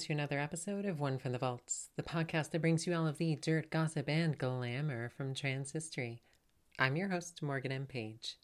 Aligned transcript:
to 0.00 0.14
another 0.14 0.38
episode 0.38 0.86
of 0.86 0.98
One 0.98 1.18
from 1.18 1.32
the 1.32 1.38
Vaults, 1.38 1.90
the 1.94 2.02
podcast 2.02 2.52
that 2.52 2.62
brings 2.62 2.86
you 2.86 2.94
all 2.94 3.06
of 3.06 3.18
the 3.18 3.36
dirt, 3.36 3.68
gossip, 3.68 4.08
and 4.08 4.38
glamour 4.38 5.10
from 5.10 5.34
trans 5.34 5.72
history. 5.72 6.22
I'm 6.78 6.96
your 6.96 7.08
host, 7.08 7.42
Morgan 7.42 7.70
M. 7.70 7.84
Page. 7.84 8.38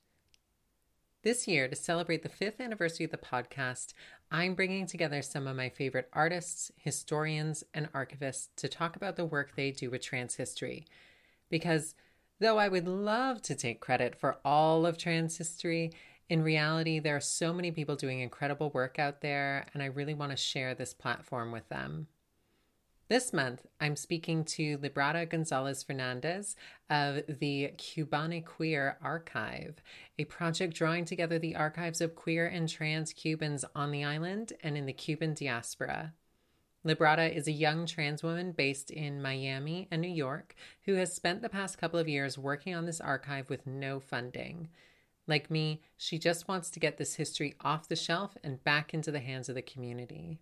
This 1.23 1.49
year, 1.49 1.67
to 1.67 1.75
celebrate 1.75 2.23
the 2.23 2.29
fifth 2.29 2.61
anniversary 2.61 3.07
of 3.07 3.11
the 3.11 3.17
podcast, 3.17 3.95
I'm 4.31 4.55
bringing 4.55 4.87
together 4.87 5.23
some 5.23 5.47
of 5.47 5.57
my 5.57 5.71
favorite 5.71 6.11
artists, 6.13 6.71
historians, 6.77 7.65
and 7.73 7.91
archivists 7.95 8.49
to 8.57 8.69
talk 8.69 8.95
about 8.95 9.17
the 9.17 9.25
work 9.25 9.57
they 9.57 9.71
do 9.71 9.89
with 9.89 10.03
trans 10.03 10.35
history. 10.35 10.85
Because 11.49 11.95
though 12.39 12.59
I 12.59 12.69
would 12.69 12.87
love 12.87 13.41
to 13.43 13.55
take 13.55 13.81
credit 13.81 14.15
for 14.15 14.37
all 14.45 14.85
of 14.85 14.99
trans 14.99 15.39
history, 15.39 15.91
in 16.29 16.43
reality, 16.43 16.99
there 16.99 17.17
are 17.17 17.21
so 17.21 17.53
many 17.53 17.71
people 17.71 17.97
doing 17.97 18.21
incredible 18.21 18.71
work 18.71 18.99
out 18.99 19.21
there, 19.21 19.67
and 19.73 19.83
I 19.83 19.87
really 19.87 20.15
want 20.15 20.33
to 20.33 20.37
share 20.37 20.75
this 20.75 20.93
platform 20.93 21.53
with 21.53 21.69
them. 21.69 22.09
This 23.09 23.33
month, 23.33 23.65
I'm 23.81 23.95
speaking 23.95 24.45
to 24.47 24.79
Librada 24.79 25.31
Gonzalez 25.31 25.85
Fernandez 25.85 26.57
of 26.91 27.23
the 27.29 27.71
Cubanecuir 27.79 28.97
Archive, 29.01 29.81
a 30.19 30.25
project 30.25 30.75
drawing 30.75 31.05
together 31.05 31.39
the 31.39 31.55
archives 31.55 32.01
of 32.01 32.17
queer 32.17 32.49
and 32.49 32.69
trans 32.69 33.13
Cubans 33.13 33.65
on 33.77 33.93
the 33.93 34.03
island 34.03 34.55
and 34.61 34.77
in 34.77 34.87
the 34.87 34.93
Cuban 34.93 35.35
diaspora. 35.35 36.15
Librada 36.85 37.33
is 37.33 37.47
a 37.47 37.53
young 37.53 37.87
trans 37.87 38.25
woman 38.25 38.51
based 38.51 38.91
in 38.91 39.23
Miami 39.23 39.87
and 39.93 40.03
New 40.03 40.09
York 40.09 40.57
who 40.85 40.95
has 40.95 41.15
spent 41.15 41.43
the 41.43 41.49
past 41.49 41.79
couple 41.79 42.01
of 42.01 42.09
years 42.09 42.37
working 42.37 42.75
on 42.75 42.87
this 42.87 43.01
archive 43.01 43.49
with 43.49 43.69
no 43.69 44.01
funding. 44.01 44.69
Like 45.29 45.51
me, 45.51 45.83
she 45.97 46.19
just 46.19 46.47
wants 46.47 46.71
to 46.71 46.79
get 46.79 46.99
this 46.99 47.17
history 47.17 47.57
off 47.61 47.89
the 47.89 47.97
shelf 47.97 48.37
and 48.45 48.63
back 48.63 48.95
into 48.95 49.11
the 49.11 49.19
hands 49.19 49.49
of 49.49 49.57
the 49.57 49.63
community. 49.63 50.39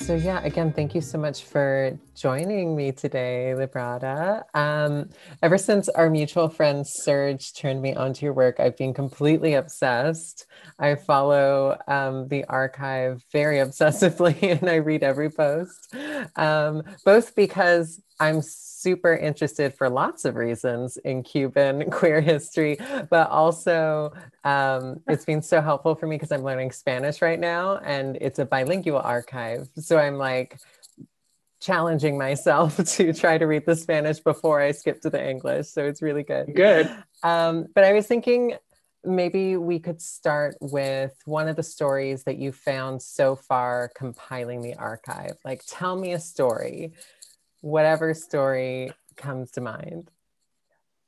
So 0.00 0.14
yeah, 0.14 0.42
again, 0.42 0.72
thank 0.72 0.94
you 0.94 1.00
so 1.00 1.18
much 1.18 1.44
for 1.44 1.98
joining 2.14 2.76
me 2.76 2.92
today, 2.92 3.52
Librada. 3.56 4.44
Um, 4.54 5.10
ever 5.42 5.58
since 5.58 5.88
our 5.88 6.08
mutual 6.08 6.48
friend 6.48 6.86
Serge 6.86 7.52
turned 7.54 7.82
me 7.82 7.94
onto 7.94 8.24
your 8.24 8.32
work, 8.32 8.60
I've 8.60 8.76
been 8.76 8.94
completely 8.94 9.54
obsessed. 9.54 10.46
I 10.78 10.94
follow 10.94 11.76
um, 11.88 12.28
the 12.28 12.44
archive 12.44 13.22
very 13.32 13.56
obsessively, 13.64 14.42
and 14.42 14.68
I 14.70 14.76
read 14.76 15.02
every 15.02 15.30
post, 15.30 15.94
um, 16.36 16.82
both 17.04 17.34
because 17.34 18.00
I'm 18.20 18.42
super 18.42 19.14
interested 19.16 19.74
for 19.74 19.88
lots 19.88 20.24
of 20.24 20.36
reasons 20.36 20.96
in 20.98 21.22
Cuban 21.22 21.90
queer 21.90 22.20
history, 22.20 22.76
but 23.10 23.28
also 23.30 24.12
um, 24.44 25.00
it's 25.08 25.24
been 25.24 25.42
so 25.42 25.60
helpful 25.60 25.94
for 25.94 26.06
me 26.06 26.16
because 26.16 26.30
I'm 26.30 26.42
learning 26.44 26.70
Spanish 26.70 27.22
right 27.22 27.40
now 27.40 27.78
and 27.78 28.16
it's 28.20 28.38
a 28.38 28.44
bilingual 28.44 28.98
archive. 28.98 29.68
So 29.76 29.98
I'm 29.98 30.16
like 30.16 30.60
challenging 31.64 32.18
myself 32.18 32.76
to 32.96 33.12
try 33.12 33.38
to 33.38 33.46
read 33.46 33.64
the 33.66 33.74
Spanish 33.76 34.20
before 34.20 34.60
I 34.60 34.72
skip 34.72 35.00
to 35.02 35.10
the 35.10 35.28
English. 35.30 35.68
So 35.68 35.84
it's 35.84 36.02
really 36.02 36.22
good. 36.22 36.54
Good. 36.54 36.94
Um, 37.22 37.66
but 37.74 37.84
I 37.84 37.92
was 37.92 38.06
thinking 38.06 38.56
maybe 39.02 39.56
we 39.56 39.78
could 39.78 40.00
start 40.00 40.56
with 40.60 41.12
one 41.24 41.48
of 41.48 41.56
the 41.56 41.62
stories 41.62 42.24
that 42.24 42.36
you 42.36 42.52
found 42.52 43.02
so 43.02 43.36
far 43.36 43.90
compiling 43.94 44.62
the 44.62 44.74
archive. 44.74 45.36
Like, 45.44 45.62
tell 45.66 45.96
me 45.96 46.12
a 46.12 46.20
story 46.20 46.92
whatever 47.60 48.12
story 48.12 48.92
comes 49.16 49.50
to 49.52 49.60
mind. 49.62 50.10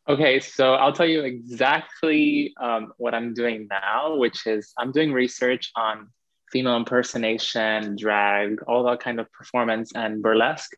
Okay, 0.09 0.41
so 0.41 0.75
I'll 0.75 0.93
tell 0.93 1.07
you 1.07 1.23
exactly 1.23 2.55
um, 2.59 2.93
what 2.97 3.15
I'm 3.15 3.35
doing 3.35 3.69
now, 3.69 4.17
which 4.17 4.47
is 4.47 4.73
I'm 4.79 4.91
doing 4.91 5.13
research 5.13 5.71
on 5.77 6.09
female 6.53 6.77
impersonation, 6.77 7.97
drag, 7.97 8.63
all 8.63 8.85
that 8.85 9.01
kind 9.01 9.21
of 9.21 9.31
performance 9.33 9.93
and 9.95 10.23
burlesque 10.23 10.73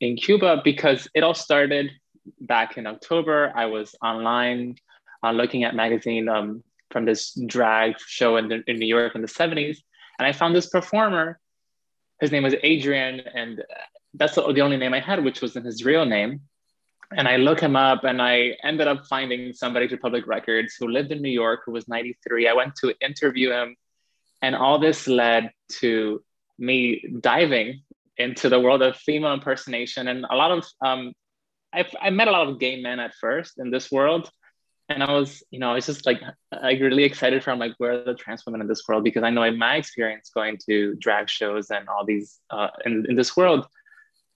in 0.00 0.16
Cuba 0.16 0.60
because 0.64 1.08
it 1.14 1.22
all 1.22 1.34
started 1.34 1.90
back 2.40 2.76
in 2.76 2.86
October. 2.86 3.52
I 3.54 3.66
was 3.66 3.94
online 4.02 4.76
uh, 5.22 5.32
looking 5.32 5.64
at 5.64 5.74
magazine 5.74 6.28
um, 6.28 6.62
from 6.90 7.04
this 7.04 7.38
drag 7.46 7.98
show 7.98 8.36
in, 8.36 8.48
the, 8.48 8.62
in 8.66 8.78
New 8.78 8.86
York 8.86 9.14
in 9.14 9.22
the 9.22 9.28
70s, 9.28 9.78
and 10.18 10.26
I 10.26 10.32
found 10.32 10.54
this 10.54 10.68
performer. 10.68 11.38
His 12.20 12.30
name 12.30 12.44
was 12.44 12.54
Adrian, 12.62 13.20
and 13.34 13.62
that's 14.14 14.36
the, 14.36 14.44
only 14.44 14.76
name 14.76 14.94
I 14.94 15.00
had, 15.00 15.24
which 15.24 15.42
wasn't 15.42 15.66
his 15.66 15.84
real 15.84 16.04
name. 16.04 16.40
And 17.16 17.28
I 17.28 17.36
look 17.36 17.60
him 17.60 17.76
up 17.76 18.04
and 18.04 18.20
I 18.20 18.56
ended 18.64 18.88
up 18.88 19.06
finding 19.06 19.52
somebody 19.52 19.86
through 19.86 19.98
public 19.98 20.26
records 20.26 20.74
who 20.78 20.88
lived 20.88 21.12
in 21.12 21.20
New 21.20 21.30
York 21.30 21.60
who 21.64 21.72
was 21.72 21.86
93. 21.86 22.48
I 22.48 22.54
went 22.54 22.74
to 22.76 22.94
interview 23.00 23.50
him. 23.50 23.76
And 24.44 24.54
all 24.54 24.78
this 24.78 25.08
led 25.08 25.52
to 25.80 26.22
me 26.58 27.02
diving 27.18 27.80
into 28.18 28.50
the 28.50 28.60
world 28.60 28.82
of 28.82 28.94
female 28.94 29.32
impersonation. 29.32 30.06
And 30.06 30.26
a 30.28 30.36
lot 30.36 30.50
of, 30.50 30.66
um, 30.84 31.14
I, 31.72 31.86
I 31.98 32.10
met 32.10 32.28
a 32.28 32.30
lot 32.30 32.46
of 32.48 32.60
gay 32.60 32.82
men 32.82 33.00
at 33.00 33.14
first 33.14 33.54
in 33.56 33.70
this 33.70 33.90
world. 33.90 34.30
And 34.90 35.02
I 35.02 35.12
was, 35.12 35.42
you 35.50 35.58
know, 35.58 35.70
I 35.70 35.74
was 35.76 35.86
just 35.86 36.04
like, 36.04 36.20
like 36.52 36.78
really 36.78 37.04
excited 37.04 37.42
for, 37.42 37.56
like, 37.56 37.72
where 37.78 37.92
are 37.92 38.04
the 38.04 38.12
trans 38.12 38.44
women 38.44 38.60
in 38.60 38.68
this 38.68 38.82
world? 38.86 39.02
Because 39.02 39.22
I 39.22 39.30
know 39.30 39.44
in 39.44 39.58
my 39.58 39.76
experience 39.76 40.30
going 40.34 40.58
to 40.68 40.94
drag 40.96 41.30
shows 41.30 41.70
and 41.70 41.88
all 41.88 42.04
these, 42.04 42.38
uh, 42.50 42.68
in, 42.84 43.06
in 43.08 43.16
this 43.16 43.34
world, 43.34 43.66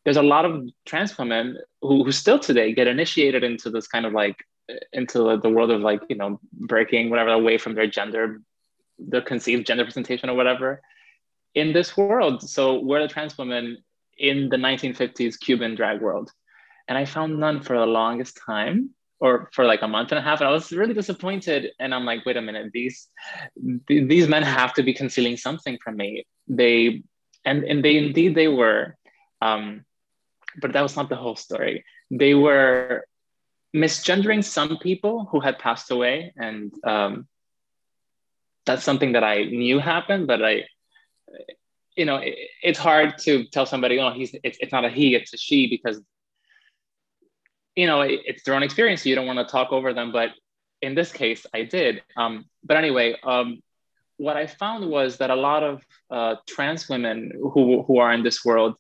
there's 0.05 0.17
a 0.17 0.23
lot 0.23 0.47
of 0.47 0.67
trans 0.87 1.19
women 1.19 1.59
who, 1.83 2.03
who 2.03 2.13
still 2.13 2.39
today 2.39 2.73
get 2.73 2.87
initiated 2.87 3.45
into 3.45 3.69
this 3.69 3.87
kind 3.87 4.07
of 4.07 4.15
like 4.15 4.37
into 4.93 5.37
the 5.37 5.51
world 5.51 5.71
of 5.71 5.81
like 5.81 6.03
you 6.11 6.17
know 6.17 6.39
breaking 6.53 7.09
whatever 7.09 7.31
away 7.31 7.57
from 7.57 7.75
their 7.75 7.87
gender 7.87 8.41
the 8.99 9.23
conceived 9.23 9.67
gender 9.67 9.85
presentation 9.85 10.29
or 10.29 10.35
whatever 10.35 10.83
in 11.55 11.73
this 11.73 11.97
world. 11.97 12.49
So 12.49 12.81
we're 12.81 13.03
the 13.03 13.09
trans 13.09 13.37
women 13.39 13.79
in 14.19 14.49
the 14.49 14.57
1950s 14.57 15.39
cuban 15.41 15.75
drag 15.75 16.01
world. 16.01 16.31
And 16.89 16.97
i 16.97 17.05
found 17.05 17.39
none 17.39 17.63
for 17.63 17.79
the 17.79 17.87
longest 17.87 18.41
time 18.45 18.91
or 19.21 19.51
for 19.53 19.65
like 19.65 19.83
a 19.83 19.89
month 19.89 20.13
and 20.13 20.19
a 20.19 20.23
half. 20.23 20.41
And 20.41 20.49
i 20.49 20.53
was 20.53 20.73
really 20.73 20.95
disappointed. 20.95 21.71
And 21.79 21.95
i'm 21.95 22.05
like 22.05 22.25
wait 22.27 22.37
a 22.37 22.43
minute 22.43 22.71
these 22.73 23.09
these 23.87 24.29
men 24.29 24.43
have 24.43 24.75
to 24.75 24.83
be 24.83 24.95
concealing 24.95 25.37
something 25.37 25.79
from 25.83 25.97
me. 25.97 26.27
They 26.49 27.03
and 27.45 27.65
and 27.65 27.85
they 27.85 27.97
indeed 27.97 28.35
they 28.35 28.49
were 28.49 28.97
um 29.41 29.85
but 30.61 30.73
that 30.73 30.83
was 30.83 30.97
not 30.97 31.09
the 31.09 31.17
whole 31.17 31.37
story. 31.37 31.85
They 32.11 32.35
were 32.35 33.05
misgendering 33.75 34.45
some 34.45 34.79
people 34.79 35.29
who 35.31 35.41
had 35.41 35.59
passed 35.59 35.91
away, 35.91 36.33
and 36.37 36.73
um, 36.85 37.29
that's 38.69 38.85
something 38.85 39.13
that 39.13 39.25
I 39.25 39.45
knew 39.45 39.79
happened. 39.81 40.27
But 40.27 40.45
I, 40.45 40.65
you 41.97 42.05
know, 42.05 42.17
it, 42.17 42.37
it's 42.63 42.79
hard 42.79 43.19
to 43.27 43.45
tell 43.47 43.67
somebody, 43.67 43.99
oh, 43.99 44.13
he's 44.13 44.35
it's, 44.45 44.59
it's 44.61 44.73
not 44.73 44.85
a 44.85 44.91
he, 44.91 45.17
it's 45.17 45.33
a 45.35 45.39
she, 45.39 45.69
because 45.69 46.01
you 47.75 47.87
know 47.87 48.03
it, 48.03 48.21
it's 48.27 48.45
their 48.45 48.55
own 48.55 48.63
experience. 48.63 49.03
So 49.03 49.09
you 49.09 49.17
don't 49.17 49.27
want 49.27 49.41
to 49.41 49.51
talk 49.51 49.73
over 49.73 49.93
them, 49.93 50.13
but 50.13 50.31
in 50.81 50.95
this 50.95 51.11
case, 51.11 51.45
I 51.53 51.65
did. 51.65 52.03
Um, 52.17 52.45
but 52.63 52.77
anyway, 52.77 53.17
um, 53.25 53.61
what 54.19 54.37
I 54.37 54.47
found 54.47 54.89
was 54.89 55.19
that 55.19 55.31
a 55.31 55.41
lot 55.49 55.63
of 55.65 55.83
uh, 56.11 56.37
trans 56.47 56.89
women 56.89 57.33
who 57.53 57.83
who 57.83 57.99
are 57.99 58.13
in 58.13 58.23
this 58.23 58.45
world 58.45 58.77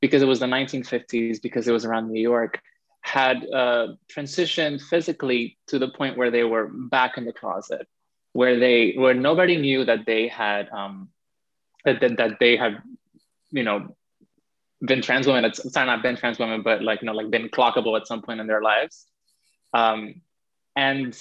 because 0.00 0.22
it 0.22 0.28
was 0.28 0.40
the 0.40 0.46
1950s, 0.46 1.42
because 1.42 1.68
it 1.68 1.72
was 1.72 1.84
around 1.84 2.10
New 2.10 2.22
York, 2.22 2.58
had 3.02 3.44
uh, 3.52 3.88
transitioned 4.14 4.80
physically 4.80 5.58
to 5.68 5.78
the 5.78 5.88
point 5.88 6.16
where 6.16 6.30
they 6.30 6.44
were 6.44 6.70
back 6.72 7.18
in 7.18 7.24
the 7.24 7.32
closet, 7.32 7.86
where 8.32 8.58
they 8.58 8.92
where 8.96 9.14
nobody 9.14 9.56
knew 9.56 9.84
that 9.84 10.06
they 10.06 10.28
had 10.28 10.68
um, 10.70 11.08
that, 11.84 12.00
that, 12.00 12.16
that 12.16 12.38
they 12.38 12.56
had, 12.56 12.82
you 13.50 13.62
know, 13.62 13.96
been 14.84 15.02
trans 15.02 15.26
women. 15.26 15.44
It's 15.44 15.72
sorry, 15.72 15.86
not 15.86 16.02
been 16.02 16.16
trans 16.16 16.38
women, 16.38 16.62
but 16.62 16.82
like 16.82 17.02
you 17.02 17.06
know, 17.06 17.12
like 17.12 17.30
been 17.30 17.48
clockable 17.48 17.98
at 17.98 18.06
some 18.06 18.22
point 18.22 18.40
in 18.40 18.46
their 18.46 18.62
lives, 18.62 19.06
um, 19.72 20.20
and 20.76 21.16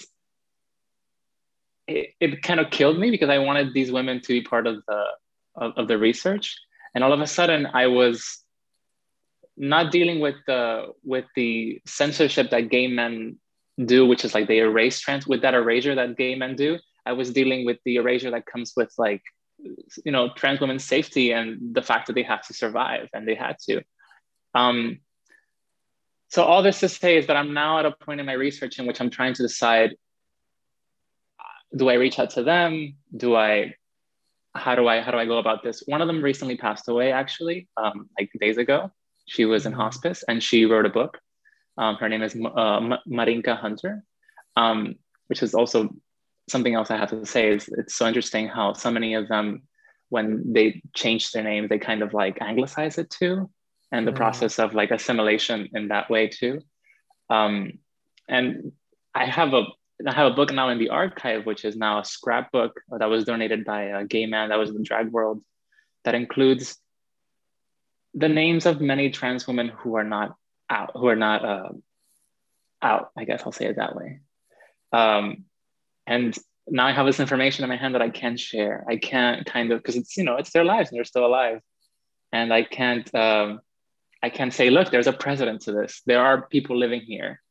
it, 1.87 2.13
it 2.19 2.43
kind 2.43 2.59
of 2.59 2.69
killed 2.69 2.99
me 2.99 3.11
because 3.11 3.29
I 3.29 3.39
wanted 3.39 3.73
these 3.73 3.91
women 3.91 4.21
to 4.21 4.27
be 4.27 4.41
part 4.41 4.67
of 4.67 4.83
the 4.87 5.03
of, 5.55 5.73
of 5.77 5.87
the 5.87 5.97
research, 5.97 6.55
and 6.93 7.03
all 7.03 7.13
of 7.13 7.19
a 7.19 7.27
sudden 7.27 7.65
I 7.65 7.87
was 7.87 8.43
not 9.57 9.91
dealing 9.91 10.19
with 10.19 10.35
the 10.47 10.93
with 11.03 11.25
the 11.35 11.81
censorship 11.85 12.51
that 12.51 12.69
gay 12.69 12.87
men 12.87 13.37
do, 13.83 14.05
which 14.07 14.23
is 14.23 14.33
like 14.33 14.47
they 14.47 14.59
erase 14.59 14.99
trans 14.99 15.27
with 15.27 15.41
that 15.41 15.53
erasure 15.53 15.95
that 15.95 16.17
gay 16.17 16.35
men 16.35 16.55
do. 16.55 16.79
I 17.05 17.13
was 17.13 17.31
dealing 17.31 17.65
with 17.65 17.77
the 17.85 17.95
erasure 17.95 18.31
that 18.31 18.45
comes 18.45 18.73
with 18.75 18.93
like 18.97 19.23
you 20.05 20.11
know 20.11 20.29
trans 20.33 20.59
women's 20.59 20.85
safety 20.85 21.31
and 21.31 21.75
the 21.75 21.81
fact 21.81 22.07
that 22.07 22.13
they 22.13 22.23
have 22.23 22.45
to 22.47 22.53
survive 22.53 23.09
and 23.13 23.27
they 23.27 23.35
had 23.35 23.57
to. 23.67 23.81
Um, 24.55 24.99
so 26.29 26.43
all 26.43 26.61
this 26.61 26.79
to 26.81 26.89
say 26.89 27.17
is 27.17 27.27
that 27.27 27.35
I'm 27.35 27.53
now 27.53 27.79
at 27.79 27.85
a 27.85 27.91
point 27.91 28.19
in 28.19 28.25
my 28.25 28.33
research 28.33 28.79
in 28.79 28.85
which 28.85 29.01
I'm 29.01 29.09
trying 29.09 29.33
to 29.35 29.43
decide: 29.43 29.95
do 31.75 31.89
I 31.89 31.95
reach 31.95 32.19
out 32.19 32.31
to 32.31 32.43
them? 32.43 32.95
Do 33.15 33.35
I? 33.35 33.75
How 34.55 34.75
do 34.75 34.87
I? 34.87 35.01
How 35.01 35.11
do 35.11 35.17
I 35.17 35.25
go 35.25 35.37
about 35.37 35.63
this? 35.63 35.83
One 35.85 36.01
of 36.01 36.07
them 36.07 36.21
recently 36.21 36.57
passed 36.57 36.87
away, 36.87 37.11
actually, 37.11 37.67
um, 37.77 38.09
like 38.17 38.29
days 38.39 38.57
ago. 38.57 38.91
She 39.27 39.45
was 39.45 39.65
in 39.65 39.73
mm-hmm. 39.73 39.81
hospice, 39.81 40.23
and 40.27 40.41
she 40.41 40.65
wrote 40.65 40.85
a 40.85 40.89
book. 40.89 41.19
Um, 41.77 41.95
her 41.95 42.09
name 42.09 42.23
is 42.23 42.35
uh, 42.35 42.97
Marinka 43.07 43.55
Hunter, 43.55 44.03
um, 44.55 44.95
which 45.27 45.41
is 45.43 45.53
also 45.53 45.89
something 46.51 46.73
else 46.73 46.91
I 46.91 46.97
have 46.97 47.09
to 47.11 47.25
say. 47.25 47.49
Is 47.49 47.69
it's 47.77 47.95
so 47.95 48.07
interesting 48.07 48.47
how 48.47 48.73
so 48.73 48.91
many 48.91 49.13
of 49.13 49.27
them, 49.27 49.63
when 50.09 50.53
they 50.53 50.81
change 50.95 51.31
their 51.31 51.43
name, 51.43 51.67
they 51.67 51.79
kind 51.79 52.01
of 52.01 52.13
like 52.13 52.41
anglicize 52.41 52.97
it 52.97 53.09
too 53.09 53.49
and 53.91 54.07
the 54.07 54.11
mm. 54.11 54.15
process 54.15 54.59
of 54.59 54.73
like 54.73 54.91
assimilation 54.91 55.69
in 55.73 55.89
that 55.89 56.09
way 56.09 56.27
too. 56.27 56.61
Um, 57.29 57.73
and 58.27 58.71
I 59.13 59.25
have 59.25 59.53
a 59.53 59.65
I 60.07 60.13
have 60.13 60.31
a 60.31 60.35
book 60.35 60.53
now 60.53 60.69
in 60.69 60.79
the 60.79 60.89
archive, 60.89 61.45
which 61.45 61.65
is 61.65 61.75
now 61.75 61.99
a 61.99 62.05
scrapbook 62.05 62.79
that 62.89 63.09
was 63.09 63.25
donated 63.25 63.65
by 63.65 63.83
a 63.83 64.05
gay 64.05 64.25
man 64.27 64.49
that 64.49 64.57
was 64.57 64.69
in 64.69 64.77
the 64.77 64.83
drag 64.83 65.11
world, 65.11 65.43
that 66.05 66.15
includes 66.15 66.77
the 68.13 68.29
names 68.29 68.65
of 68.65 68.79
many 68.79 69.09
trans 69.09 69.45
women 69.45 69.67
who 69.67 69.95
are 69.95 70.05
not 70.05 70.35
out, 70.69 70.91
who 70.93 71.07
are 71.07 71.17
not 71.17 71.43
uh, 71.43 71.69
out. 72.81 73.11
I 73.17 73.25
guess 73.25 73.43
I'll 73.45 73.51
say 73.51 73.65
it 73.65 73.75
that 73.75 73.95
way. 73.95 74.21
Um, 74.93 75.43
and 76.09 76.35
now 76.67 76.85
I 76.87 76.91
have 76.91 77.05
this 77.05 77.19
information 77.19 77.63
in 77.63 77.69
my 77.69 77.77
hand 77.77 77.95
that 77.95 78.01
I 78.01 78.09
can't 78.09 78.39
share. 78.39 78.83
I 78.87 78.97
can't 78.97 79.45
kind 79.45 79.71
of 79.71 79.79
because 79.79 79.95
it's 79.95 80.17
you 80.17 80.23
know 80.23 80.35
it's 80.35 80.51
their 80.51 80.65
lives 80.65 80.89
and 80.89 80.97
they're 80.97 81.05
still 81.05 81.25
alive, 81.25 81.61
and 82.33 82.53
I 82.53 82.63
can't 82.63 83.13
um, 83.15 83.61
I 84.21 84.29
can't 84.29 84.53
say, 84.53 84.69
look, 84.69 84.91
there's 84.91 85.07
a 85.07 85.13
precedent 85.13 85.61
to 85.61 85.71
this. 85.71 86.01
There 86.05 86.21
are 86.21 86.47
people 86.47 86.77
living 86.77 87.01
here 87.01 87.41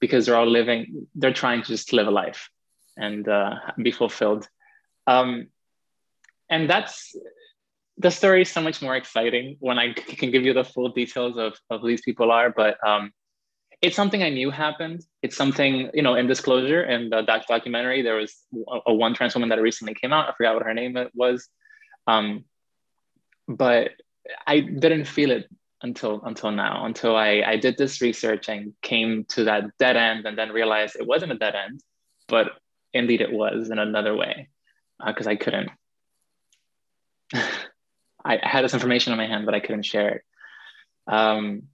because 0.00 0.26
they're 0.26 0.36
all 0.36 0.46
living, 0.46 1.08
they're 1.14 1.32
trying 1.32 1.62
to 1.62 1.68
just 1.68 1.92
live 1.92 2.06
a 2.06 2.10
life 2.10 2.48
and 2.96 3.28
uh, 3.28 3.56
be 3.82 3.92
fulfilled. 3.92 4.48
Um, 5.06 5.48
and 6.48 6.70
that's 6.70 7.14
the 7.98 8.10
story 8.10 8.42
is 8.42 8.50
so 8.50 8.60
much 8.60 8.82
more 8.82 8.96
exciting 8.96 9.56
when 9.60 9.78
I 9.78 9.92
can 9.92 10.30
give 10.30 10.44
you 10.44 10.52
the 10.52 10.64
full 10.64 10.90
details 10.90 11.38
of, 11.38 11.54
of 11.70 11.80
who 11.80 11.88
these 11.88 12.02
people 12.02 12.30
are. 12.30 12.50
But 12.50 12.76
um, 12.86 13.12
it's 13.82 13.96
something 13.96 14.22
I 14.22 14.30
knew 14.30 14.50
happened. 14.50 15.04
It's 15.22 15.36
something, 15.36 15.90
you 15.92 16.02
know, 16.02 16.14
in 16.14 16.26
disclosure 16.26 16.82
in 16.82 17.10
the 17.10 17.22
doc- 17.22 17.46
documentary, 17.46 18.02
there 18.02 18.16
was 18.16 18.34
a, 18.68 18.78
a, 18.86 18.94
one 18.94 19.14
trans 19.14 19.34
woman 19.34 19.50
that 19.50 19.60
recently 19.60 19.94
came 19.94 20.12
out. 20.12 20.28
I 20.28 20.32
forgot 20.36 20.54
what 20.54 20.64
her 20.64 20.74
name 20.74 20.96
was. 21.14 21.48
Um, 22.06 22.44
but 23.46 23.90
I 24.46 24.60
didn't 24.60 25.04
feel 25.04 25.30
it 25.30 25.48
until 25.82 26.22
until 26.24 26.50
now 26.50 26.86
until 26.86 27.14
I, 27.14 27.42
I 27.46 27.56
did 27.56 27.76
this 27.76 28.00
research 28.00 28.48
and 28.48 28.72
came 28.82 29.24
to 29.30 29.44
that 29.44 29.64
dead 29.78 29.96
end 29.96 30.26
and 30.26 30.36
then 30.36 30.50
realized 30.50 30.96
it 30.96 31.06
wasn't 31.06 31.32
a 31.32 31.38
dead 31.38 31.54
end 31.54 31.80
but 32.28 32.52
indeed 32.94 33.20
it 33.20 33.30
was 33.30 33.70
in 33.70 33.78
another 33.78 34.16
way 34.16 34.48
because 35.04 35.26
uh, 35.26 35.30
i 35.30 35.36
couldn't 35.36 35.70
i 38.24 38.38
had 38.42 38.64
this 38.64 38.74
information 38.74 39.12
in 39.12 39.18
my 39.18 39.26
hand 39.26 39.44
but 39.44 39.54
i 39.54 39.60
couldn't 39.60 39.84
share 39.84 40.16
it 40.16 40.22
um, 41.08 41.64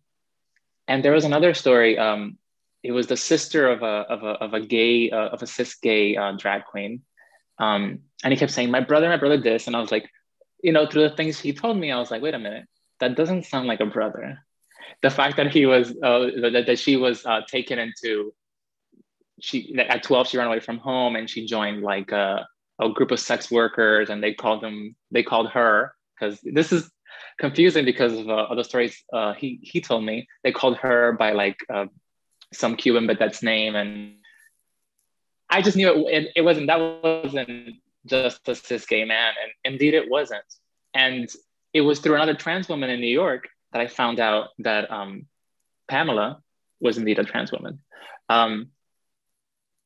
and 0.88 1.04
there 1.04 1.12
was 1.12 1.24
another 1.24 1.54
story 1.54 1.98
um, 1.98 2.38
it 2.82 2.92
was 2.92 3.06
the 3.06 3.16
sister 3.16 3.68
of 3.68 3.82
a 3.82 4.04
of 4.10 4.22
a, 4.22 4.32
of 4.44 4.54
a 4.54 4.60
gay 4.60 5.10
uh, 5.10 5.28
of 5.28 5.42
a 5.42 5.46
cis 5.46 5.74
gay 5.76 6.16
uh, 6.16 6.32
drag 6.32 6.64
queen. 6.64 7.02
Um, 7.58 8.00
and 8.24 8.32
he 8.32 8.38
kept 8.38 8.52
saying 8.52 8.70
my 8.70 8.80
brother 8.80 9.08
my 9.08 9.16
brother 9.16 9.38
this. 9.38 9.66
And 9.66 9.76
i 9.76 9.80
was 9.80 9.92
like 9.92 10.10
you 10.62 10.72
know 10.72 10.86
through 10.86 11.08
the 11.08 11.16
things 11.16 11.38
he 11.38 11.52
told 11.52 11.76
me 11.76 11.90
i 11.90 11.98
was 11.98 12.10
like 12.10 12.22
wait 12.22 12.34
a 12.34 12.38
minute. 12.38 12.66
That 13.00 13.16
doesn't 13.16 13.46
sound 13.46 13.66
like 13.66 13.80
a 13.80 13.86
brother. 13.86 14.38
The 15.02 15.10
fact 15.10 15.36
that 15.36 15.52
he 15.52 15.66
was 15.66 15.90
uh, 16.02 16.30
that, 16.40 16.64
that 16.66 16.78
she 16.78 16.96
was 16.96 17.24
uh, 17.26 17.40
taken 17.48 17.78
into 17.78 18.32
she 19.40 19.74
at 19.76 20.02
12 20.02 20.28
she 20.28 20.38
ran 20.38 20.46
away 20.46 20.60
from 20.60 20.78
home 20.78 21.16
and 21.16 21.28
she 21.28 21.46
joined 21.46 21.82
like 21.82 22.12
a, 22.12 22.46
a 22.80 22.90
group 22.90 23.10
of 23.10 23.18
sex 23.18 23.50
workers 23.50 24.08
and 24.08 24.22
they 24.22 24.32
called 24.32 24.62
them 24.62 24.94
they 25.10 25.22
called 25.22 25.48
her 25.50 25.94
because 26.14 26.38
this 26.44 26.72
is 26.72 26.90
confusing 27.38 27.84
because 27.84 28.12
of 28.18 28.28
uh, 28.28 28.46
other 28.50 28.64
stories 28.64 29.02
uh, 29.12 29.32
he 29.34 29.58
he 29.62 29.80
told 29.80 30.04
me 30.04 30.28
they 30.42 30.52
called 30.52 30.76
her 30.78 31.12
by 31.12 31.32
like 31.32 31.58
uh, 31.72 31.86
some 32.52 32.76
Cuban 32.76 33.06
but 33.06 33.18
that's 33.18 33.42
name 33.42 33.74
and 33.74 34.14
I 35.50 35.60
just 35.60 35.76
knew 35.76 36.08
it, 36.08 36.24
it, 36.24 36.32
it 36.36 36.42
wasn't 36.42 36.66
that 36.68 36.78
wasn't 37.02 37.76
just 38.06 38.48
a 38.48 38.54
cis 38.54 38.86
gay 38.86 39.04
man 39.04 39.32
and 39.42 39.74
indeed 39.74 39.94
it 39.94 40.10
wasn't 40.10 40.44
and 40.94 41.28
it 41.72 41.80
was 41.80 42.00
through 42.00 42.16
another 42.16 42.34
trans 42.34 42.68
woman 42.68 42.90
in 42.90 43.00
New 43.00 43.06
York 43.06 43.48
that 43.72 43.80
I 43.80 43.86
found 43.86 44.20
out 44.20 44.48
that 44.58 44.90
um, 44.90 45.26
Pamela 45.88 46.40
was 46.80 46.98
indeed 46.98 47.18
a 47.18 47.24
trans 47.24 47.52
woman. 47.52 47.80
Um, 48.28 48.68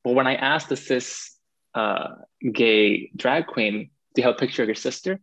but 0.02 0.14
when 0.14 0.26
I 0.26 0.34
asked 0.34 0.68
the 0.68 0.76
cis 0.76 1.36
uh, 1.74 2.08
gay 2.52 3.10
drag 3.14 3.46
queen, 3.46 3.90
do 4.14 4.22
you 4.22 4.26
have 4.26 4.34
a 4.34 4.38
picture 4.38 4.62
of 4.62 4.68
your 4.68 4.74
sister? 4.74 5.20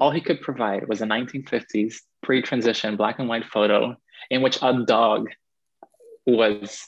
All 0.00 0.10
he 0.10 0.20
could 0.20 0.40
provide 0.40 0.88
was 0.88 1.02
a 1.02 1.06
1950s 1.06 1.96
pre-transition 2.22 2.96
black 2.96 3.18
and 3.18 3.28
white 3.28 3.44
photo 3.44 3.96
in 4.30 4.42
which 4.42 4.58
a 4.62 4.82
dog 4.84 5.28
was 6.26 6.86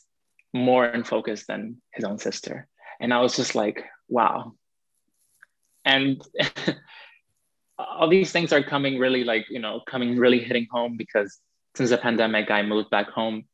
more 0.55 0.87
in 0.87 1.05
focus 1.05 1.45
than 1.47 1.81
his 1.93 2.05
own 2.05 2.19
sister. 2.19 2.67
And 3.01 3.13
I 3.13 3.21
was 3.21 3.37
just 3.37 3.55
like, 3.55 3.85
wow. 4.09 4.55
And 5.85 6.23
all 7.79 8.09
these 8.09 8.33
things 8.33 8.53
are 8.53 8.63
coming 8.63 8.99
really 8.99 9.25
like 9.25 9.47
you 9.51 9.59
know 9.59 9.81
coming 9.87 10.17
really 10.17 10.41
hitting 10.41 10.67
home 10.71 10.97
because 10.97 11.41
since 11.75 11.91
the 11.91 11.99
pandemic 11.99 12.51
i 12.51 12.63
moved 12.63 12.91
back 12.91 13.09
home 13.09 13.45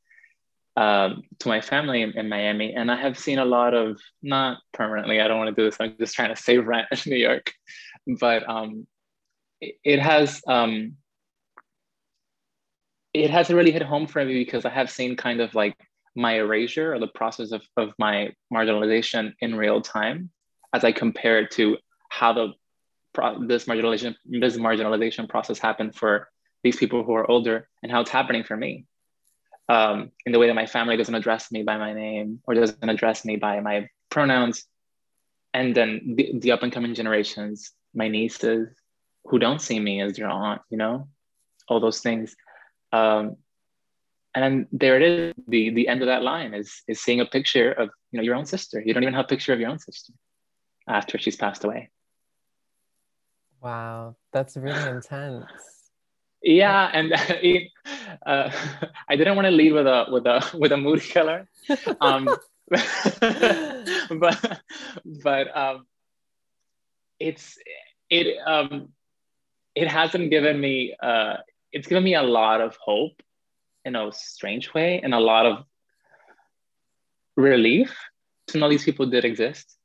um, 0.76 1.22
to 1.40 1.48
my 1.48 1.60
family 1.60 2.02
in, 2.02 2.16
in, 2.16 2.28
miami 2.28 2.74
and 2.74 2.90
i 2.90 2.96
have 2.96 3.18
seen 3.18 3.38
a 3.38 3.44
lot 3.44 3.74
of 3.74 4.00
not 4.22 4.58
permanently 4.72 5.20
i 5.20 5.26
don't 5.26 5.38
want 5.38 5.54
to 5.54 5.60
do 5.60 5.68
this 5.68 5.76
i'm 5.80 5.96
just 5.98 6.14
trying 6.14 6.34
to 6.34 6.40
save 6.40 6.66
rent 6.66 6.86
in 6.92 7.12
new 7.12 7.18
york 7.18 7.52
but 8.20 8.48
um, 8.48 8.86
it, 9.60 9.98
has 9.98 10.42
um, 10.46 10.96
it 13.12 13.30
has 13.30 13.50
really 13.50 13.72
hit 13.72 13.82
home 13.82 14.06
for 14.06 14.24
me 14.24 14.44
because 14.44 14.64
i 14.64 14.70
have 14.70 14.90
seen 14.90 15.16
kind 15.16 15.40
of 15.40 15.54
like 15.54 15.76
my 16.14 16.36
erasure 16.36 16.92
or 16.92 16.98
the 16.98 17.08
process 17.08 17.52
of, 17.52 17.62
of 17.76 17.92
my 17.98 18.32
marginalization 18.52 19.32
in 19.40 19.54
real 19.54 19.80
time 19.80 20.30
as 20.72 20.84
i 20.84 20.92
compare 20.92 21.38
it 21.38 21.50
to 21.50 21.76
how 22.08 22.32
the 22.32 22.52
this 23.46 23.64
marginalization 23.64 24.14
this 24.24 24.56
marginalization 24.56 25.28
process 25.28 25.58
happened 25.58 25.94
for 25.94 26.28
these 26.62 26.76
people 26.76 27.02
who 27.02 27.14
are 27.14 27.28
older 27.30 27.68
and 27.82 27.90
how 27.90 28.00
it's 28.00 28.10
happening 28.10 28.44
for 28.44 28.56
me 28.56 28.86
um, 29.68 30.10
in 30.24 30.32
the 30.32 30.38
way 30.38 30.46
that 30.46 30.54
my 30.54 30.66
family 30.66 30.96
doesn't 30.96 31.14
address 31.14 31.52
me 31.52 31.62
by 31.62 31.76
my 31.76 31.92
name 31.92 32.40
or 32.44 32.54
doesn't 32.54 32.88
address 32.88 33.24
me 33.24 33.36
by 33.36 33.60
my 33.60 33.88
pronouns. 34.10 34.64
And 35.52 35.74
then 35.74 36.14
the, 36.16 36.32
the 36.38 36.52
up 36.52 36.62
and 36.62 36.72
coming 36.72 36.94
generations 36.94 37.72
my 37.94 38.08
nieces 38.08 38.68
who 39.28 39.38
don't 39.38 39.60
see 39.60 39.78
me 39.78 40.00
as 40.00 40.16
their 40.16 40.28
aunt 40.28 40.62
you 40.70 40.78
know 40.78 41.08
all 41.68 41.80
those 41.80 42.00
things. 42.00 42.34
Um, 42.92 43.36
and 44.34 44.44
then 44.44 44.66
there 44.72 44.96
it 44.96 45.02
is 45.02 45.34
the 45.46 45.70
the 45.70 45.88
end 45.88 46.02
of 46.02 46.06
that 46.06 46.22
line 46.22 46.54
is 46.54 46.82
is 46.86 47.00
seeing 47.00 47.20
a 47.20 47.26
picture 47.26 47.72
of 47.72 47.90
you 48.10 48.18
know 48.18 48.22
your 48.22 48.34
own 48.34 48.46
sister. 48.46 48.82
You 48.84 48.94
don't 48.94 49.02
even 49.02 49.14
have 49.14 49.24
a 49.24 49.28
picture 49.28 49.52
of 49.52 49.60
your 49.60 49.70
own 49.70 49.78
sister 49.78 50.12
after 50.88 51.18
she's 51.18 51.36
passed 51.36 51.64
away. 51.64 51.90
Wow, 53.60 54.16
that's 54.32 54.56
really 54.56 54.88
intense. 54.88 55.46
Yeah, 56.42 56.90
and 56.92 57.12
uh, 58.26 58.50
I 59.08 59.16
didn't 59.16 59.34
want 59.34 59.46
to 59.46 59.50
lead 59.50 59.72
with 59.72 59.86
a 59.86 60.06
with 60.10 60.26
a 60.26 60.44
with 60.54 60.72
a 60.72 60.76
mood 60.76 61.00
killer, 61.02 61.48
um, 62.00 62.28
but 62.70 64.60
but 65.22 65.56
um, 65.56 65.86
it's 67.18 67.58
it 68.08 68.36
um, 68.46 68.92
it 69.82 69.88
hasn't 69.88 70.30
given 70.30 70.60
me 70.60 70.94
uh, 71.02 71.36
it's 71.72 71.86
given 71.86 72.04
me 72.04 72.14
a 72.14 72.22
lot 72.22 72.60
of 72.60 72.76
hope 72.76 73.22
in 73.84 73.94
a 73.96 74.12
strange 74.12 74.72
way 74.74 75.00
and 75.02 75.14
a 75.14 75.20
lot 75.20 75.46
of 75.46 75.64
relief 77.36 77.96
to 78.48 78.58
know 78.58 78.68
these 78.68 78.84
people 78.84 79.06
did 79.06 79.24
exist 79.24 79.76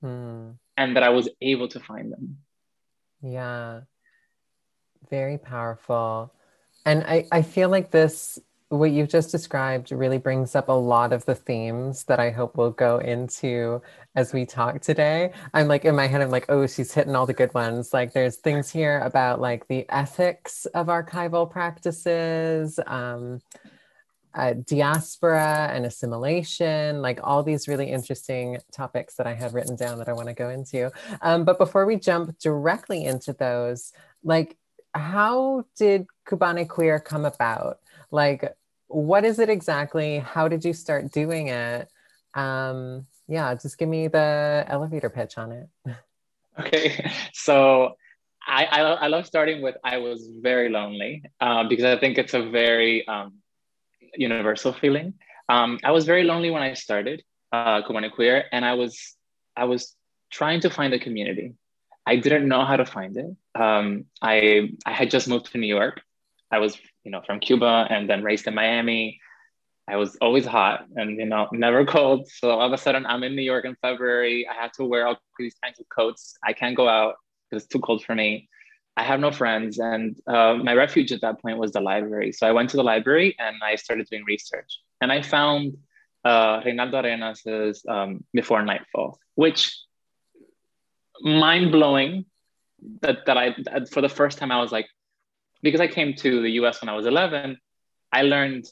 hmm. 0.00 0.50
and 0.76 0.96
that 0.96 1.02
I 1.02 1.10
was 1.10 1.28
able 1.40 1.68
to 1.68 1.80
find 1.80 2.12
them. 2.12 2.38
Yeah. 3.22 3.80
Very 5.08 5.38
powerful. 5.38 6.32
And 6.84 7.02
I, 7.04 7.26
I 7.32 7.42
feel 7.42 7.68
like 7.68 7.90
this, 7.90 8.38
what 8.70 8.92
you've 8.92 9.08
just 9.08 9.32
described, 9.32 9.90
really 9.90 10.18
brings 10.18 10.54
up 10.54 10.68
a 10.68 10.72
lot 10.72 11.12
of 11.12 11.24
the 11.26 11.34
themes 11.34 12.04
that 12.04 12.20
I 12.20 12.30
hope 12.30 12.56
we'll 12.56 12.70
go 12.70 12.98
into 12.98 13.82
as 14.14 14.32
we 14.32 14.46
talk 14.46 14.80
today. 14.80 15.32
I'm 15.52 15.66
like, 15.66 15.84
in 15.84 15.96
my 15.96 16.06
head, 16.06 16.22
I'm 16.22 16.30
like, 16.30 16.46
oh, 16.48 16.66
she's 16.68 16.94
hitting 16.94 17.16
all 17.16 17.26
the 17.26 17.34
good 17.34 17.52
ones. 17.52 17.92
Like, 17.92 18.12
there's 18.12 18.36
things 18.36 18.70
here 18.70 19.00
about 19.00 19.40
like 19.40 19.66
the 19.66 19.84
ethics 19.90 20.66
of 20.66 20.86
archival 20.86 21.50
practices. 21.50 22.78
Um, 22.86 23.40
uh, 24.32 24.54
diaspora 24.64 25.70
and 25.72 25.84
assimilation, 25.84 27.02
like 27.02 27.18
all 27.24 27.42
these 27.42 27.66
really 27.66 27.90
interesting 27.90 28.58
topics 28.72 29.16
that 29.16 29.26
I 29.26 29.34
had 29.34 29.52
written 29.52 29.74
down 29.74 29.98
that 29.98 30.08
I 30.08 30.12
want 30.12 30.28
to 30.28 30.34
go 30.34 30.50
into. 30.50 30.92
Um, 31.20 31.44
but 31.44 31.58
before 31.58 31.84
we 31.84 31.96
jump 31.96 32.38
directly 32.38 33.04
into 33.04 33.32
those, 33.32 33.92
like, 34.22 34.56
how 34.94 35.64
did 35.76 36.06
Cubanecuir 36.28 37.00
come 37.00 37.24
about? 37.24 37.80
Like, 38.12 38.54
what 38.90 39.24
is 39.24 39.38
it 39.38 39.48
exactly? 39.48 40.18
How 40.18 40.48
did 40.48 40.64
you 40.64 40.72
start 40.72 41.12
doing 41.12 41.48
it? 41.48 41.88
Um, 42.34 43.06
yeah, 43.28 43.54
just 43.54 43.78
give 43.78 43.88
me 43.88 44.08
the 44.08 44.64
elevator 44.68 45.10
pitch 45.10 45.38
on 45.38 45.52
it. 45.52 45.68
Okay, 46.58 47.10
so 47.32 47.94
I, 48.46 48.64
I, 48.66 48.80
I 48.80 49.06
love 49.06 49.24
starting 49.24 49.62
with 49.62 49.76
I 49.82 49.96
was 49.98 50.28
very 50.42 50.68
lonely 50.68 51.22
uh, 51.40 51.64
because 51.66 51.84
I 51.86 51.98
think 51.98 52.18
it's 52.18 52.34
a 52.34 52.42
very 52.42 53.06
um, 53.06 53.34
universal 54.14 54.72
feeling. 54.74 55.14
Um, 55.48 55.78
I 55.84 55.92
was 55.92 56.04
very 56.04 56.24
lonely 56.24 56.50
when 56.50 56.62
I 56.62 56.74
started 56.74 57.22
uh, 57.52 57.82
Cubanecuir, 57.86 58.44
and 58.52 58.64
I 58.64 58.74
was 58.74 59.16
I 59.56 59.64
was 59.64 59.96
trying 60.30 60.60
to 60.62 60.70
find 60.70 60.92
a 60.92 60.98
community. 60.98 61.54
I 62.04 62.16
didn't 62.16 62.46
know 62.48 62.64
how 62.64 62.76
to 62.76 62.84
find 62.84 63.16
it. 63.16 63.30
Um, 63.58 64.06
I 64.20 64.70
I 64.84 64.92
had 64.92 65.10
just 65.10 65.28
moved 65.28 65.52
to 65.52 65.58
New 65.58 65.72
York. 65.72 66.02
I 66.50 66.58
was 66.58 66.76
you 67.04 67.10
know 67.10 67.22
from 67.26 67.40
Cuba 67.40 67.86
and 67.90 68.08
then 68.08 68.22
raised 68.22 68.46
in 68.46 68.54
Miami. 68.54 69.20
I 69.88 69.96
was 69.96 70.16
always 70.20 70.46
hot 70.46 70.86
and 70.94 71.18
you 71.18 71.26
know 71.26 71.48
never 71.52 71.84
cold. 71.84 72.28
So 72.28 72.50
all 72.50 72.66
of 72.66 72.72
a 72.72 72.78
sudden 72.78 73.06
I'm 73.06 73.22
in 73.22 73.34
New 73.34 73.42
York 73.42 73.64
in 73.64 73.76
February. 73.82 74.46
I 74.48 74.54
have 74.54 74.72
to 74.72 74.84
wear 74.84 75.06
all 75.06 75.16
these 75.38 75.56
kinds 75.62 75.80
of 75.80 75.86
coats. 75.88 76.34
I 76.44 76.52
can't 76.52 76.76
go 76.76 76.88
out 76.88 77.14
because 77.50 77.64
it's 77.64 77.72
too 77.72 77.80
cold 77.80 78.04
for 78.04 78.14
me. 78.14 78.48
I 78.96 79.04
have 79.04 79.20
no 79.20 79.30
friends, 79.30 79.78
and 79.78 80.16
uh, 80.26 80.54
my 80.54 80.74
refuge 80.74 81.10
at 81.12 81.22
that 81.22 81.40
point 81.40 81.58
was 81.58 81.72
the 81.72 81.80
library. 81.80 82.32
So 82.32 82.46
I 82.46 82.52
went 82.52 82.70
to 82.70 82.76
the 82.76 82.82
library 82.82 83.34
and 83.38 83.56
I 83.62 83.76
started 83.76 84.06
doing 84.10 84.24
research, 84.26 84.80
and 85.00 85.10
I 85.10 85.22
found 85.22 85.78
uh, 86.24 86.60
Arenas's 86.60 87.84
um, 87.88 88.24
Before 88.32 88.62
Nightfall, 88.62 89.18
which 89.36 89.78
mind 91.22 91.72
blowing 91.72 92.26
that 93.02 93.26
that 93.26 93.36
I 93.36 93.54
that 93.64 93.90
for 93.90 94.00
the 94.00 94.08
first 94.08 94.38
time 94.38 94.50
I 94.50 94.60
was 94.60 94.72
like, 94.72 94.86
because 95.62 95.80
I 95.80 95.86
came 95.86 96.14
to 96.14 96.42
the 96.42 96.50
U.S. 96.52 96.80
when 96.80 96.88
I 96.88 96.94
was 96.94 97.06
11, 97.06 97.58
I 98.12 98.22
learned, 98.22 98.66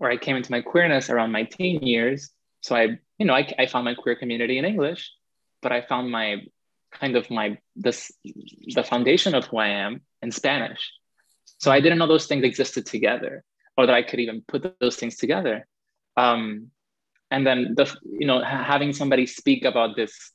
or 0.00 0.10
I 0.10 0.16
came 0.16 0.36
into 0.36 0.50
my 0.50 0.60
queerness 0.60 1.10
around 1.10 1.32
my 1.32 1.44
teen 1.44 1.82
years. 1.82 2.30
So 2.60 2.76
I, 2.76 2.98
you 3.18 3.26
know, 3.26 3.34
I, 3.34 3.52
I 3.58 3.66
found 3.66 3.84
my 3.84 3.94
queer 3.94 4.16
community 4.16 4.58
in 4.58 4.64
English, 4.64 5.12
but 5.62 5.72
I 5.72 5.82
found 5.82 6.10
my 6.10 6.42
kind 6.90 7.16
of 7.16 7.30
my 7.30 7.58
this 7.76 8.10
the 8.74 8.82
foundation 8.82 9.34
of 9.34 9.44
who 9.46 9.58
I 9.58 9.68
am 9.68 10.00
in 10.22 10.30
Spanish. 10.30 10.92
So 11.58 11.70
I 11.70 11.80
didn't 11.80 11.98
know 11.98 12.06
those 12.06 12.26
things 12.26 12.44
existed 12.44 12.86
together, 12.86 13.44
or 13.76 13.86
that 13.86 13.94
I 13.94 14.02
could 14.02 14.20
even 14.20 14.42
put 14.46 14.78
those 14.80 14.96
things 14.96 15.16
together. 15.16 15.66
Um, 16.16 16.70
and 17.30 17.46
then 17.46 17.74
the 17.76 17.94
you 18.04 18.26
know 18.26 18.42
having 18.42 18.92
somebody 18.92 19.26
speak 19.26 19.64
about 19.64 19.96
this 19.96 20.32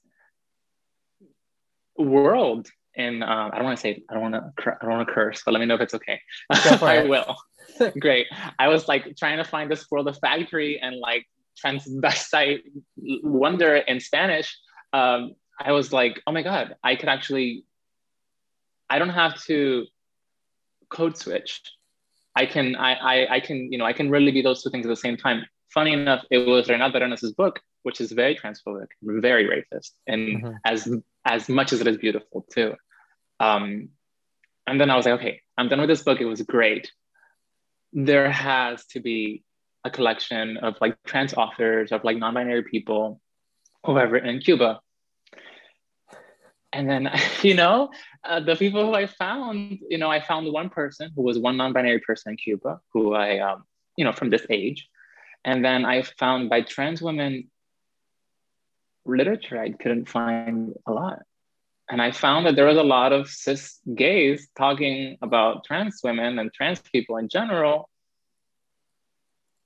world 1.97 2.69
in 2.95 3.23
uh, 3.23 3.49
I 3.51 3.55
don't 3.55 3.65
want 3.65 3.77
to 3.77 3.81
say 3.81 4.03
I 4.09 4.13
don't 4.13 4.23
want 4.23 4.35
to 4.35 4.71
I 4.71 4.85
don't 4.85 4.91
want 4.91 5.07
to 5.07 5.13
curse, 5.13 5.41
but 5.45 5.51
let 5.53 5.59
me 5.59 5.65
know 5.65 5.75
if 5.75 5.81
it's 5.81 5.93
okay. 5.93 6.19
I 6.49 7.05
will. 7.05 7.35
Great. 7.99 8.27
I 8.59 8.67
was 8.67 8.87
like 8.87 9.15
trying 9.17 9.37
to 9.37 9.43
find 9.43 9.71
this 9.71 9.89
world 9.89 10.07
of 10.07 10.17
factory 10.19 10.79
and 10.79 10.97
like 10.99 11.25
transvestite 11.63 12.61
wonder 12.97 13.75
in 13.75 13.99
Spanish. 13.99 14.57
Um, 14.91 15.35
I 15.59 15.71
was 15.71 15.93
like, 15.93 16.21
oh 16.27 16.31
my 16.31 16.43
god, 16.43 16.75
I 16.83 16.95
could 16.95 17.09
actually. 17.09 17.65
I 18.89 18.99
don't 18.99 19.09
have 19.09 19.41
to 19.45 19.87
code 20.89 21.17
switch. 21.17 21.61
I 22.35 22.45
can 22.45 22.75
I, 22.75 22.93
I 22.93 23.35
I 23.35 23.39
can 23.39 23.71
you 23.71 23.77
know 23.77 23.85
I 23.85 23.93
can 23.93 24.09
really 24.09 24.31
be 24.31 24.41
those 24.41 24.63
two 24.63 24.69
things 24.69 24.85
at 24.85 24.89
the 24.89 24.95
same 24.95 25.17
time. 25.17 25.45
Funny 25.73 25.93
enough, 25.93 26.23
it 26.29 26.39
was 26.47 26.69
Reinaldo 26.69 26.99
Arenas's 26.99 27.33
book, 27.33 27.59
which 27.83 28.01
is 28.01 28.11
very 28.11 28.35
transphobic, 28.35 28.87
very 29.01 29.45
racist, 29.45 29.91
and 30.07 30.43
mm-hmm. 30.43 30.53
as 30.65 30.89
as 31.25 31.47
much 31.47 31.71
as 31.71 31.81
it 31.81 31.87
is 31.87 31.97
beautiful 31.97 32.45
too. 32.51 32.75
Um, 33.39 33.89
and 34.67 34.79
then 34.79 34.89
I 34.89 34.95
was 34.95 35.05
like, 35.05 35.19
okay, 35.19 35.41
I'm 35.57 35.69
done 35.69 35.79
with 35.79 35.89
this 35.89 36.03
book. 36.03 36.19
It 36.19 36.25
was 36.25 36.41
great. 36.41 36.91
There 37.91 38.29
has 38.29 38.85
to 38.87 38.99
be 38.99 39.43
a 39.83 39.91
collection 39.91 40.57
of 40.57 40.75
like 40.81 40.97
trans 41.05 41.33
authors, 41.33 41.91
of 41.91 42.03
like 42.03 42.17
non-binary 42.17 42.63
people 42.63 43.19
who 43.85 43.97
have 43.97 44.11
written 44.11 44.29
in 44.29 44.39
Cuba. 44.39 44.79
And 46.71 46.89
then, 46.89 47.11
you 47.41 47.53
know, 47.53 47.91
uh, 48.23 48.39
the 48.39 48.55
people 48.55 48.85
who 48.85 48.93
I 48.93 49.05
found, 49.05 49.79
you 49.89 49.97
know, 49.97 50.09
I 50.09 50.21
found 50.21 50.51
one 50.51 50.69
person 50.69 51.11
who 51.15 51.21
was 51.21 51.37
one 51.37 51.57
non-binary 51.57 51.99
person 51.99 52.31
in 52.31 52.37
Cuba, 52.37 52.79
who 52.93 53.13
I, 53.13 53.39
um, 53.39 53.63
you 53.97 54.05
know, 54.05 54.13
from 54.13 54.29
this 54.29 54.45
age. 54.49 54.87
And 55.45 55.63
then 55.63 55.83
I 55.83 56.03
found 56.03 56.49
by 56.49 56.61
trans 56.61 57.01
women 57.01 57.49
literature, 59.05 59.59
I 59.59 59.71
couldn't 59.71 60.09
find 60.09 60.73
a 60.85 60.91
lot. 60.91 61.19
And 61.89 62.01
I 62.01 62.11
found 62.11 62.45
that 62.45 62.55
there 62.55 62.65
was 62.65 62.77
a 62.77 62.83
lot 62.83 63.11
of 63.11 63.29
cis 63.29 63.79
gays 63.93 64.47
talking 64.57 65.17
about 65.21 65.65
trans 65.65 65.99
women 66.03 66.39
and 66.39 66.53
trans 66.53 66.79
people 66.79 67.17
in 67.17 67.27
general. 67.27 67.89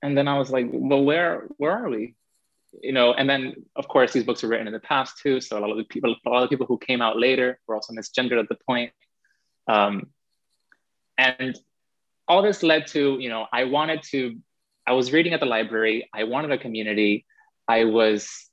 And 0.02 0.16
then 0.16 0.28
I 0.28 0.38
was 0.38 0.50
like, 0.50 0.66
well, 0.70 1.04
where 1.04 1.46
where 1.56 1.72
are 1.72 1.88
we? 1.88 2.14
You 2.82 2.92
know, 2.92 3.14
and 3.14 3.28
then 3.30 3.54
of 3.76 3.88
course 3.88 4.12
these 4.12 4.24
books 4.24 4.42
were 4.42 4.48
written 4.48 4.66
in 4.66 4.72
the 4.72 4.80
past 4.80 5.18
too. 5.18 5.40
So 5.40 5.58
a 5.58 5.60
lot 5.60 5.70
of 5.70 5.76
the 5.76 5.84
people, 5.84 6.14
a 6.26 6.30
lot 6.30 6.42
of 6.42 6.50
people 6.50 6.66
who 6.66 6.78
came 6.78 7.00
out 7.00 7.18
later 7.18 7.58
were 7.66 7.76
also 7.76 7.94
misgendered 7.94 8.40
at 8.40 8.48
the 8.48 8.58
point. 8.66 8.92
Um, 9.68 10.08
and 11.16 11.58
all 12.26 12.42
this 12.42 12.62
led 12.62 12.86
to, 12.88 13.18
you 13.18 13.28
know, 13.28 13.46
I 13.52 13.64
wanted 13.64 14.02
to, 14.10 14.38
I 14.86 14.92
was 14.92 15.12
reading 15.12 15.32
at 15.34 15.40
the 15.40 15.46
library, 15.46 16.08
I 16.14 16.24
wanted 16.24 16.52
a 16.52 16.58
community. 16.58 17.26
I 17.66 17.84
was 17.84 18.48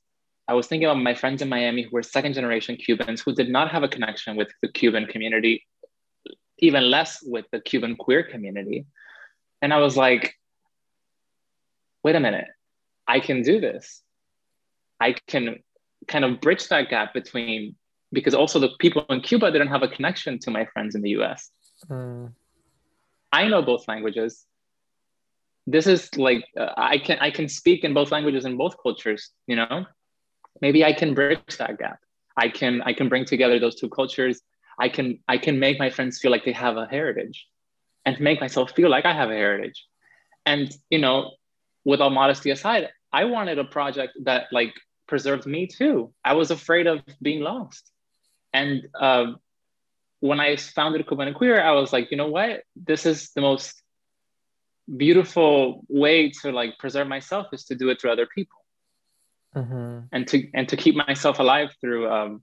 I 0.48 0.54
was 0.54 0.66
thinking 0.66 0.88
about 0.88 1.02
my 1.02 1.14
friends 1.14 1.42
in 1.42 1.48
Miami 1.48 1.82
who 1.82 1.90
were 1.90 2.02
second 2.02 2.34
generation 2.34 2.76
Cubans 2.76 3.20
who 3.20 3.34
did 3.34 3.48
not 3.48 3.70
have 3.70 3.82
a 3.82 3.88
connection 3.88 4.36
with 4.36 4.48
the 4.62 4.68
Cuban 4.68 5.06
community, 5.06 5.66
even 6.58 6.88
less 6.90 7.18
with 7.22 7.46
the 7.50 7.60
Cuban 7.60 7.96
queer 7.96 8.22
community. 8.22 8.86
And 9.60 9.72
I 9.72 9.78
was 9.78 9.96
like, 9.96 10.34
wait 12.04 12.14
a 12.14 12.20
minute, 12.20 12.46
I 13.08 13.18
can 13.18 13.42
do 13.42 13.60
this. 13.60 14.02
I 15.00 15.16
can 15.26 15.58
kind 16.06 16.24
of 16.24 16.40
bridge 16.40 16.68
that 16.68 16.90
gap 16.90 17.12
between, 17.12 17.74
because 18.12 18.34
also 18.34 18.60
the 18.60 18.70
people 18.78 19.04
in 19.10 19.22
Cuba 19.22 19.50
didn't 19.50 19.68
have 19.68 19.82
a 19.82 19.88
connection 19.88 20.38
to 20.40 20.50
my 20.52 20.66
friends 20.66 20.94
in 20.94 21.02
the 21.02 21.10
US. 21.10 21.50
Mm. 21.88 22.32
I 23.32 23.48
know 23.48 23.62
both 23.62 23.88
languages. 23.88 24.46
This 25.66 25.88
is 25.88 26.16
like 26.16 26.44
uh, 26.56 26.70
I 26.76 26.98
can 26.98 27.18
I 27.18 27.32
can 27.32 27.48
speak 27.48 27.82
in 27.82 27.92
both 27.92 28.12
languages 28.12 28.44
in 28.44 28.56
both 28.56 28.76
cultures, 28.80 29.30
you 29.48 29.56
know 29.56 29.84
maybe 30.60 30.84
i 30.84 30.92
can 30.92 31.14
bridge 31.14 31.56
that 31.58 31.78
gap. 31.78 32.00
I 32.36 32.48
can 32.48 32.82
i 32.82 32.92
can 32.92 33.08
bring 33.08 33.24
together 33.24 33.58
those 33.58 33.76
two 33.76 33.88
cultures. 33.88 34.40
I 34.78 34.88
can 34.88 35.18
i 35.28 35.38
can 35.38 35.58
make 35.58 35.78
my 35.78 35.90
friends 35.90 36.18
feel 36.18 36.30
like 36.30 36.44
they 36.44 36.52
have 36.52 36.76
a 36.76 36.86
heritage 36.86 37.46
and 38.04 38.20
make 38.20 38.40
myself 38.40 38.72
feel 38.72 38.90
like 38.90 39.04
i 39.06 39.12
have 39.12 39.30
a 39.30 39.34
heritage. 39.34 39.84
And 40.44 40.70
you 40.90 40.98
know 40.98 41.32
with 41.84 42.00
all 42.00 42.10
modesty 42.10 42.50
aside 42.50 42.88
i 43.12 43.24
wanted 43.24 43.58
a 43.58 43.64
project 43.64 44.12
that 44.24 44.46
like 44.52 44.74
preserved 45.06 45.46
me 45.46 45.66
too. 45.66 46.12
I 46.24 46.32
was 46.34 46.50
afraid 46.50 46.86
of 46.88 47.00
being 47.22 47.40
lost. 47.40 47.90
And 48.52 48.88
uh, 48.98 49.26
when 50.20 50.40
i 50.40 50.56
founded 50.56 51.06
Cubanecuir 51.06 51.60
i 51.60 51.72
was 51.72 51.92
like 51.92 52.10
you 52.10 52.16
know 52.16 52.28
what? 52.28 52.62
This 52.74 53.06
is 53.06 53.30
the 53.30 53.40
most 53.40 53.82
beautiful 54.96 55.84
way 55.88 56.30
to 56.30 56.52
like 56.52 56.78
preserve 56.78 57.08
myself 57.08 57.46
is 57.52 57.64
to 57.64 57.74
do 57.74 57.88
it 57.88 58.00
through 58.00 58.12
other 58.12 58.26
people 58.26 58.65
mm-hmm. 59.56 60.00
and 60.12 60.28
to 60.28 60.48
and 60.54 60.68
to 60.68 60.76
keep 60.76 60.94
myself 60.94 61.38
alive 61.38 61.70
through 61.80 62.10
um, 62.10 62.42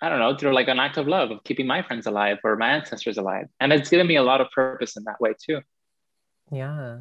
I 0.00 0.08
don't 0.08 0.18
know 0.18 0.36
through 0.36 0.54
like 0.54 0.68
an 0.68 0.78
act 0.78 0.96
of 0.96 1.08
love 1.08 1.30
of 1.30 1.44
keeping 1.44 1.66
my 1.66 1.82
friends 1.82 2.06
alive 2.06 2.38
or 2.44 2.56
my 2.56 2.70
ancestors 2.70 3.18
alive, 3.18 3.46
and 3.60 3.72
it's 3.72 3.90
given 3.90 4.06
me 4.06 4.16
a 4.16 4.22
lot 4.22 4.40
of 4.40 4.48
purpose 4.54 4.96
in 4.96 5.04
that 5.04 5.20
way 5.20 5.32
too. 5.38 5.60
Yeah, 6.50 7.00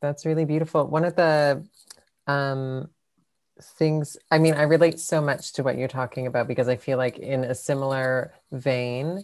that's 0.00 0.24
really 0.24 0.44
beautiful. 0.44 0.86
One 0.86 1.04
of 1.04 1.16
the 1.16 1.66
um, 2.26 2.88
things 3.60 4.16
I 4.30 4.38
mean, 4.38 4.54
I 4.54 4.62
relate 4.62 4.98
so 4.98 5.20
much 5.20 5.52
to 5.54 5.62
what 5.62 5.78
you're 5.78 5.88
talking 5.88 6.26
about 6.26 6.48
because 6.48 6.68
I 6.68 6.76
feel 6.76 6.98
like 6.98 7.18
in 7.18 7.44
a 7.44 7.54
similar 7.54 8.34
vein, 8.52 9.22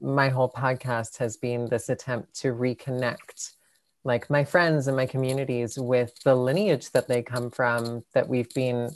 my 0.00 0.28
whole 0.28 0.50
podcast 0.50 1.18
has 1.18 1.36
been 1.36 1.68
this 1.68 1.88
attempt 1.88 2.34
to 2.40 2.52
reconnect 2.52 3.54
like 4.04 4.30
my 4.30 4.44
friends 4.44 4.86
and 4.86 4.96
my 4.96 5.06
communities 5.06 5.78
with 5.78 6.22
the 6.22 6.34
lineage 6.34 6.90
that 6.90 7.08
they 7.08 7.22
come 7.22 7.50
from 7.50 8.04
that 8.12 8.28
we've 8.28 8.52
been 8.54 8.90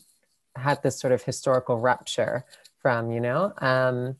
had 0.57 0.83
this 0.83 0.99
sort 0.99 1.13
of 1.13 1.23
historical 1.23 1.79
rupture 1.79 2.45
from 2.81 3.11
you 3.11 3.21
know? 3.21 3.53
Um, 3.59 4.17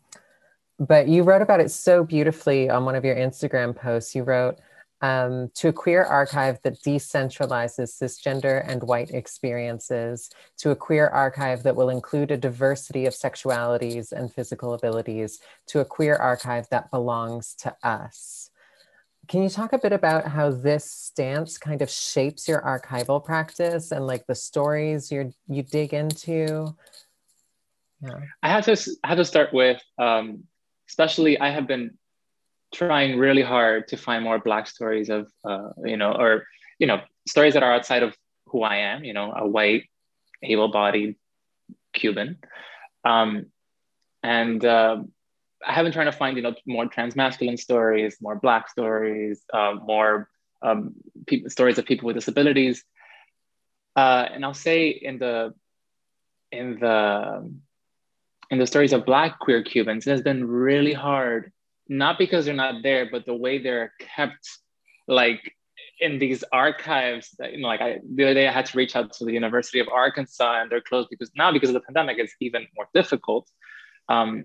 but 0.81 1.09
you 1.09 1.23
wrote 1.23 1.43
about 1.43 1.61
it 1.61 1.71
so 1.71 2.05
beautifully 2.05 2.71
on 2.71 2.85
one 2.85 2.95
of 2.95 3.05
your 3.05 3.17
instagram 3.17 3.75
posts. 3.75 4.15
You 4.15 4.23
wrote 4.23 4.59
um, 5.01 5.51
to 5.55 5.69
a 5.69 5.73
queer 5.73 6.05
archive 6.05 6.59
that 6.63 6.83
decentralizes 6.83 8.03
cisgender 8.03 8.65
and 8.67 8.83
white 8.83 9.11
experiences, 9.11 10.31
to 10.59 10.71
a 10.71 10.77
queer 10.77 11.09
archive 11.09 11.63
that 11.63 11.77
will 11.77 11.91
include 11.91 12.31
a 12.31 12.37
diversity 12.37 13.07
of 13.07 13.15
sexualities 13.15 14.13
and 14.13 14.33
physical 14.33 14.75
abilities, 14.75 15.41
to 15.67 15.81
a 15.81 15.85
queer 15.85 16.17
archive 16.17 16.69
that 16.71 16.91
belongs 16.91 17.55
to 17.57 17.77
us. 17.83 18.48
Can 19.29 19.43
you 19.43 19.51
talk 19.51 19.73
a 19.73 19.79
bit 19.79 19.93
about 19.93 20.27
how 20.27 20.51
this 20.51 20.91
stance 20.91 21.59
kind 21.59 21.83
of 21.83 21.91
shapes 21.91 22.49
your 22.49 22.63
archival 22.63 23.23
practice 23.23 23.93
and 23.93 24.07
like 24.07 24.27
the 24.27 24.35
stories 24.35 25.13
you 25.13 25.33
you 25.49 25.63
dig 25.63 25.93
into? 25.93 26.75
Yeah. 28.03 28.21
I 28.43 28.49
had 28.49 28.65
to 28.65 28.73
I 29.05 29.09
have 29.09 29.19
to 29.19 29.25
start 29.25 29.53
with 29.53 29.81
um, 29.99 30.45
especially 30.89 31.39
I 31.39 31.51
have 31.51 31.67
been 31.67 31.99
trying 32.75 33.19
really 33.19 33.43
hard 33.43 33.89
to 33.89 33.97
find 33.97 34.25
more 34.25 34.39
Black 34.39 34.67
stories 34.67 35.09
of, 35.09 35.31
uh, 35.45 35.71
you 35.85 35.97
know, 35.97 36.13
or, 36.13 36.47
you 36.79 36.87
know, 36.87 37.01
stories 37.27 37.55
that 37.55 37.63
are 37.63 37.73
outside 37.73 38.03
of 38.03 38.15
who 38.47 38.63
I 38.63 38.77
am, 38.77 39.05
you 39.05 39.13
know, 39.13 39.33
a 39.33 39.47
white, 39.47 39.85
able 40.43 40.69
bodied 40.69 41.17
Cuban. 41.93 42.39
Um, 43.05 43.47
and 44.23 44.65
uh, 44.65 45.03
I 45.67 45.73
have 45.73 45.85
been 45.85 45.93
trying 45.93 46.07
to 46.07 46.13
find, 46.13 46.37
you 46.37 46.43
know, 46.43 46.55
more 46.67 46.87
transmasculine 46.87 47.59
stories, 47.59 48.17
more 48.21 48.37
Black 48.37 48.69
stories, 48.69 49.43
uh, 49.53 49.75
more 49.75 50.29
um, 50.63 50.95
pe- 51.27 51.49
stories 51.49 51.79
of 51.79 51.85
people 51.85 52.07
with 52.07 52.17
disabilities. 52.17 52.85
Uh, 53.97 54.29
and 54.33 54.45
I'll 54.45 54.55
say 54.55 54.89
in 54.89 55.19
the 55.19 55.55
in 56.53 56.79
the 56.79 57.53
in 58.51 58.59
the 58.59 58.67
stories 58.67 58.93
of 58.93 59.05
Black 59.05 59.39
queer 59.41 59.63
Cubans, 59.63 60.07
it 60.07 60.11
has 60.11 60.23
been 60.23 60.47
really 60.47 60.93
hard, 60.93 61.53
not 61.89 62.19
because 62.19 62.45
they're 62.45 62.55
not 62.55 62.83
there, 62.83 63.09
but 63.11 63.27
the 63.27 63.35
way 63.35 63.59
they're 63.59 63.93
kept, 63.99 64.49
like 65.07 65.55
in 66.01 66.19
these 66.19 66.45
archives. 66.53 67.35
That, 67.39 67.53
you 67.53 67.61
know, 67.61 67.69
like 67.69 67.81
I, 67.81 67.99
the 68.15 68.25
other 68.25 68.35
day, 68.35 68.49
I 68.49 68.53
had 68.53 68.67
to 68.67 68.79
reach 68.79 68.95
out 68.97 69.13
to 69.15 69.25
the 69.25 69.33
University 69.33 69.81
of 69.81 69.89
Arkansas, 69.89 70.63
and 70.63 70.71
they're 70.71 70.81
closed 70.81 71.09
because 71.11 71.31
now 71.35 71.53
because 71.53 71.71
of 71.71 71.75
the 71.75 71.81
pandemic, 71.81 72.19
it's 72.19 72.35
even 72.41 72.67
more 72.77 72.89
difficult. 72.95 73.51
Um, 74.09 74.45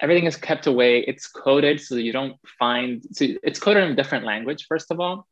everything 0.00 0.26
is 0.26 0.36
kept 0.36 0.66
away. 0.66 1.00
It's 1.00 1.26
coded 1.26 1.80
so 1.80 1.96
you 1.96 2.12
don't 2.12 2.36
find. 2.58 3.04
So 3.12 3.26
it's 3.42 3.60
coded 3.60 3.84
in 3.84 3.92
a 3.92 3.94
different 3.94 4.24
language, 4.24 4.66
first 4.68 4.90
of 4.90 5.00
all, 5.00 5.26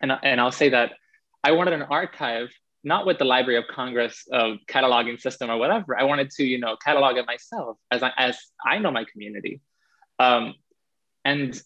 and 0.00 0.12
and 0.22 0.40
I'll 0.40 0.52
say 0.52 0.70
that 0.70 0.92
I 1.42 1.52
wanted 1.52 1.74
an 1.74 1.82
archive 1.82 2.50
not 2.82 3.06
with 3.06 3.18
the 3.18 3.24
Library 3.24 3.58
of 3.58 3.64
Congress 3.68 4.26
uh, 4.32 4.54
cataloging 4.68 5.20
system 5.20 5.50
or 5.50 5.58
whatever. 5.58 5.98
I 5.98 6.04
wanted 6.04 6.30
to, 6.30 6.44
you 6.44 6.58
know, 6.58 6.76
catalog 6.82 7.16
it 7.16 7.26
myself 7.26 7.76
as 7.90 8.02
I, 8.02 8.10
as 8.16 8.38
I 8.64 8.78
know 8.78 8.90
my 8.90 9.04
community. 9.04 9.60
Um, 10.18 10.54
and 11.24 11.60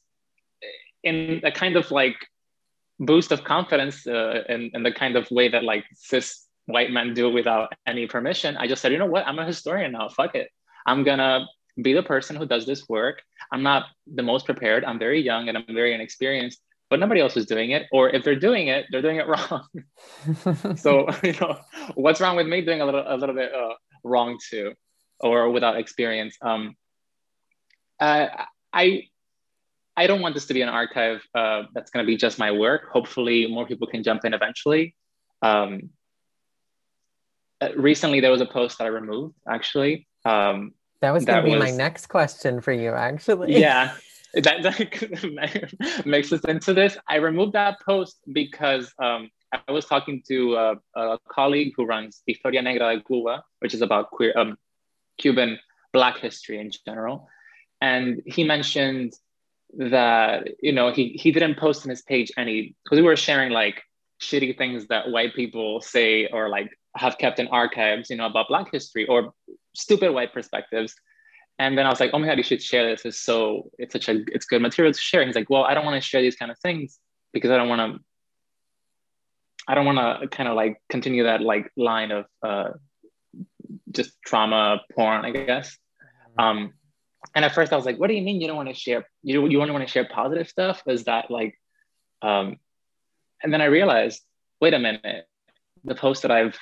in 1.02 1.40
a 1.44 1.52
kind 1.52 1.76
of 1.76 1.90
like 1.90 2.16
boost 2.98 3.30
of 3.30 3.44
confidence 3.44 4.06
uh, 4.06 4.42
in, 4.48 4.70
in 4.74 4.82
the 4.82 4.92
kind 4.92 5.16
of 5.16 5.30
way 5.30 5.48
that 5.48 5.62
like 5.62 5.84
cis 5.94 6.46
white 6.66 6.90
men 6.90 7.14
do 7.14 7.30
without 7.30 7.72
any 7.86 8.06
permission, 8.06 8.56
I 8.56 8.66
just 8.66 8.82
said, 8.82 8.90
you 8.90 8.98
know 8.98 9.06
what, 9.06 9.26
I'm 9.26 9.38
a 9.38 9.46
historian 9.46 9.92
now, 9.92 10.08
fuck 10.08 10.34
it. 10.34 10.48
I'm 10.86 11.04
gonna 11.04 11.46
be 11.80 11.92
the 11.92 12.02
person 12.02 12.36
who 12.36 12.46
does 12.46 12.66
this 12.66 12.88
work. 12.88 13.22
I'm 13.52 13.62
not 13.62 13.86
the 14.06 14.22
most 14.22 14.46
prepared, 14.46 14.84
I'm 14.84 14.98
very 14.98 15.20
young 15.20 15.48
and 15.48 15.58
I'm 15.58 15.66
very 15.68 15.94
inexperienced, 15.94 16.60
but 16.90 17.00
nobody 17.00 17.20
else 17.20 17.36
is 17.36 17.46
doing 17.46 17.70
it. 17.70 17.86
Or 17.92 18.10
if 18.10 18.24
they're 18.24 18.38
doing 18.38 18.68
it, 18.68 18.86
they're 18.90 19.02
doing 19.02 19.16
it 19.16 19.26
wrong. 19.32 19.66
so 20.76 21.08
you 21.22 21.34
know, 21.40 21.58
what's 21.94 22.20
wrong 22.20 22.36
with 22.36 22.46
me 22.46 22.60
doing 22.64 22.80
a 22.80 22.84
little 22.84 23.04
a 23.06 23.16
little 23.16 23.34
bit 23.34 23.52
uh, 23.54 23.74
wrong 24.02 24.38
too, 24.50 24.74
or 25.20 25.50
without 25.50 25.76
experience? 25.78 26.36
Um, 26.40 26.76
uh, 28.00 28.28
I 28.72 29.04
I 29.96 30.06
don't 30.06 30.20
want 30.20 30.34
this 30.34 30.46
to 30.46 30.54
be 30.54 30.62
an 30.62 30.68
archive 30.68 31.22
uh, 31.34 31.64
that's 31.72 31.90
going 31.90 32.04
to 32.04 32.06
be 32.06 32.16
just 32.16 32.38
my 32.38 32.50
work. 32.50 32.88
Hopefully, 32.90 33.46
more 33.46 33.66
people 33.66 33.86
can 33.86 34.02
jump 34.02 34.24
in 34.24 34.34
eventually. 34.34 34.94
Um, 35.42 35.90
uh, 37.60 37.68
recently, 37.76 38.20
there 38.20 38.32
was 38.32 38.40
a 38.40 38.46
post 38.46 38.78
that 38.78 38.84
I 38.84 38.88
removed. 38.88 39.36
Actually, 39.48 40.08
um, 40.24 40.72
that 41.00 41.12
was 41.12 41.24
going 41.24 41.38
to 41.38 41.44
be 41.44 41.56
was, 41.56 41.60
my 41.60 41.70
next 41.70 42.06
question 42.06 42.60
for 42.60 42.72
you. 42.72 42.90
Actually, 42.90 43.58
yeah 43.58 43.94
that, 44.34 44.62
that 44.62 46.02
makes 46.06 46.32
us 46.32 46.40
into 46.40 46.74
this. 46.74 46.96
I 47.08 47.16
removed 47.16 47.52
that 47.52 47.80
post 47.80 48.18
because 48.32 48.92
um, 48.98 49.30
I 49.52 49.70
was 49.70 49.84
talking 49.84 50.22
to 50.28 50.56
a, 50.56 50.74
a, 50.96 51.18
colleague 51.28 51.72
who 51.76 51.86
runs 51.86 52.22
Historia 52.26 52.62
Negra 52.62 52.96
de 52.96 53.02
Cuba, 53.02 53.44
which 53.60 53.74
is 53.74 53.82
about 53.82 54.10
queer 54.10 54.36
um, 54.36 54.56
Cuban 55.18 55.58
Black 55.92 56.18
history 56.18 56.58
in 56.58 56.72
general, 56.84 57.28
and 57.80 58.22
he 58.26 58.42
mentioned 58.42 59.12
that 59.76 60.48
you 60.60 60.72
know 60.72 60.92
he 60.92 61.10
he 61.10 61.30
didn't 61.30 61.56
post 61.56 61.84
on 61.84 61.90
his 61.90 62.02
page 62.02 62.32
any 62.36 62.74
because 62.82 62.96
we 62.96 63.02
were 63.02 63.16
sharing 63.16 63.52
like 63.52 63.82
shitty 64.20 64.56
things 64.56 64.88
that 64.88 65.10
white 65.10 65.34
people 65.34 65.80
say 65.80 66.26
or 66.26 66.48
like 66.48 66.70
have 66.96 67.18
kept 67.18 67.38
in 67.38 67.48
archives, 67.48 68.10
you 68.10 68.16
know, 68.16 68.26
about 68.26 68.48
Black 68.48 68.70
history 68.72 69.06
or 69.06 69.32
stupid 69.74 70.12
white 70.12 70.32
perspectives 70.32 70.94
and 71.58 71.78
then 71.78 71.86
I 71.86 71.90
was 71.90 72.00
like, 72.00 72.10
oh 72.12 72.18
my 72.18 72.26
God, 72.26 72.38
you 72.38 72.42
should 72.42 72.62
share 72.62 72.88
this. 72.88 73.04
It's 73.04 73.20
so, 73.20 73.70
it's 73.78 73.92
such 73.92 74.08
a, 74.08 74.24
it's 74.28 74.44
good 74.44 74.60
material 74.60 74.92
to 74.92 75.00
share. 75.00 75.24
he's 75.24 75.36
like, 75.36 75.50
well, 75.50 75.64
I 75.64 75.74
don't 75.74 75.84
want 75.84 76.02
to 76.02 76.06
share 76.06 76.20
these 76.20 76.36
kind 76.36 76.50
of 76.50 76.58
things 76.58 76.98
because 77.32 77.50
I 77.50 77.56
don't 77.56 77.68
want 77.68 77.94
to, 77.94 78.00
I 79.68 79.74
don't 79.74 79.86
want 79.86 80.20
to 80.22 80.28
kind 80.28 80.48
of 80.48 80.56
like 80.56 80.82
continue 80.88 81.24
that 81.24 81.40
like 81.40 81.70
line 81.76 82.10
of 82.10 82.26
uh, 82.42 82.70
just 83.92 84.12
trauma 84.26 84.80
porn, 84.94 85.24
I 85.24 85.30
guess. 85.30 85.78
Mm-hmm. 86.38 86.44
Um, 86.44 86.72
and 87.34 87.44
at 87.44 87.54
first 87.54 87.72
I 87.72 87.76
was 87.76 87.86
like, 87.86 87.98
what 87.98 88.08
do 88.08 88.14
you 88.14 88.22
mean 88.22 88.40
you 88.40 88.48
don't 88.48 88.56
want 88.56 88.68
to 88.68 88.74
share, 88.74 89.08
you, 89.22 89.46
you 89.46 89.60
only 89.60 89.72
want 89.72 89.86
to 89.86 89.90
share 89.90 90.06
positive 90.06 90.48
stuff? 90.48 90.82
Is 90.86 91.04
that 91.04 91.30
like, 91.30 91.58
um, 92.20 92.56
and 93.42 93.52
then 93.52 93.60
I 93.60 93.66
realized, 93.66 94.22
wait 94.60 94.74
a 94.74 94.78
minute, 94.78 95.26
the 95.84 95.94
post 95.94 96.22
that 96.22 96.32
I've, 96.32 96.58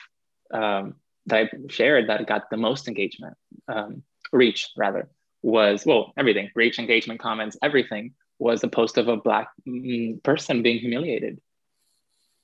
um, 0.52 0.96
that 1.26 1.38
I 1.44 1.50
shared 1.68 2.08
that 2.08 2.26
got 2.26 2.50
the 2.50 2.56
most 2.56 2.88
engagement, 2.88 3.36
um, 3.68 4.02
reach 4.32 4.70
rather 4.76 5.08
was 5.42 5.84
well 5.84 6.12
everything 6.16 6.50
reach 6.54 6.78
engagement 6.78 7.20
comments 7.20 7.56
everything 7.62 8.14
was 8.38 8.62
a 8.62 8.68
post 8.68 8.96
of 8.96 9.08
a 9.08 9.16
black 9.16 9.48
mm, 9.68 10.20
person 10.22 10.62
being 10.62 10.78
humiliated 10.78 11.40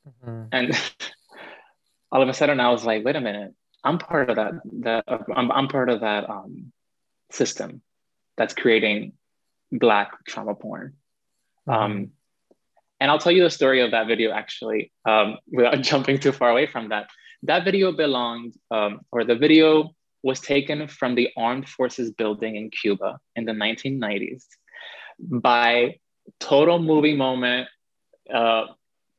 mm-hmm. 0.07 0.45
and 0.53 0.93
all 2.13 2.23
of 2.23 2.29
a 2.29 2.35
sudden 2.35 2.61
i 2.61 2.71
was 2.71 2.85
like 2.85 3.05
wait 3.05 3.17
a 3.17 3.21
minute 3.21 3.55
i'm 3.85 3.99
part 3.99 4.29
of 4.31 4.37
that 4.37 4.53
that 4.81 5.05
i'm, 5.35 5.51
I'm 5.51 5.69
part 5.69 5.89
of 5.89 6.01
that 6.01 6.29
um, 6.29 6.73
system 7.31 7.81
that's 8.37 8.55
creating 8.55 9.13
black 9.71 10.25
trauma 10.27 10.55
porn 10.55 10.95
mm-hmm. 11.69 11.83
um, 11.83 12.11
and 13.01 13.11
i'll 13.11 13.21
tell 13.21 13.33
you 13.33 13.45
the 13.45 13.51
story 13.51 13.81
of 13.81 13.93
that 13.93 14.09
video 14.09 14.33
actually 14.33 14.93
um, 15.05 15.39
without 15.51 15.81
jumping 15.83 16.19
too 16.19 16.33
far 16.33 16.51
away 16.51 16.67
from 16.67 16.89
that 16.89 17.09
that 17.43 17.65
video 17.65 17.93
belonged 17.93 18.55
um, 18.71 19.01
or 19.13 19.25
the 19.25 19.37
video 19.37 19.95
was 20.23 20.41
taken 20.41 20.89
from 20.89 21.15
the 21.15 21.29
Armed 21.37 21.69
Forces 21.69 22.11
building 22.11 22.57
in 22.57 22.71
Cuba 22.71 23.19
in 23.37 23.45
the 23.45 23.53
1990s 23.53 24.45
by 25.21 25.97
total 26.41 26.79
movie 26.79 27.17
moment 27.17 27.69
uh, 28.33 28.67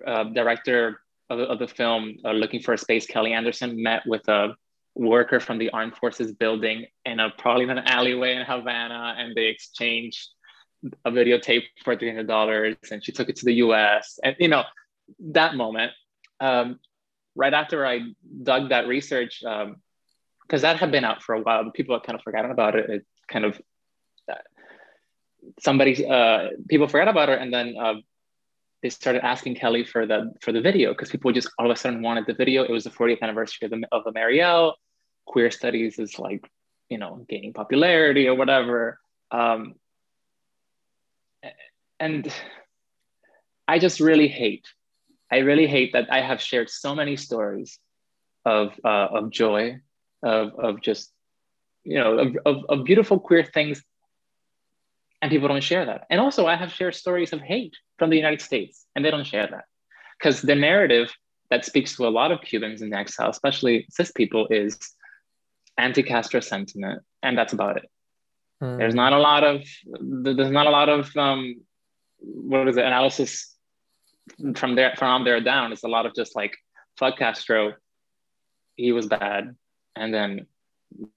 uh, 0.06 0.24
director 0.26 1.02
of, 1.30 1.40
of, 1.40 1.60
the 1.60 1.68
film 1.68 2.18
uh, 2.26 2.32
looking 2.32 2.62
for 2.62 2.74
a 2.74 2.78
space. 2.78 3.06
Kelly 3.06 3.34
anderson 3.34 3.82
met 3.82 4.04
with 4.06 4.28
a 4.28 4.56
worker 4.96 5.40
from 5.40 5.58
the 5.58 5.70
armed 5.72 5.96
forces 5.96 6.32
building 6.34 6.86
in 7.06 7.20
a 7.20 7.30
probably 7.38 7.64
in 7.64 7.70
an 7.70 7.80
alleyway 7.80 8.36
in 8.36 8.42
havana 8.42 9.16
and 9.18 9.36
they 9.36 9.46
exchanged 9.46 10.30
a 11.06 11.12
videotape 11.12 11.64
for 11.84 11.96
$300 11.96 12.92
and 12.92 13.04
she 13.04 13.12
took 13.12 13.30
it 13.30 13.36
to 13.36 13.46
the 13.46 13.54
us 13.54 14.20
and 14.24 14.36
you 14.40 14.48
know 14.48 14.64
that 15.20 15.56
moment 15.56 15.92
um, 16.42 16.80
right 17.44 17.56
after 17.62 17.86
i 17.86 17.96
dug 18.44 18.70
that 18.70 18.88
research 18.88 19.44
um, 19.44 19.78
because 20.50 20.64
that 20.64 20.78
had 20.78 20.92
been 20.92 21.06
out 21.06 21.22
for 21.22 21.36
a 21.36 21.42
while, 21.42 21.70
people 21.70 21.96
had 21.96 22.04
kind 22.04 22.18
of 22.18 22.24
forgotten 22.24 22.50
about 22.50 22.76
it. 22.76 22.90
It 22.90 23.06
kind 23.28 23.46
of 23.46 23.62
uh, 24.30 24.36
somebody 25.60 26.06
uh, 26.06 26.50
people 26.68 26.88
forgot 26.88 27.08
about 27.08 27.30
it, 27.30 27.40
and 27.40 27.54
then 27.54 27.76
uh, 27.80 27.96
they 28.82 28.90
started 28.90 29.24
asking 29.24 29.56
Kelly 29.56 29.84
for 29.84 30.08
the 30.08 30.34
for 30.42 30.52
the 30.52 30.60
video 30.60 30.92
because 30.92 31.10
people 31.10 31.32
just 31.32 31.50
all 31.60 31.70
of 31.70 31.72
a 31.72 31.80
sudden 31.80 32.02
wanted 32.02 32.26
the 32.26 32.34
video. 32.34 32.64
It 32.64 32.72
was 32.72 32.84
the 32.84 32.90
40th 32.90 33.22
anniversary 33.22 33.68
of 33.68 33.72
the 33.72 33.88
of 33.92 34.04
the 34.06 34.12
Mariel. 34.12 34.76
Queer 35.28 35.52
studies 35.52 36.00
is 36.00 36.18
like 36.18 36.50
you 36.90 36.98
know 36.98 37.24
gaining 37.30 37.54
popularity 37.54 38.28
or 38.28 38.34
whatever, 38.34 39.00
um, 39.30 39.76
and 42.00 42.34
I 43.68 43.78
just 43.78 44.00
really 44.00 44.28
hate. 44.28 44.66
I 45.32 45.38
really 45.40 45.68
hate 45.68 45.94
that 45.94 46.12
I 46.12 46.22
have 46.22 46.42
shared 46.42 46.70
so 46.70 46.96
many 46.96 47.16
stories 47.16 47.80
of 48.46 48.74
uh, 48.84 49.08
of 49.12 49.30
joy 49.30 49.80
of, 50.24 50.54
of 50.60 50.82
just, 50.82 51.12
you 51.84 51.98
know, 51.98 52.20
of, 52.20 52.38
of, 52.46 52.66
of 52.70 52.86
beautiful 52.86 53.20
queer 53.20 53.44
things 53.44 53.84
and 55.22 55.32
people 55.32 55.48
don't 55.48 55.64
share 55.64 55.86
that. 55.86 56.06
And 56.10 56.20
also, 56.20 56.46
I 56.46 56.56
have 56.56 56.72
shared 56.72 56.96
stories 56.96 57.34
of 57.34 57.42
hate 57.42 57.76
from 57.98 58.10
the 58.10 58.16
United 58.16 58.42
States, 58.42 58.86
and 58.96 59.04
they 59.04 59.12
don't 59.12 59.28
share 59.28 59.48
that 59.48 59.66
because 60.18 60.42
the 60.42 60.56
narrative 60.56 61.14
that 61.50 61.66
speaks 61.66 61.96
to 61.98 62.08
a 62.08 62.10
lot 62.10 62.32
of 62.32 62.42
Cubans 62.42 62.82
in 62.82 62.94
exile, 62.94 63.30
especially 63.30 63.86
cis 63.90 64.12
people, 64.12 64.48
is 64.50 64.78
anti-Castro 65.78 66.40
sentiment, 66.40 67.02
and 67.22 67.38
that's 67.38 67.54
about 67.54 67.78
it. 67.78 67.90
Mm. 68.62 68.78
There's 68.78 68.96
not 68.96 69.14
a 69.14 69.20
lot 69.20 69.44
of 69.44 69.64
there's 69.86 70.52
not 70.52 70.68
a 70.68 70.70
lot 70.70 70.90
of 70.90 71.16
um, 71.18 71.62
what 72.20 72.68
is 72.68 72.78
it 72.78 72.86
analysis 72.86 73.54
from 74.56 74.76
there 74.76 74.94
from 74.98 75.24
there 75.24 75.40
down. 75.42 75.72
It's 75.72 75.84
a 75.84 75.88
lot 75.88 76.06
of 76.06 76.14
just 76.16 76.36
like 76.36 76.56
fuck 76.98 77.18
Castro, 77.18 77.74
he 78.76 78.92
was 78.92 79.08
bad, 79.08 79.56
and 79.96 80.14
then 80.14 80.48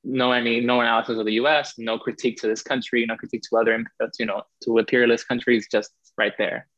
no 0.04 0.32
any 0.32 0.60
no 0.60 0.80
analysis 0.80 1.18
of 1.18 1.26
the 1.26 1.34
U.S., 1.34 1.74
no 1.78 1.98
critique 1.98 2.40
to 2.40 2.46
this 2.46 2.62
country, 2.62 3.04
no 3.06 3.16
critique 3.16 3.42
to 3.50 3.56
other 3.56 3.84
you 4.18 4.26
know 4.26 4.42
to 4.64 4.78
imperialist 4.78 5.28
countries, 5.28 5.68
just 5.70 5.92
right 6.16 6.34
there. 6.38 6.68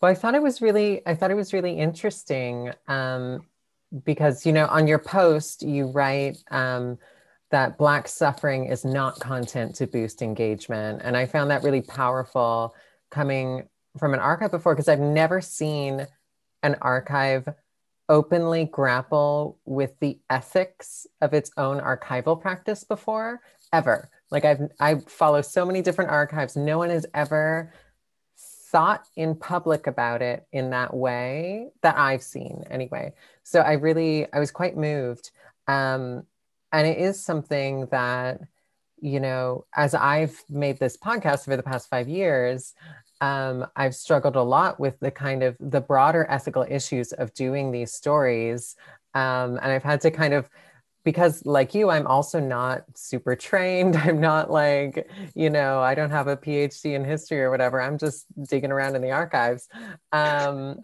Well, 0.00 0.10
I 0.10 0.14
thought 0.14 0.34
it 0.34 0.42
was 0.42 0.60
really 0.60 1.06
I 1.06 1.14
thought 1.14 1.30
it 1.30 1.36
was 1.36 1.52
really 1.52 1.78
interesting 1.78 2.72
um, 2.88 3.46
because 4.04 4.46
you 4.46 4.52
know 4.52 4.66
on 4.66 4.86
your 4.86 4.98
post 4.98 5.62
you 5.62 5.86
write. 5.86 6.38
Um, 6.50 6.98
that 7.50 7.78
Black 7.78 8.08
suffering 8.08 8.66
is 8.66 8.84
not 8.84 9.20
content 9.20 9.76
to 9.76 9.86
boost 9.86 10.20
engagement. 10.20 11.00
And 11.04 11.16
I 11.16 11.26
found 11.26 11.50
that 11.50 11.62
really 11.62 11.80
powerful 11.80 12.74
coming 13.10 13.68
from 13.98 14.14
an 14.14 14.20
archive 14.20 14.50
before 14.50 14.74
because 14.74 14.88
I've 14.88 15.00
never 15.00 15.40
seen 15.40 16.06
an 16.62 16.76
archive 16.80 17.48
openly 18.08 18.66
grapple 18.66 19.58
with 19.64 19.98
the 20.00 20.18
ethics 20.30 21.06
of 21.20 21.34
its 21.34 21.50
own 21.56 21.80
archival 21.80 22.40
practice 22.40 22.84
before 22.84 23.40
ever. 23.72 24.10
Like 24.30 24.44
i've 24.44 24.60
i 24.80 24.96
follow 25.06 25.42
so 25.42 25.64
many 25.66 25.82
different 25.82 26.10
archives. 26.10 26.56
No 26.56 26.78
one 26.78 26.90
has 26.90 27.06
ever 27.14 27.72
thought 28.70 29.06
in 29.16 29.34
public 29.34 29.86
about 29.86 30.22
it 30.22 30.46
in 30.52 30.70
that 30.70 30.92
way 30.92 31.68
that 31.82 31.96
i've 31.96 32.22
seen 32.22 32.64
anyway. 32.70 33.12
So 33.42 33.60
i 33.60 33.72
really 33.72 34.32
i 34.32 34.38
was 34.38 34.50
quite 34.50 34.76
moved. 34.76 35.30
Um 35.66 36.24
and 36.72 36.86
it 36.86 36.98
is 36.98 37.22
something 37.22 37.86
that 37.86 38.40
you 39.00 39.20
know 39.20 39.64
as 39.74 39.94
i've 39.94 40.42
made 40.48 40.78
this 40.78 40.96
podcast 40.96 41.46
over 41.46 41.56
the 41.56 41.62
past 41.62 41.88
five 41.88 42.08
years 42.08 42.74
um, 43.20 43.66
I've 43.74 43.94
struggled 43.94 44.36
a 44.36 44.42
lot 44.42 44.78
with 44.78 44.98
the 45.00 45.10
kind 45.10 45.42
of 45.42 45.56
the 45.58 45.80
broader 45.80 46.26
ethical 46.28 46.66
issues 46.68 47.12
of 47.12 47.32
doing 47.34 47.70
these 47.70 47.92
stories. 47.92 48.76
Um, 49.14 49.58
and 49.62 49.72
I've 49.72 49.82
had 49.82 50.02
to 50.02 50.10
kind 50.10 50.34
of, 50.34 50.48
because 51.04 51.46
like 51.46 51.74
you, 51.74 51.88
I'm 51.88 52.06
also 52.06 52.40
not 52.40 52.84
super 52.94 53.34
trained. 53.34 53.96
I'm 53.96 54.20
not 54.20 54.50
like, 54.50 55.08
you 55.34 55.50
know, 55.50 55.80
I 55.80 55.94
don't 55.94 56.10
have 56.10 56.28
a 56.28 56.36
PhD 56.36 56.94
in 56.94 57.04
history 57.04 57.42
or 57.42 57.50
whatever. 57.50 57.80
I'm 57.80 57.98
just 57.98 58.26
digging 58.48 58.72
around 58.72 58.96
in 58.96 59.02
the 59.02 59.12
archives. 59.12 59.68
Um, 60.12 60.80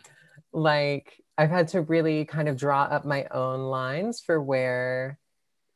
like, 0.52 1.22
I've 1.36 1.50
had 1.50 1.68
to 1.68 1.80
really 1.80 2.24
kind 2.26 2.48
of 2.48 2.56
draw 2.56 2.82
up 2.82 3.04
my 3.04 3.26
own 3.30 3.60
lines 3.62 4.20
for 4.20 4.40
where 4.40 5.18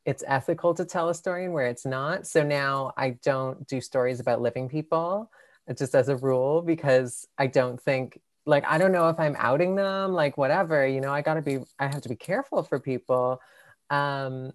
it's 0.04 0.22
ethical 0.26 0.74
to 0.74 0.84
tell 0.84 1.08
a 1.08 1.14
story 1.14 1.46
and 1.46 1.54
where 1.54 1.66
it's 1.66 1.86
not. 1.86 2.26
So 2.26 2.42
now 2.42 2.92
I 2.96 3.16
don't 3.24 3.66
do 3.66 3.80
stories 3.80 4.20
about 4.20 4.40
living 4.40 4.68
people 4.68 5.30
just 5.76 5.94
as 5.94 6.08
a 6.08 6.16
rule 6.16 6.62
because 6.62 7.26
I 7.38 7.46
don't 7.46 7.80
think 7.80 8.20
like 8.46 8.64
I 8.66 8.78
don't 8.78 8.92
know 8.92 9.08
if 9.08 9.18
I'm 9.18 9.36
outing 9.38 9.74
them, 9.74 10.12
like 10.12 10.38
whatever, 10.38 10.86
you 10.86 11.00
know, 11.00 11.12
I 11.12 11.22
gotta 11.22 11.42
be 11.42 11.58
I 11.78 11.86
have 11.86 12.02
to 12.02 12.08
be 12.08 12.16
careful 12.16 12.62
for 12.62 12.78
people. 12.78 13.40
Um, 13.90 14.52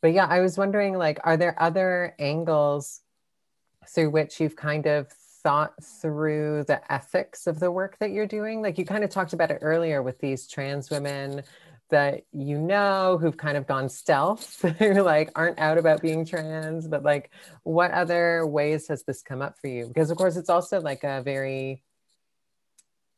but 0.00 0.12
yeah, 0.12 0.26
I 0.26 0.40
was 0.40 0.56
wondering 0.56 0.96
like, 0.96 1.18
are 1.24 1.36
there 1.36 1.60
other 1.60 2.14
angles 2.18 3.00
through 3.88 4.10
which 4.10 4.40
you've 4.40 4.56
kind 4.56 4.86
of 4.86 5.08
thought 5.42 5.72
through 5.82 6.64
the 6.64 6.80
ethics 6.92 7.46
of 7.46 7.58
the 7.58 7.70
work 7.70 7.98
that 7.98 8.10
you're 8.10 8.26
doing? 8.26 8.62
Like 8.62 8.78
you 8.78 8.84
kind 8.84 9.04
of 9.04 9.10
talked 9.10 9.32
about 9.32 9.50
it 9.50 9.58
earlier 9.62 10.02
with 10.02 10.20
these 10.20 10.46
trans 10.46 10.90
women 10.90 11.42
that 11.90 12.22
you 12.32 12.58
know 12.58 13.18
who've 13.20 13.36
kind 13.36 13.56
of 13.56 13.66
gone 13.66 13.88
stealth 13.88 14.60
who 14.78 15.02
like 15.02 15.30
aren't 15.34 15.58
out 15.58 15.78
about 15.78 16.02
being 16.02 16.24
trans 16.24 16.88
but 16.88 17.02
like 17.02 17.30
what 17.62 17.90
other 17.90 18.46
ways 18.46 18.88
has 18.88 19.04
this 19.04 19.22
come 19.22 19.40
up 19.40 19.56
for 19.60 19.68
you 19.68 19.86
because 19.86 20.10
of 20.10 20.16
course 20.16 20.36
it's 20.36 20.50
also 20.50 20.80
like 20.80 21.04
a 21.04 21.22
very 21.22 21.82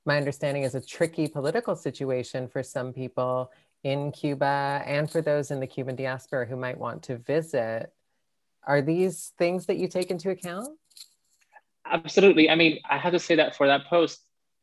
my 0.09 0.17
understanding 0.17 0.63
is 0.63 0.75
a 0.75 0.81
tricky 0.81 1.29
political 1.29 1.77
situation 1.77 2.49
for 2.49 2.63
some 2.63 2.93
people 2.93 3.53
in 3.85 4.11
Cuba 4.11 4.83
and 4.87 5.11
for 5.11 5.21
those 5.21 5.51
in 5.51 5.61
the 5.61 5.67
Cuban 5.67 5.97
diaspora 5.97 6.47
who 6.47 6.57
might 6.57 6.79
want 6.79 7.03
to 7.05 7.17
visit. 7.17 7.93
Are 8.67 8.83
these 8.83 9.33
things 9.39 9.67
that 9.67 9.77
you 9.77 9.87
take 9.87 10.11
into 10.11 10.31
account? 10.31 10.69
Absolutely. 11.87 12.51
I 12.51 12.55
mean, 12.55 12.81
I 12.89 12.99
have 12.99 13.13
to 13.13 13.19
say 13.19 13.37
that 13.37 13.57
for 13.57 13.67
that 13.67 13.87
post, 13.87 14.21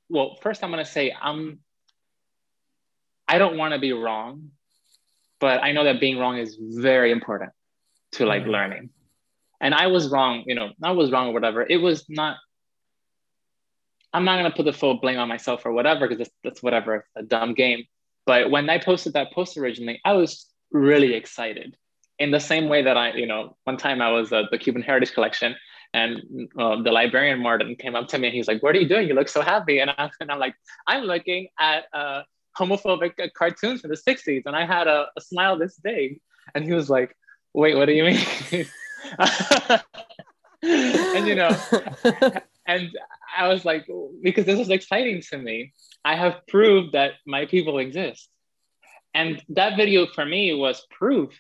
well, 0.10 0.38
first 0.42 0.64
I'm 0.64 0.72
going 0.72 0.84
to 0.84 0.90
say 0.90 1.16
I'm 1.20 1.60
I 3.28 3.38
don't 3.38 3.58
want 3.58 3.74
to 3.74 3.80
be 3.80 3.94
wrong, 3.94 4.52
but 5.40 5.64
I 5.64 5.72
know 5.72 5.84
that 5.84 6.00
being 6.00 6.18
wrong 6.18 6.38
is 6.38 6.58
very 6.60 7.12
important 7.12 7.52
to 8.14 8.26
like 8.26 8.44
mm-hmm. 8.44 8.52
learning. 8.52 8.90
And 9.62 9.74
I 9.74 9.88
was 9.88 10.10
wrong, 10.10 10.44
you 10.46 10.56
know, 10.56 10.72
I 10.84 10.92
was 10.92 11.12
wrong 11.12 11.30
or 11.30 11.34
whatever. 11.34 11.66
It 11.68 11.78
was 11.78 12.06
not, 12.10 12.38
I'm 14.14 14.26
not 14.26 14.40
going 14.40 14.52
to 14.52 14.56
put 14.56 14.66
the 14.66 14.74
full 14.74 15.00
blame 15.00 15.20
on 15.20 15.28
myself 15.28 15.66
or 15.66 15.72
whatever, 15.72 16.08
because 16.08 16.20
that's, 16.20 16.32
that's 16.44 16.64
whatever, 16.64 17.06
a 17.16 17.24
dumb 17.24 17.54
game. 17.54 17.86
But 18.26 18.52
when 18.52 18.70
I 18.70 18.80
posted 18.80 19.14
that 19.14 19.32
post 19.34 19.58
originally, 19.58 20.02
I 20.04 20.14
was 20.14 20.46
really 20.72 21.14
excited 21.14 21.76
in 22.20 22.32
the 22.32 22.40
same 22.40 22.70
way 22.70 22.84
that 22.84 22.98
I, 22.98 23.14
you 23.14 23.26
know, 23.26 23.58
one 23.64 23.78
time 23.78 24.02
I 24.02 24.12
was 24.12 24.32
at 24.34 24.46
the 24.52 24.58
Cuban 24.58 24.82
Heritage 24.82 25.14
Collection 25.14 25.56
and 25.94 26.22
uh, 26.58 26.82
the 26.82 26.92
librarian 26.92 27.42
Martin 27.42 27.76
came 27.76 27.96
up 27.96 28.08
to 28.10 28.18
me 28.18 28.28
and 28.28 28.36
he's 28.36 28.48
like, 28.48 28.64
what 28.64 28.76
are 28.76 28.80
you 28.80 28.88
doing? 28.88 29.08
You 29.08 29.14
look 29.14 29.30
so 29.30 29.42
happy. 29.42 29.80
And, 29.80 29.90
I, 29.90 30.10
and 30.20 30.32
I'm 30.32 30.40
like, 30.40 30.56
I'm 30.88 31.04
looking 31.04 31.48
at 31.60 31.86
uh, 31.94 32.24
homophobic 32.58 33.34
cartoons 33.34 33.82
from 33.82 33.90
the 33.90 33.98
60s 33.98 34.44
and 34.46 34.56
I 34.56 34.66
had 34.66 34.88
a, 34.88 35.08
a, 35.16 35.22
smile 35.22 35.58
this 35.58 35.78
big. 35.80 36.22
And 36.54 36.64
he 36.64 36.74
was 36.74 36.90
like, 36.90 37.16
wait, 37.54 37.76
what 37.76 37.86
do 37.86 37.94
you 37.94 38.04
mean? 38.04 38.20
and 40.62 41.28
you 41.28 41.36
know, 41.36 41.50
and 42.66 42.90
I 43.38 43.48
was 43.48 43.66
like, 43.66 43.88
because 44.22 44.46
this 44.46 44.60
is 44.60 44.70
exciting 44.70 45.22
to 45.30 45.38
me. 45.38 45.74
I 46.04 46.16
have 46.16 46.46
proved 46.48 46.94
that 46.94 47.14
my 47.26 47.46
people 47.46 47.80
exist. 47.80 48.30
And 49.14 49.42
that 49.50 49.78
video 49.78 50.08
for 50.08 50.26
me 50.26 50.54
was 50.54 50.86
proof 50.92 51.32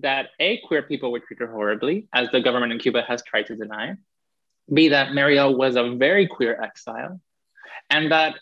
that 0.00 0.28
A, 0.38 0.58
queer 0.66 0.82
people 0.82 1.12
were 1.12 1.20
treated 1.20 1.48
horribly, 1.48 2.08
as 2.12 2.28
the 2.30 2.40
government 2.40 2.72
in 2.72 2.78
Cuba 2.78 3.02
has 3.02 3.22
tried 3.22 3.46
to 3.46 3.56
deny. 3.56 3.96
B, 4.72 4.88
that 4.88 5.12
Mariel 5.12 5.56
was 5.56 5.76
a 5.76 5.94
very 5.96 6.26
queer 6.26 6.60
exile. 6.60 7.20
And 7.88 8.12
that 8.12 8.38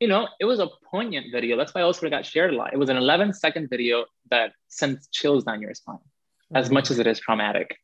you 0.00 0.08
know, 0.08 0.28
it 0.38 0.44
was 0.44 0.60
a 0.60 0.68
poignant 0.90 1.26
video. 1.32 1.56
That's 1.56 1.74
why 1.74 1.80
I 1.80 1.84
also 1.84 2.06
it 2.06 2.10
got 2.10 2.24
shared 2.24 2.54
a 2.54 2.56
lot. 2.56 2.72
It 2.72 2.78
was 2.78 2.88
an 2.88 2.96
11 2.96 3.32
second 3.34 3.68
video 3.68 4.04
that 4.30 4.52
sent 4.68 5.00
chills 5.10 5.44
down 5.44 5.60
your 5.60 5.74
spine, 5.74 5.96
mm-hmm. 5.96 6.56
as 6.56 6.70
much 6.70 6.90
as 6.90 6.98
it 6.98 7.06
is 7.06 7.18
traumatic. 7.18 7.76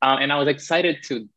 Um, 0.00 0.18
and 0.18 0.32
I 0.32 0.38
was 0.38 0.48
excited 0.48 0.98
to 1.06 1.28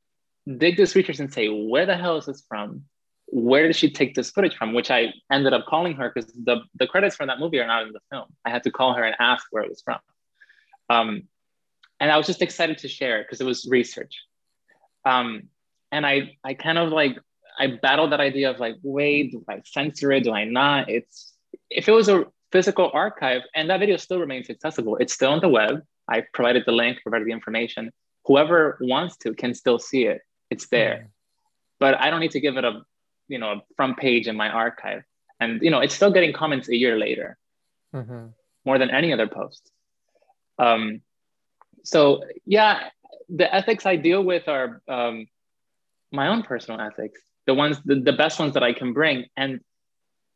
dig 0.57 0.77
this 0.77 0.95
research 0.95 1.19
and 1.19 1.33
say, 1.33 1.47
where 1.47 1.85
the 1.85 1.97
hell 1.97 2.17
is 2.17 2.25
this 2.25 2.43
from? 2.47 2.83
Where 3.27 3.65
did 3.65 3.75
she 3.75 3.89
take 3.89 4.13
this 4.13 4.29
footage 4.29 4.55
from? 4.55 4.73
Which 4.73 4.91
I 4.91 5.13
ended 5.31 5.53
up 5.53 5.65
calling 5.65 5.95
her 5.95 6.11
because 6.13 6.31
the, 6.33 6.61
the 6.75 6.85
credits 6.85 7.15
from 7.15 7.27
that 7.27 7.39
movie 7.39 7.59
are 7.59 7.67
not 7.67 7.87
in 7.87 7.93
the 7.93 8.01
film. 8.11 8.25
I 8.45 8.49
had 8.49 8.63
to 8.63 8.71
call 8.71 8.93
her 8.93 9.03
and 9.03 9.15
ask 9.19 9.45
where 9.51 9.63
it 9.63 9.69
was 9.69 9.81
from. 9.81 9.99
Um, 10.89 11.23
and 11.99 12.11
I 12.11 12.17
was 12.17 12.27
just 12.27 12.41
excited 12.41 12.79
to 12.79 12.87
share 12.87 13.21
it 13.21 13.27
because 13.27 13.41
it 13.41 13.45
was 13.45 13.67
research. 13.69 14.15
Um, 15.05 15.43
and 15.91 16.05
I, 16.05 16.37
I 16.43 16.53
kind 16.53 16.77
of 16.77 16.89
like 16.89 17.17
I 17.61 17.67
battled 17.67 18.11
that 18.11 18.19
idea 18.19 18.49
of 18.49 18.59
like, 18.59 18.77
wait, 18.81 19.31
do 19.31 19.45
I 19.47 19.61
censor 19.63 20.11
it? 20.11 20.23
Do 20.23 20.33
I 20.33 20.45
not? 20.45 20.89
It's 20.89 21.35
if 21.69 21.87
it 21.87 21.91
was 21.91 22.09
a 22.09 22.25
physical 22.51 22.89
archive 22.91 23.43
and 23.53 23.69
that 23.69 23.79
video 23.79 23.97
still 23.97 24.19
remains 24.19 24.49
accessible, 24.49 24.97
it's 24.97 25.13
still 25.13 25.31
on 25.31 25.41
the 25.41 25.47
web. 25.47 25.83
I 26.09 26.23
provided 26.33 26.63
the 26.65 26.71
link, 26.71 26.97
provided 27.03 27.27
the 27.27 27.31
information. 27.31 27.91
Whoever 28.25 28.79
wants 28.81 29.15
to 29.17 29.35
can 29.35 29.53
still 29.53 29.77
see 29.77 30.05
it. 30.05 30.21
It's 30.49 30.67
there. 30.69 30.95
Mm-hmm. 30.95 31.07
But 31.79 32.01
I 32.01 32.09
don't 32.09 32.19
need 32.19 32.31
to 32.31 32.39
give 32.39 32.57
it 32.57 32.65
a, 32.65 32.81
you 33.27 33.37
know, 33.37 33.51
a 33.51 33.61
front 33.77 33.97
page 33.97 34.27
in 34.27 34.35
my 34.35 34.49
archive. 34.49 35.03
And 35.39 35.61
you 35.61 35.69
know, 35.69 35.81
it's 35.81 35.93
still 35.93 36.11
getting 36.11 36.33
comments 36.33 36.67
a 36.67 36.75
year 36.75 36.97
later, 36.97 37.37
mm-hmm. 37.93 38.25
more 38.65 38.79
than 38.79 38.89
any 38.89 39.13
other 39.13 39.27
post. 39.27 39.71
Um, 40.57 41.01
so 41.83 42.23
yeah, 42.43 42.89
the 43.29 43.53
ethics 43.53 43.85
I 43.85 43.97
deal 43.97 44.23
with 44.23 44.47
are 44.47 44.81
um, 44.87 45.27
my 46.11 46.27
own 46.29 46.41
personal 46.41 46.81
ethics 46.81 47.21
the 47.47 47.53
ones 47.53 47.77
the, 47.85 47.95
the 47.95 48.13
best 48.13 48.39
ones 48.39 48.53
that 48.53 48.63
i 48.63 48.73
can 48.73 48.93
bring. 48.93 49.25
And 49.37 49.59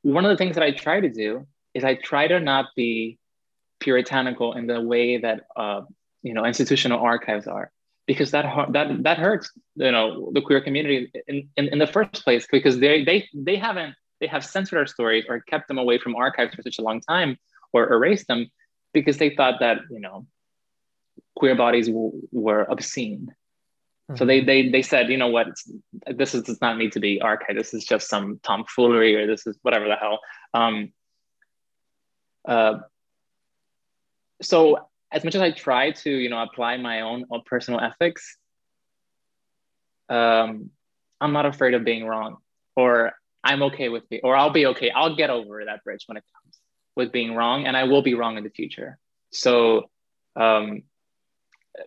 one 0.01 0.25
of 0.25 0.29
the 0.29 0.37
things 0.37 0.55
that 0.55 0.63
i 0.63 0.71
try 0.71 0.99
to 0.99 1.09
do 1.09 1.47
is 1.73 1.83
i 1.83 1.95
try 1.95 2.27
to 2.27 2.39
not 2.39 2.67
be 2.75 3.17
puritanical 3.79 4.53
in 4.53 4.67
the 4.67 4.81
way 4.81 5.17
that 5.17 5.41
uh, 5.55 5.81
you 6.23 6.33
know 6.33 6.45
institutional 6.45 6.99
archives 6.99 7.47
are 7.47 7.71
because 8.07 8.31
that 8.31 8.45
that 8.71 9.03
that 9.03 9.17
hurts 9.17 9.51
you 9.75 9.91
know 9.91 10.31
the 10.33 10.41
queer 10.41 10.61
community 10.61 11.11
in, 11.27 11.49
in, 11.57 11.67
in 11.69 11.79
the 11.79 11.87
first 11.87 12.23
place 12.23 12.47
because 12.51 12.79
they 12.79 13.03
they 13.03 13.27
they 13.33 13.55
haven't 13.55 13.95
they 14.19 14.27
have 14.27 14.45
censored 14.45 14.79
our 14.79 14.87
stories 14.87 15.25
or 15.27 15.39
kept 15.41 15.67
them 15.67 15.77
away 15.77 15.97
from 15.97 16.15
archives 16.15 16.53
for 16.55 16.61
such 16.61 16.79
a 16.79 16.81
long 16.81 17.01
time 17.01 17.37
or 17.73 17.91
erased 17.91 18.27
them 18.27 18.49
because 18.93 19.17
they 19.17 19.35
thought 19.35 19.59
that 19.59 19.79
you 19.89 19.99
know 19.99 20.25
queer 21.35 21.55
bodies 21.55 21.89
were 22.31 22.63
obscene 22.69 23.33
So 24.13 24.23
they, 24.23 24.41
they 24.41 24.69
they 24.69 24.83
said, 24.83 25.09
you 25.09 25.17
know 25.17 25.29
what, 25.29 25.47
this 26.05 26.35
is, 26.35 26.43
does 26.43 26.61
not 26.61 26.77
need 26.77 26.91
to 26.91 26.99
be 26.99 27.19
archived. 27.19 27.57
This 27.57 27.73
is 27.73 27.83
just 27.83 28.07
some 28.07 28.39
tomfoolery, 28.43 29.15
or 29.15 29.25
this 29.25 29.47
is 29.47 29.57
whatever 29.63 29.87
the 29.87 29.95
hell. 29.95 30.19
Um, 30.53 30.93
uh, 32.47 32.79
so 34.43 34.89
as 35.11 35.23
much 35.23 35.33
as 35.33 35.41
I 35.41 35.49
try 35.49 35.91
to, 35.91 36.09
you 36.11 36.29
know, 36.29 36.39
apply 36.43 36.77
my 36.77 37.01
own, 37.01 37.25
own 37.31 37.41
personal 37.47 37.79
ethics, 37.79 38.37
um, 40.09 40.69
I'm 41.19 41.33
not 41.33 41.47
afraid 41.47 41.73
of 41.73 41.83
being 41.83 42.05
wrong, 42.05 42.37
or 42.75 43.13
I'm 43.43 43.63
okay 43.63 43.89
with 43.89 44.03
it, 44.11 44.21
or 44.23 44.35
I'll 44.35 44.51
be 44.51 44.67
okay. 44.67 44.91
I'll 44.91 45.15
get 45.15 45.31
over 45.31 45.65
that 45.65 45.83
bridge 45.83 46.03
when 46.05 46.17
it 46.17 46.23
comes 46.31 46.59
with 46.95 47.11
being 47.11 47.33
wrong, 47.33 47.65
and 47.65 47.75
I 47.75 47.85
will 47.85 48.03
be 48.03 48.13
wrong 48.13 48.37
in 48.37 48.43
the 48.43 48.51
future. 48.51 48.99
So 49.31 49.89
um, 50.35 50.83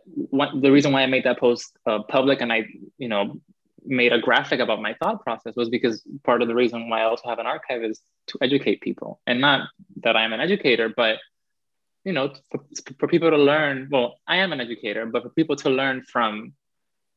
one, 0.06 0.60
the 0.60 0.72
reason 0.72 0.92
why 0.92 1.02
I 1.02 1.06
made 1.06 1.24
that 1.24 1.38
post 1.38 1.76
uh, 1.86 2.02
public 2.02 2.40
and 2.40 2.52
I, 2.52 2.66
you 2.98 3.08
know, 3.08 3.40
made 3.84 4.12
a 4.12 4.18
graphic 4.18 4.60
about 4.60 4.82
my 4.82 4.94
thought 4.94 5.22
process 5.24 5.54
was 5.56 5.68
because 5.68 6.02
part 6.24 6.42
of 6.42 6.48
the 6.48 6.54
reason 6.54 6.88
why 6.90 7.00
I 7.00 7.04
also 7.04 7.28
have 7.28 7.38
an 7.38 7.46
archive 7.46 7.82
is 7.82 8.00
to 8.28 8.38
educate 8.42 8.80
people, 8.80 9.20
and 9.26 9.40
not 9.40 9.68
that 10.02 10.16
I'm 10.16 10.32
an 10.32 10.40
educator, 10.40 10.88
but 10.88 11.18
you 12.04 12.12
know, 12.12 12.32
for, 12.50 12.60
for 12.98 13.08
people 13.08 13.30
to 13.30 13.36
learn. 13.36 13.88
Well, 13.90 14.18
I 14.26 14.36
am 14.36 14.52
an 14.52 14.60
educator, 14.60 15.04
but 15.04 15.24
for 15.24 15.28
people 15.30 15.56
to 15.56 15.70
learn 15.70 16.02
from 16.02 16.54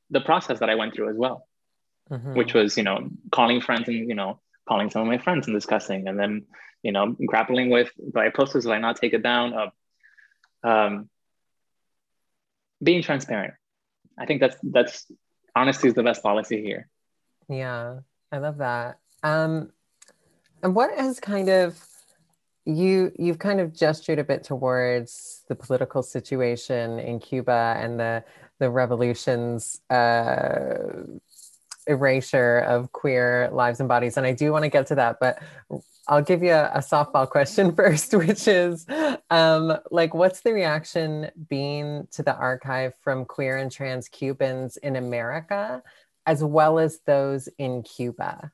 the 0.10 0.20
process 0.20 0.60
that 0.60 0.70
I 0.70 0.76
went 0.76 0.94
through 0.94 1.10
as 1.10 1.16
well, 1.16 1.48
mm-hmm. 2.10 2.34
which 2.34 2.54
was, 2.54 2.76
you 2.76 2.84
know, 2.84 3.10
calling 3.32 3.62
friends 3.62 3.88
and, 3.88 4.10
you 4.10 4.16
know, 4.16 4.42
calling 4.68 4.90
some 4.90 5.04
of 5.04 5.08
my 5.08 5.18
friends 5.18 5.48
and 5.48 5.56
discussing, 5.56 6.08
and 6.10 6.20
then, 6.20 6.46
you 6.84 6.92
know, 6.92 7.16
grappling 7.26 7.70
with, 7.70 7.90
do 7.98 8.20
I 8.20 8.30
post 8.30 8.54
this? 8.54 8.66
Will 8.66 8.74
I 8.74 8.80
not 8.80 8.98
take 8.98 9.14
it 9.14 9.24
down? 9.24 9.54
Of, 9.54 9.70
um, 10.64 11.10
being 12.82 13.02
transparent. 13.02 13.54
I 14.18 14.26
think 14.26 14.42
that's, 14.42 14.58
that's 14.64 15.06
honesty 15.56 15.88
is 15.88 15.94
the 15.94 16.04
best 16.04 16.22
policy 16.24 16.62
here. 16.62 16.88
Yeah, 17.50 18.00
I 18.32 18.38
love 18.38 18.58
that. 18.58 19.00
Um, 19.24 19.72
and 20.64 20.76
what 20.76 20.98
has 20.98 21.20
kind 21.20 21.50
of 21.50 21.78
you 22.66 23.12
you've 23.18 23.40
kind 23.40 23.60
of 23.60 23.74
gestured 23.74 24.20
a 24.20 24.24
bit 24.24 24.44
towards 24.44 25.44
the 25.48 25.56
political 25.56 26.04
situation 26.04 27.00
in 27.00 27.20
Cuba 27.20 27.76
and 27.80 28.00
the 28.00 28.24
the 28.60 28.70
revolution's 28.70 29.82
uh, 29.90 30.78
erasure 31.88 32.60
of 32.60 32.92
queer 32.92 33.50
lives 33.52 33.80
and 33.80 33.90
bodies, 33.90 34.18
and 34.18 34.26
I 34.26 34.34
do 34.34 34.52
want 34.52 34.64
to 34.64 34.70
get 34.70 34.88
to 34.88 34.96
that, 34.96 35.18
but 35.20 35.42
I'll 36.08 36.22
give 36.22 36.44
you 36.44 36.52
a, 36.52 36.72
a 36.74 36.80
softball 36.80 37.30
question 37.30 37.76
first, 37.76 38.14
which 38.14 38.48
is 38.48 38.86
um, 39.30 39.78
like, 39.92 40.14
what's 40.14 40.42
the 40.42 40.54
reaction 40.54 41.30
being 41.50 42.08
to 42.12 42.24
the 42.24 42.36
archive 42.36 42.94
from 43.02 43.26
queer 43.26 43.58
and 43.58 43.72
trans 43.72 44.10
Cubans 44.10 44.78
in 44.78 44.96
America, 44.96 45.84
as 46.26 46.44
well 46.44 46.80
as 46.80 47.00
those 47.06 47.48
in 47.58 47.84
Cuba? 47.84 48.52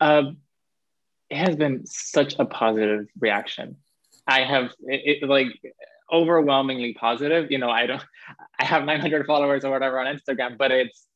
Um, 0.00 0.38
it 1.30 1.38
has 1.38 1.56
been 1.56 1.86
such 1.86 2.36
a 2.38 2.44
positive 2.44 3.06
reaction. 3.18 3.76
I 4.26 4.42
have 4.42 4.72
it, 4.80 5.22
it, 5.22 5.28
like 5.28 5.48
overwhelmingly 6.12 6.94
positive. 6.94 7.50
You 7.50 7.58
know, 7.58 7.70
I 7.70 7.86
don't, 7.86 8.04
I 8.58 8.64
have 8.64 8.84
900 8.84 9.26
followers 9.26 9.64
or 9.64 9.70
whatever 9.70 9.98
on 9.98 10.06
Instagram, 10.06 10.58
but 10.58 10.70
it's 10.70 11.06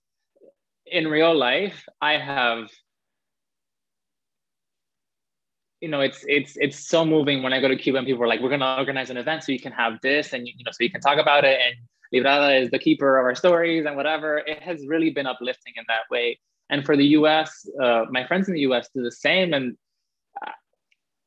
in 0.90 1.08
real 1.08 1.36
life. 1.36 1.86
I 2.00 2.18
have, 2.18 2.68
you 5.80 5.88
know, 5.88 6.00
it's 6.00 6.24
it's 6.28 6.56
it's 6.56 6.88
so 6.88 7.04
moving 7.04 7.42
when 7.42 7.52
I 7.52 7.60
go 7.60 7.68
to 7.68 7.76
Cuba 7.76 7.98
and 7.98 8.06
people 8.06 8.22
are 8.22 8.28
like, 8.28 8.40
"We're 8.40 8.50
gonna 8.50 8.76
organize 8.78 9.10
an 9.10 9.16
event 9.16 9.44
so 9.44 9.52
you 9.52 9.60
can 9.60 9.72
have 9.72 10.00
this 10.02 10.32
and 10.32 10.46
you 10.46 10.54
know 10.64 10.70
so 10.72 10.84
you 10.84 10.90
can 10.90 11.00
talk 11.00 11.18
about 11.18 11.44
it." 11.44 11.58
And 11.64 11.76
Librada 12.12 12.60
is 12.60 12.70
the 12.70 12.78
keeper 12.78 13.18
of 13.18 13.24
our 13.24 13.34
stories 13.34 13.86
and 13.86 13.96
whatever. 13.96 14.38
It 14.38 14.62
has 14.62 14.86
really 14.86 15.10
been 15.10 15.26
uplifting 15.26 15.74
in 15.76 15.84
that 15.88 16.02
way. 16.10 16.38
And 16.68 16.84
for 16.84 16.96
the 16.96 17.06
U.S., 17.18 17.68
uh, 17.82 18.04
my 18.10 18.26
friends 18.26 18.48
in 18.48 18.54
the 18.54 18.60
U.S. 18.60 18.88
do 18.94 19.02
the 19.02 19.10
same, 19.10 19.54
and 19.54 19.76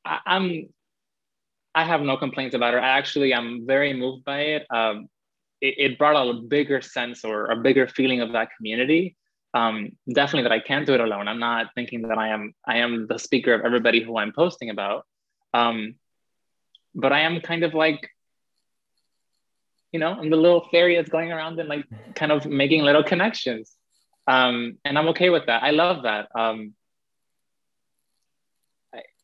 I, 0.06 0.20
am 0.26 0.70
I 1.76 1.84
have 1.84 2.02
no 2.02 2.18
complaints 2.18 2.56
about 2.56 2.74
it. 2.74 2.78
I 2.78 2.98
actually 2.98 3.34
am 3.34 3.66
very 3.66 3.94
moved 3.94 4.24
by 4.24 4.42
it. 4.42 4.68
Um, 4.70 5.08
it, 5.60 5.76
it, 5.78 5.98
brought 5.98 6.16
a 6.16 6.34
bigger 6.34 6.82
sense 6.82 7.24
or 7.24 7.46
a 7.46 7.56
bigger 7.56 7.88
feeling 7.88 8.22
of 8.22 8.34
that 8.34 8.50
community. 8.58 9.16
Um, 9.54 9.92
definitely 10.12 10.44
that 10.44 10.52
I 10.52 10.60
can't 10.60 10.86
do 10.86 10.94
it 10.94 11.00
alone. 11.00 11.28
I'm 11.28 11.40
not 11.40 11.68
thinking 11.76 12.04
that 12.04 12.18
I 12.18 12.30
am 12.30 12.54
I 12.66 12.78
am 12.78 13.08
the 13.08 13.20
speaker 13.20 13.54
of 13.54 13.62
everybody 13.62 14.02
who 14.02 14.18
I'm 14.18 14.34
posting 14.34 14.70
about. 14.70 15.06
Um, 15.54 15.96
but 16.96 17.14
I 17.14 17.22
am 17.22 17.40
kind 17.42 17.64
of 17.64 17.74
like, 17.74 18.10
you 19.92 20.00
know, 20.00 20.12
I'm 20.12 20.30
the 20.30 20.38
little 20.38 20.68
fairy 20.72 20.96
that's 20.96 21.10
going 21.10 21.32
around 21.32 21.60
and 21.60 21.70
like 21.70 21.86
kind 22.16 22.32
of 22.32 22.46
making 22.46 22.82
little 22.82 23.04
connections. 23.04 23.72
Um, 24.26 24.78
and 24.86 24.98
I'm 24.98 25.10
okay 25.10 25.30
with 25.30 25.46
that. 25.46 25.62
I 25.64 25.72
love 25.72 26.04
that. 26.04 26.30
Um, 26.34 26.74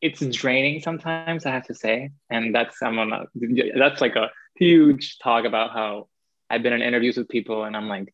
it's 0.00 0.20
draining 0.26 0.80
sometimes 0.80 1.46
i 1.46 1.50
have 1.50 1.66
to 1.66 1.74
say 1.74 2.10
and 2.30 2.54
that's 2.54 2.82
i'm 2.82 2.98
on 2.98 3.12
a, 3.12 3.26
that's 3.76 4.00
like 4.00 4.16
a 4.16 4.30
huge 4.56 5.18
talk 5.18 5.44
about 5.44 5.72
how 5.72 6.08
i've 6.48 6.62
been 6.62 6.72
in 6.72 6.82
interviews 6.82 7.16
with 7.16 7.28
people 7.28 7.64
and 7.64 7.76
i'm 7.76 7.88
like 7.88 8.12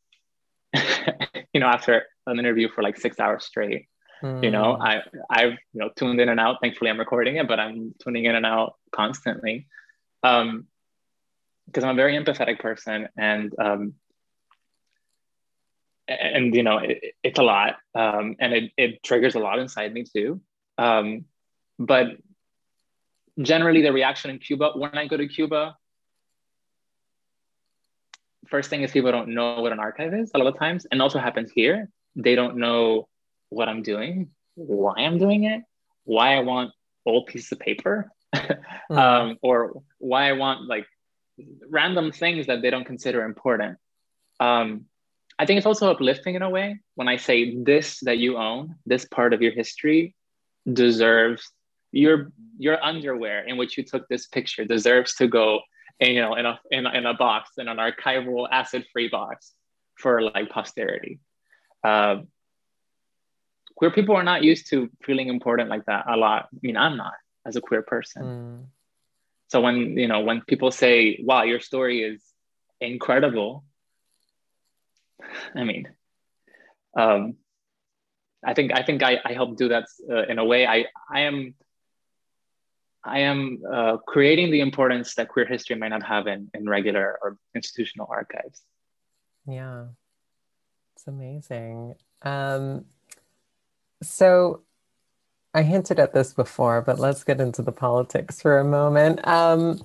you 1.52 1.60
know 1.60 1.66
after 1.66 2.04
an 2.26 2.38
interview 2.38 2.68
for 2.68 2.82
like 2.82 2.96
six 2.96 3.18
hours 3.18 3.44
straight 3.44 3.88
mm. 4.22 4.42
you 4.42 4.50
know 4.50 4.76
hmm. 4.76 4.82
i 4.82 5.02
i've 5.30 5.52
you 5.72 5.80
know 5.80 5.90
tuned 5.96 6.20
in 6.20 6.28
and 6.28 6.40
out 6.40 6.56
thankfully 6.60 6.90
i'm 6.90 6.98
recording 6.98 7.36
it 7.36 7.48
but 7.48 7.60
i'm 7.60 7.94
tuning 8.02 8.24
in 8.24 8.34
and 8.34 8.46
out 8.46 8.74
constantly 8.92 9.66
um 10.22 10.66
because 11.66 11.84
i'm 11.84 11.90
a 11.90 11.94
very 11.94 12.16
empathetic 12.16 12.58
person 12.58 13.08
and 13.16 13.54
um 13.58 13.94
and 16.08 16.54
you 16.54 16.62
know 16.62 16.78
it, 16.78 17.00
it's 17.22 17.38
a 17.38 17.42
lot 17.42 17.76
um 17.94 18.36
and 18.38 18.52
it, 18.52 18.72
it 18.76 19.02
triggers 19.02 19.34
a 19.34 19.40
lot 19.40 19.58
inside 19.58 19.92
me 19.92 20.04
too 20.04 20.40
um 20.78 21.24
but 21.78 22.16
generally, 23.40 23.82
the 23.82 23.92
reaction 23.92 24.30
in 24.30 24.38
Cuba, 24.38 24.72
when 24.74 24.96
I 24.96 25.06
go 25.06 25.16
to 25.16 25.28
Cuba, 25.28 25.76
first 28.48 28.70
thing 28.70 28.82
is 28.82 28.90
people 28.92 29.12
don't 29.12 29.28
know 29.28 29.60
what 29.60 29.72
an 29.72 29.80
archive 29.80 30.14
is 30.14 30.30
a 30.34 30.38
lot 30.38 30.46
of 30.46 30.58
times, 30.58 30.86
and 30.90 31.02
also 31.02 31.18
happens 31.18 31.50
here. 31.50 31.88
They 32.14 32.34
don't 32.34 32.56
know 32.56 33.08
what 33.50 33.68
I'm 33.68 33.82
doing, 33.82 34.30
why 34.54 34.94
I'm 34.98 35.18
doing 35.18 35.44
it, 35.44 35.62
why 36.04 36.36
I 36.36 36.40
want 36.40 36.72
old 37.04 37.26
pieces 37.26 37.52
of 37.52 37.58
paper, 37.58 38.10
mm. 38.34 38.58
um, 38.90 39.38
or 39.42 39.82
why 39.98 40.28
I 40.28 40.32
want 40.32 40.66
like 40.66 40.86
random 41.68 42.12
things 42.12 42.46
that 42.46 42.62
they 42.62 42.70
don't 42.70 42.84
consider 42.84 43.24
important. 43.24 43.78
Um, 44.40 44.86
I 45.38 45.44
think 45.44 45.58
it's 45.58 45.66
also 45.66 45.90
uplifting 45.90 46.34
in 46.34 46.42
a 46.42 46.50
way 46.50 46.80
when 46.94 47.08
I 47.08 47.16
say 47.16 47.56
this 47.62 48.00
that 48.00 48.18
you 48.18 48.38
own, 48.38 48.76
this 48.86 49.04
part 49.04 49.34
of 49.34 49.42
your 49.42 49.52
history 49.52 50.14
deserves 50.72 51.50
your 51.92 52.32
your 52.58 52.82
underwear 52.82 53.44
in 53.46 53.56
which 53.56 53.76
you 53.76 53.84
took 53.84 54.08
this 54.08 54.26
picture 54.26 54.64
deserves 54.64 55.14
to 55.14 55.28
go 55.28 55.60
in, 56.00 56.14
you 56.14 56.20
know 56.20 56.34
in 56.34 56.46
a 56.46 56.60
in, 56.70 56.86
in 56.86 57.06
a 57.06 57.14
box 57.14 57.50
in 57.58 57.68
an 57.68 57.78
archival 57.78 58.46
acid 58.50 58.84
free 58.92 59.08
box 59.08 59.52
for 59.94 60.22
like 60.22 60.50
posterity 60.50 61.20
uh, 61.84 62.16
queer 63.76 63.90
people 63.90 64.16
are 64.16 64.24
not 64.24 64.42
used 64.42 64.68
to 64.70 64.90
feeling 65.02 65.28
important 65.28 65.70
like 65.70 65.84
that 65.86 66.04
a 66.08 66.16
lot 66.16 66.48
i 66.52 66.58
mean 66.62 66.76
i'm 66.76 66.96
not 66.96 67.14
as 67.46 67.56
a 67.56 67.60
queer 67.60 67.82
person 67.82 68.22
mm. 68.22 68.64
so 69.48 69.60
when 69.60 69.96
you 69.96 70.08
know 70.08 70.20
when 70.20 70.40
people 70.42 70.70
say 70.70 71.18
wow 71.22 71.42
your 71.42 71.60
story 71.60 72.02
is 72.02 72.22
incredible 72.80 73.64
i 75.54 75.64
mean 75.64 75.88
um, 76.96 77.36
I 78.44 78.54
think 78.54 78.72
I 78.72 78.82
think 78.82 79.02
I, 79.02 79.20
I 79.24 79.32
help 79.32 79.56
do 79.56 79.68
that 79.68 79.86
uh, 80.10 80.22
in 80.26 80.38
a 80.38 80.44
way. 80.44 80.66
I 80.66 80.86
I 81.10 81.20
am 81.20 81.54
I 83.06 83.20
am 83.20 83.62
uh, 83.70 83.98
creating 83.98 84.50
the 84.50 84.60
importance 84.60 85.14
that 85.14 85.28
queer 85.28 85.46
history 85.46 85.76
might 85.76 85.88
not 85.88 86.02
have 86.02 86.26
in, 86.26 86.50
in 86.54 86.68
regular 86.68 87.18
or 87.22 87.38
institutional 87.54 88.08
archives. 88.10 88.62
Yeah, 89.46 89.86
it's 90.94 91.06
amazing. 91.06 91.94
Um, 92.22 92.84
so 94.02 94.62
I 95.54 95.62
hinted 95.62 95.98
at 96.00 96.12
this 96.12 96.34
before, 96.34 96.82
but 96.82 96.98
let's 96.98 97.24
get 97.24 97.40
into 97.40 97.62
the 97.62 97.72
politics 97.72 98.42
for 98.42 98.58
a 98.58 98.64
moment. 98.64 99.26
Um, 99.26 99.80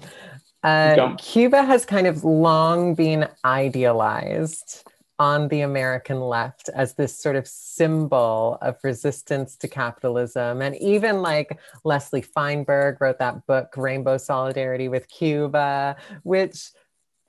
uh, 0.64 1.16
Cuba 1.18 1.64
has 1.64 1.86
kind 1.86 2.08
of 2.08 2.24
long 2.24 2.94
been 2.96 3.28
idealized 3.46 4.84
on 5.22 5.50
the 5.50 5.62
American 5.62 6.20
left 6.20 6.68
as 6.74 6.96
this 6.96 7.16
sort 7.16 7.36
of 7.36 7.48
symbol 7.48 8.58
of 8.64 8.76
resistance 8.84 9.56
to 9.56 9.68
capitalism. 9.68 10.64
And 10.64 10.76
even 10.78 11.22
like 11.22 11.60
Leslie 11.84 12.24
Feinberg 12.24 13.00
wrote 13.00 13.20
that 13.20 13.46
book, 13.46 13.72
Rainbow 13.78 14.18
Solidarity 14.18 14.88
with 14.88 15.08
Cuba, 15.10 15.96
which 16.24 16.72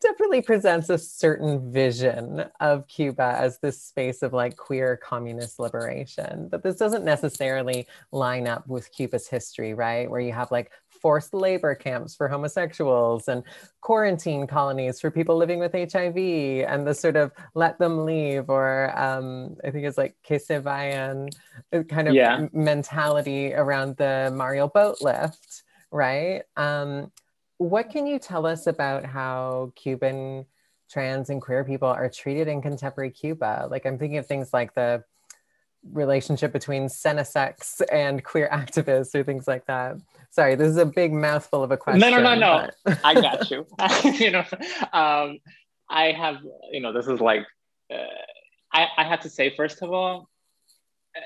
definitely 0.01 0.41
presents 0.41 0.89
a 0.89 0.97
certain 0.97 1.71
vision 1.71 2.47
of 2.61 2.89
Cuba 2.89 3.37
as 3.39 3.59
this 3.59 3.83
space 3.83 4.23
of 4.23 4.33
like 4.33 4.57
queer 4.57 4.97
communist 4.97 5.59
liberation. 5.59 6.49
But 6.51 6.63
this 6.63 6.77
doesn't 6.77 7.05
necessarily 7.05 7.87
line 8.11 8.49
up 8.49 8.67
with 8.67 8.91
Cuba's 8.91 9.29
history, 9.29 9.75
right? 9.75 10.11
Where 10.11 10.19
you 10.19 10.33
have 10.33 10.51
like 10.51 10.73
forced 11.03 11.35
labor 11.35 11.75
camps 11.75 12.15
for 12.15 12.29
homosexuals 12.29 13.27
and 13.27 13.43
quarantine 13.81 14.47
colonies 14.47 15.01
for 15.01 15.11
people 15.11 15.37
living 15.37 15.59
with 15.59 15.73
HIV 15.73 16.17
and 16.17 16.87
the 16.87 16.95
sort 16.95 17.17
of 17.17 17.33
let 17.55 17.79
them 17.79 18.05
leave 18.07 18.49
or 18.49 18.97
um, 18.97 19.57
I 19.65 19.71
think 19.71 19.85
it's 19.85 19.99
like 19.99 20.15
que 20.23 20.39
se 20.39 20.61
vayan 20.61 21.29
uh, 21.73 21.83
kind 21.83 22.09
of 22.09 22.15
yeah. 22.15 22.47
mentality 22.53 23.53
around 23.53 23.97
the 23.97 24.33
Mariel 24.35 24.69
boat 24.69 25.03
lift, 25.03 25.65
right? 25.91 26.43
Um, 26.57 27.11
what 27.59 27.91
can 27.91 28.07
you 28.07 28.19
tell 28.19 28.47
us 28.47 28.67
about 28.67 29.05
how 29.05 29.73
Cuban 29.75 30.47
trans 30.89 31.31
and 31.31 31.43
queer 31.43 31.65
people 31.65 31.89
are 31.89 32.09
treated 32.09 32.47
in 32.47 32.63
contemporary 32.63 33.11
Cuba? 33.11 33.67
Like 33.71 33.87
I'm 33.87 33.99
thinking 33.99 34.19
of 34.19 34.27
things 34.27 34.53
like 34.53 34.75
the 34.75 35.05
relationship 35.91 36.53
between 36.53 36.89
sex 36.89 37.81
and 37.91 38.23
queer 38.25 38.49
activists 38.53 39.15
or 39.15 39.25
things 39.25 39.49
like 39.49 39.67
that. 39.67 39.97
Sorry, 40.31 40.55
this 40.55 40.69
is 40.69 40.77
a 40.77 40.87
big 40.87 41.13
mouthful 41.13 41.63
of 41.63 41.71
a 41.71 41.77
question. 41.77 42.01
No, 42.01 42.11
no, 42.11 42.23
no, 42.23 42.35
no. 42.35 42.71
But... 42.85 43.01
I 43.05 43.15
got 43.15 43.51
you. 43.51 43.67
you 44.05 44.31
know, 44.31 44.45
um, 44.93 45.39
I 45.91 46.13
have, 46.13 46.37
you 46.71 46.81
know, 46.81 46.93
this 46.93 47.07
is 47.07 47.21
like, 47.21 47.45
uh, 47.93 47.97
I, 48.73 48.87
I 48.97 49.05
have 49.05 49.21
to 49.21 49.29
say, 49.29 49.55
first 49.55 49.83
of 49.83 49.93
all, 49.93 50.29
uh, 51.15 51.21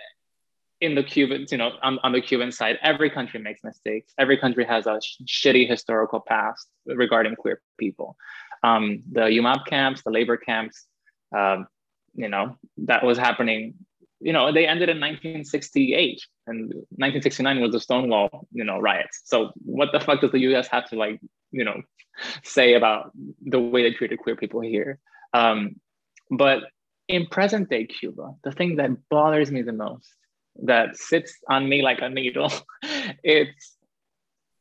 in 0.80 0.94
the 0.94 1.04
Cuban, 1.04 1.46
you 1.50 1.58
know, 1.58 1.72
on, 1.82 1.98
on 2.02 2.12
the 2.12 2.20
Cuban 2.20 2.50
side, 2.50 2.78
every 2.82 3.10
country 3.10 3.38
makes 3.38 3.62
mistakes. 3.62 4.12
Every 4.18 4.38
country 4.38 4.64
has 4.64 4.86
a 4.86 5.00
sh- 5.00 5.46
shitty 5.46 5.68
historical 5.68 6.20
past 6.20 6.66
regarding 6.86 7.36
queer 7.36 7.60
people. 7.78 8.16
Um, 8.64 9.04
the 9.12 9.22
UMAP 9.22 9.66
camps, 9.66 10.02
the 10.02 10.10
labor 10.10 10.36
camps, 10.36 10.86
um, 11.36 11.68
you 12.14 12.28
know, 12.28 12.56
that 12.78 13.04
was 13.04 13.18
happening. 13.18 13.74
You 14.26 14.32
know, 14.32 14.50
they 14.50 14.66
ended 14.66 14.88
in 14.88 14.98
1968, 14.98 16.20
and 16.48 16.68
1969 16.98 17.60
was 17.60 17.70
the 17.70 17.78
Stonewall, 17.78 18.48
you 18.50 18.64
know, 18.64 18.80
riots. 18.80 19.22
So 19.24 19.52
what 19.64 19.90
the 19.92 20.00
fuck 20.00 20.20
does 20.20 20.32
the 20.32 20.40
U.S. 20.50 20.66
have 20.66 20.88
to 20.90 20.96
like, 20.96 21.20
you 21.52 21.64
know, 21.64 21.80
say 22.42 22.74
about 22.74 23.12
the 23.40 23.60
way 23.60 23.82
they 23.82 23.92
treated 23.92 24.18
queer 24.18 24.34
people 24.34 24.62
here? 24.62 24.98
Um, 25.32 25.76
but 26.28 26.64
in 27.06 27.28
present 27.28 27.70
day 27.70 27.86
Cuba, 27.86 28.34
the 28.42 28.50
thing 28.50 28.76
that 28.76 28.90
bothers 29.08 29.52
me 29.52 29.62
the 29.62 29.72
most 29.72 30.12
that 30.64 30.96
sits 30.96 31.32
on 31.48 31.68
me 31.68 31.82
like 31.82 32.00
a 32.02 32.08
needle. 32.08 32.50
it's 33.22 33.76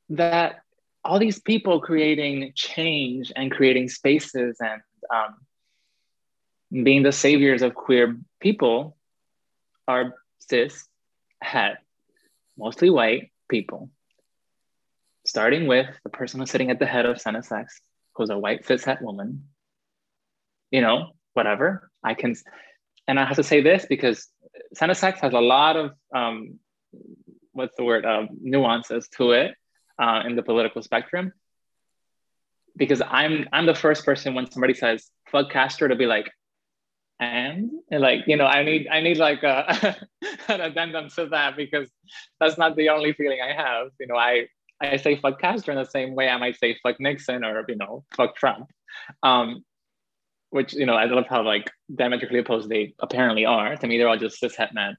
that 0.10 0.58
all 1.04 1.17
these 1.17 1.39
people 1.39 1.82
creating 1.82 2.51
change 2.54 3.32
and 3.36 3.51
creating 3.51 3.89
spaces 3.89 4.58
and 4.60 4.82
um, 5.12 6.84
being 6.84 7.01
the 7.01 7.12
saviors 7.12 7.63
of 7.63 7.73
queer 7.73 8.15
people 8.39 8.95
are 9.88 10.13
cis, 10.39 10.88
het, 11.41 11.78
mostly 12.58 12.89
white 12.89 13.32
people. 13.50 13.89
Starting 15.26 15.67
with 15.67 15.88
the 16.04 16.10
person 16.10 16.39
who's 16.39 16.52
sitting 16.52 16.69
at 16.69 16.80
the 16.80 16.86
head 16.86 17.06
of 17.06 17.17
CENESEX, 17.17 17.65
who's 18.15 18.30
a 18.30 18.38
white 18.38 18.65
cis 18.65 18.84
het 18.84 19.02
woman. 19.02 19.45
You 20.71 20.82
know, 20.82 21.12
whatever. 21.34 21.89
I 22.04 22.13
can, 22.13 22.36
and 23.08 23.19
I 23.19 23.26
have 23.26 23.38
to 23.38 23.43
say 23.43 23.62
this 23.62 23.86
because 23.88 24.28
CENESEX 24.76 25.19
has 25.19 25.34
a 25.34 25.39
lot 25.39 25.76
of 25.76 25.91
um, 26.13 26.60
what's 27.52 27.76
the 27.76 27.84
word 27.84 28.06
uh, 28.06 28.28
nuances 28.41 29.08
to 29.17 29.32
it 29.32 29.56
uh, 30.00 30.24
in 30.26 30.36
the 30.36 30.43
political 30.43 30.82
spectrum. 30.82 31.32
Because 32.78 33.02
I'm 33.02 33.48
I'm 33.54 33.65
the 33.65 33.76
first 33.76 34.04
person 34.06 34.34
when 34.34 34.52
somebody 34.52 34.74
says 34.74 35.10
"fuck 35.32 35.50
Castro" 35.50 35.88
to 35.88 35.95
be 35.95 36.06
like, 36.06 36.30
and, 37.19 37.71
and 37.89 38.01
like 38.01 38.21
you 38.28 38.38
know 38.38 38.45
I 38.45 38.63
need 38.63 38.88
I 38.88 39.01
need 39.01 39.17
like 39.17 39.43
a, 39.43 39.95
an 40.47 40.62
addendum 40.62 41.10
to 41.15 41.28
that 41.28 41.56
because 41.56 41.89
that's 42.39 42.58
not 42.58 42.75
the 42.75 42.89
only 42.89 43.13
feeling 43.13 43.39
I 43.41 43.54
have. 43.54 43.89
You 43.99 44.08
know 44.08 44.17
I 44.17 44.47
I 44.82 44.97
say 44.97 45.15
"fuck 45.15 45.39
Castro" 45.39 45.73
in 45.73 45.84
the 45.84 45.89
same 45.89 46.15
way 46.15 46.30
I 46.30 46.38
might 46.38 46.58
say 46.58 46.78
"fuck 46.84 46.99
Nixon" 46.99 47.43
or 47.43 47.63
you 47.67 47.75
know 47.75 48.04
"fuck 48.15 48.36
Trump." 48.36 48.69
Um, 49.23 49.63
which 50.49 50.73
you 50.73 50.86
know 50.86 50.95
I 50.95 51.06
love 51.06 51.25
how 51.30 51.43
like 51.43 51.71
diametrically 51.93 52.39
opposed 52.39 52.69
they 52.69 52.93
apparently 52.99 53.45
are. 53.45 53.75
To 53.75 53.88
me, 53.88 53.97
they're 53.97 54.10
all 54.10 54.17
just 54.17 54.39
cis 54.39 54.56
het 54.56 54.73
men. 54.73 54.97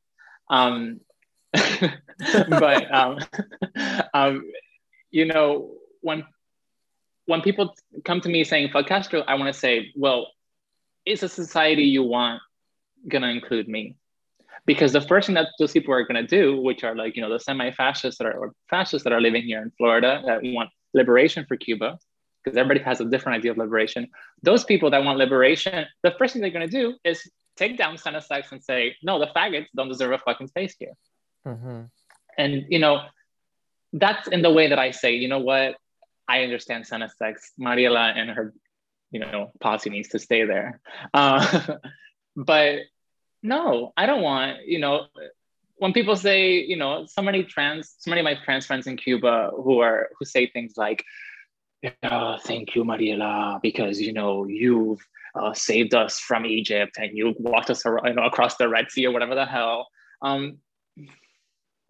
Um, 0.48 1.00
but 1.52 2.94
um, 2.94 3.18
um, 4.14 4.50
you 5.11 5.26
know 5.26 5.72
when 6.00 6.24
when 7.26 7.42
people 7.42 7.74
come 8.05 8.20
to 8.22 8.29
me 8.29 8.44
saying 8.44 8.70
"fuck 8.72 8.87
Castro," 8.87 9.20
I 9.20 9.35
want 9.35 9.52
to 9.52 9.59
say, 9.59 9.92
well, 9.96 10.29
is 11.06 11.22
a 11.22 11.28
society 11.28 11.84
you 11.84 12.02
want 12.02 12.42
gonna 13.08 13.28
include 13.28 13.68
me? 13.68 13.96
Because 14.66 14.92
the 14.92 15.00
first 15.00 15.26
thing 15.26 15.36
that 15.36 15.48
those 15.58 15.72
people 15.72 15.94
are 15.94 16.04
gonna 16.04 16.26
do, 16.26 16.60
which 16.60 16.84
are 16.84 16.94
like 16.94 17.16
you 17.16 17.22
know 17.22 17.30
the 17.30 17.40
semi-fascists 17.40 18.18
that 18.18 18.26
are 18.26 18.36
or 18.36 18.52
fascists 18.68 19.04
that 19.04 19.12
are 19.12 19.20
living 19.20 19.44
here 19.44 19.62
in 19.62 19.70
Florida 19.78 20.22
that 20.26 20.40
want 20.42 20.70
liberation 20.92 21.44
for 21.46 21.56
Cuba, 21.56 21.98
because 22.46 22.56
everybody 22.56 22.80
has 22.80 23.00
a 23.00 23.04
different 23.04 23.38
idea 23.38 23.50
of 23.50 23.58
liberation. 23.58 24.08
Those 24.42 24.64
people 24.64 24.90
that 24.90 25.04
want 25.04 25.18
liberation, 25.18 25.86
the 26.02 26.14
first 26.18 26.32
thing 26.32 26.42
they're 26.42 26.50
going 26.50 26.68
to 26.68 26.80
do 26.82 26.94
is 27.04 27.28
take 27.56 27.76
down 27.76 27.96
CENESEX 27.96 28.52
and 28.52 28.62
say, 28.62 28.96
no, 29.02 29.18
the 29.18 29.26
faggots 29.26 29.66
don't 29.74 29.88
deserve 29.88 30.12
a 30.12 30.18
fucking 30.18 30.46
space 30.46 30.76
here. 30.78 30.92
Mm-hmm. 31.46 31.82
And, 32.38 32.64
you 32.68 32.78
know, 32.78 33.02
that's 33.92 34.28
in 34.28 34.42
the 34.42 34.50
way 34.50 34.68
that 34.68 34.78
I 34.78 34.92
say, 34.92 35.14
you 35.14 35.28
know 35.28 35.40
what? 35.40 35.74
I 36.28 36.42
understand 36.42 36.84
CENESEX. 36.84 37.34
Mariela 37.60 38.16
and 38.16 38.30
her, 38.30 38.54
you 39.16 39.20
know, 39.20 39.50
posse 39.61 39.88
needs 39.88 40.09
to 40.09 40.18
stay 40.18 40.44
there. 40.44 40.79
Uh, 41.14 41.76
but 42.37 42.81
no, 43.42 43.94
I 43.96 44.05
don't 44.05 44.20
want, 44.20 44.66
you 44.66 44.79
know, 44.79 45.07
when 45.79 45.94
people 45.94 46.16
say, 46.16 46.61
you 46.61 46.76
know, 46.76 47.07
so 47.07 47.22
many 47.22 47.44
trans, 47.44 47.94
so 47.98 48.11
many 48.11 48.20
of 48.20 48.24
my 48.24 48.35
trans 48.44 48.66
friends 48.66 48.87
in 48.87 48.98
Cuba 48.98 49.52
who 49.55 49.81
are, 49.81 50.11
who 50.18 50.26
say 50.26 50.46
things 50.46 50.74
like, 50.76 51.02
yeah, 51.83 52.37
thank 52.44 52.74
you, 52.74 52.85
Mariela, 52.85 53.61
because 53.62 54.00
you 54.00 54.12
know 54.12 54.46
you've 54.46 55.00
uh, 55.35 55.55
saved 55.55 55.94
us 55.94 56.18
from 56.18 56.44
Egypt 56.44 56.96
and 56.98 57.16
you 57.16 57.35
walked 57.38 57.70
us 57.70 57.87
around, 57.87 58.09
you 58.09 58.14
know, 58.14 58.24
across 58.24 58.57
the 58.57 58.68
Red 58.68 58.90
Sea 58.90 59.07
or 59.07 59.12
whatever 59.12 59.35
the 59.35 59.46
hell. 59.46 59.88
Um, 60.20 60.59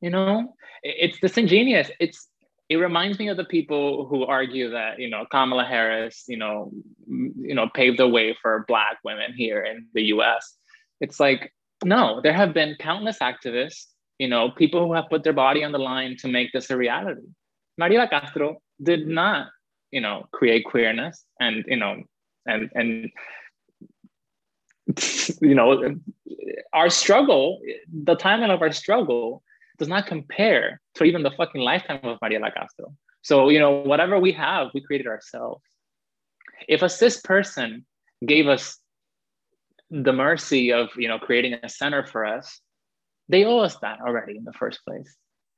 you 0.01 0.11
know, 0.11 0.55
it's 0.83 1.19
disingenuous. 1.19 1.91
It's 1.99 2.29
it 2.69 2.77
reminds 2.77 3.19
me 3.19 3.29
of 3.29 3.37
the 3.37 3.45
people 3.45 4.07
who 4.07 4.25
argue 4.25 4.71
that 4.71 4.99
you 4.99 5.09
know 5.09 5.25
Kamala 5.31 5.65
Harris, 5.65 6.25
you 6.29 6.37
know, 6.37 6.71
you 7.09 7.55
know, 7.55 7.69
paved 7.75 7.99
the 7.99 8.09
way 8.09 8.37
for 8.41 8.65
Black 8.69 8.99
women 9.05 9.33
here 9.37 9.63
in 9.63 9.87
the 9.95 10.03
U.S. 10.15 10.57
It's 11.01 11.21
like 11.21 11.53
no, 11.85 12.21
there 12.23 12.33
have 12.33 12.55
been 12.55 12.75
countless 12.81 13.19
activists, 13.19 13.87
you 14.19 14.29
know, 14.29 14.51
people 14.51 14.87
who 14.87 14.95
have 14.95 15.11
put 15.11 15.23
their 15.25 15.33
body 15.33 15.63
on 15.63 15.73
the 15.73 15.79
line 15.79 16.17
to 16.19 16.29
make 16.29 16.53
this 16.53 16.71
a 16.71 16.77
reality. 16.77 17.27
Mariela 17.81 18.09
Castro 18.09 18.63
did 18.83 19.07
not 19.07 19.49
you 19.91 20.01
know 20.01 20.27
create 20.33 20.65
queerness 20.65 21.25
and 21.41 21.65
you 21.67 21.77
know 21.77 22.03
and 22.47 22.71
and 22.75 23.11
you 25.41 25.55
know 25.55 25.97
our 26.73 26.91
struggle 26.91 27.61
the 28.05 28.17
timeline 28.17 28.51
of 28.51 28.63
our 28.63 28.73
struggle 28.73 29.43
does 29.79 29.89
not 29.89 30.07
compare 30.07 30.81
to 30.95 31.05
even 31.05 31.23
the 31.23 31.31
fucking 31.31 31.61
lifetime 31.61 32.01
of 32.03 32.19
mariela 32.21 32.53
castro 32.53 32.93
so 33.23 33.49
you 33.49 33.59
know 33.59 33.83
whatever 33.83 34.19
we 34.19 34.33
have 34.33 34.69
we 34.75 34.81
created 34.81 35.07
ourselves 35.07 35.63
if 36.69 36.83
a 36.83 36.89
cis 36.89 37.21
person 37.21 37.85
gave 38.25 38.47
us 38.49 38.79
the 39.91 40.13
mercy 40.13 40.73
of 40.73 40.89
you 40.97 41.09
know 41.09 41.19
creating 41.19 41.55
a 41.63 41.69
center 41.69 42.05
for 42.05 42.25
us 42.25 42.61
they 43.29 43.45
owe 43.45 43.59
us 43.59 43.77
that 43.79 44.01
already 44.01 44.37
in 44.37 44.45
the 44.45 44.53
first 44.53 44.81
place 44.87 45.17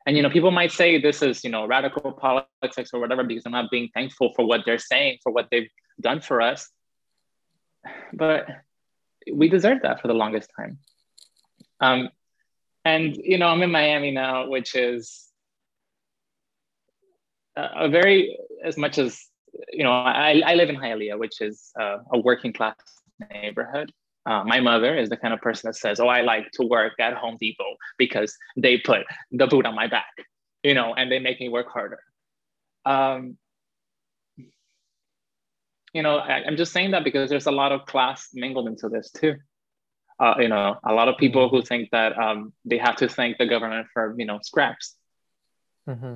and 0.08 0.16
you 0.16 0.22
know, 0.22 0.30
people 0.30 0.50
might 0.50 0.72
say 0.72 0.98
this 0.98 1.20
is 1.20 1.44
you 1.44 1.50
know 1.50 1.66
radical 1.66 2.12
politics 2.12 2.90
or 2.94 2.98
whatever 2.98 3.22
because 3.24 3.44
I'm 3.44 3.52
not 3.52 3.70
being 3.70 3.90
thankful 3.92 4.32
for 4.34 4.46
what 4.46 4.62
they're 4.64 4.78
saying 4.78 5.18
for 5.22 5.30
what 5.30 5.48
they've 5.50 5.68
done 6.00 6.22
for 6.22 6.40
us. 6.40 6.70
But 8.14 8.46
we 9.30 9.50
deserve 9.50 9.82
that 9.82 10.00
for 10.00 10.08
the 10.08 10.14
longest 10.14 10.50
time. 10.58 10.78
Um, 11.80 12.08
and 12.88 13.16
you 13.16 13.38
know, 13.38 13.48
I'm 13.48 13.62
in 13.62 13.70
Miami 13.70 14.10
now, 14.10 14.48
which 14.48 14.74
is 14.74 15.26
a, 17.56 17.84
a 17.84 17.88
very 17.88 18.38
as 18.64 18.76
much 18.76 18.98
as 18.98 19.10
you 19.72 19.84
know, 19.84 19.92
I, 19.92 20.42
I 20.44 20.54
live 20.54 20.68
in 20.68 20.76
Hialeah, 20.76 21.18
which 21.18 21.40
is 21.40 21.70
uh, 21.80 21.98
a 22.12 22.18
working 22.18 22.52
class 22.52 22.76
neighborhood. 23.30 23.92
Uh, 24.26 24.44
my 24.44 24.60
mother 24.60 24.94
is 24.96 25.08
the 25.08 25.16
kind 25.16 25.32
of 25.32 25.40
person 25.40 25.68
that 25.68 25.76
says, 25.76 26.00
"Oh, 26.00 26.08
I 26.08 26.20
like 26.20 26.50
to 26.52 26.64
work 26.64 26.94
at 27.00 27.14
Home 27.14 27.36
Depot 27.40 27.76
because 27.96 28.36
they 28.56 28.78
put 28.78 29.00
the 29.30 29.46
boot 29.46 29.66
on 29.66 29.74
my 29.74 29.86
back, 29.86 30.14
you 30.62 30.74
know, 30.74 30.94
and 30.94 31.10
they 31.10 31.18
make 31.18 31.40
me 31.40 31.48
work 31.48 31.68
harder." 31.72 32.00
Um, 32.84 33.38
you 35.94 36.02
know, 36.02 36.18
I, 36.18 36.40
am 36.46 36.56
just 36.56 36.72
saying 36.72 36.90
that 36.92 37.04
because 37.04 37.30
there's 37.30 37.46
a 37.46 37.58
lot 37.62 37.72
of 37.72 37.86
class 37.86 38.28
mingled 38.34 38.68
into 38.68 38.88
this 38.88 39.10
too. 39.10 39.36
Uh, 40.20 40.34
you 40.38 40.48
know, 40.48 40.76
a 40.84 40.92
lot 40.92 41.08
of 41.08 41.16
people 41.16 41.48
who 41.48 41.62
think 41.62 41.90
that 41.90 42.18
um, 42.18 42.52
they 42.64 42.78
have 42.78 42.96
to 42.96 43.08
thank 43.08 43.38
the 43.38 43.46
government 43.46 43.86
for 43.92 44.14
you 44.18 44.26
know 44.26 44.40
scraps 44.42 44.96
mm-hmm. 45.88 46.14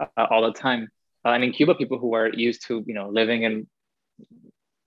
uh, 0.00 0.26
all 0.30 0.42
the 0.42 0.52
time. 0.52 0.88
Uh, 1.24 1.30
and 1.30 1.44
in 1.44 1.52
Cuba, 1.52 1.74
people 1.74 1.98
who 1.98 2.14
are 2.14 2.28
used 2.28 2.66
to 2.68 2.84
you 2.86 2.94
know 2.94 3.08
living 3.08 3.42
in 3.42 3.66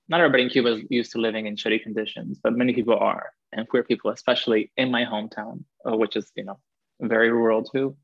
not 0.07 0.21
everybody 0.21 0.43
in 0.43 0.49
Cuba 0.49 0.75
is 0.75 0.83
used 0.89 1.11
to 1.13 1.17
living 1.17 1.45
in 1.45 1.55
shitty 1.55 1.81
conditions, 1.83 2.39
but 2.41 2.53
many 2.53 2.73
people 2.73 2.97
are, 2.97 3.31
and 3.51 3.67
queer 3.67 3.83
people, 3.83 4.11
especially 4.11 4.71
in 4.77 4.91
my 4.91 5.03
hometown, 5.05 5.63
uh, 5.85 5.95
which 5.95 6.15
is 6.15 6.31
you 6.35 6.45
know 6.45 6.59
very 7.01 7.31
rural 7.31 7.63
too. 7.63 7.97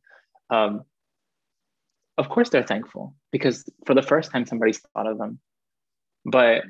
Um, 0.50 0.84
of 2.18 2.28
course, 2.28 2.50
they're 2.50 2.64
thankful 2.64 3.16
because 3.32 3.64
for 3.86 3.94
the 3.94 4.02
first 4.02 4.32
time 4.32 4.46
somebody's 4.46 4.80
thought 4.80 5.08
of 5.08 5.18
them, 5.18 5.40
but 6.26 6.64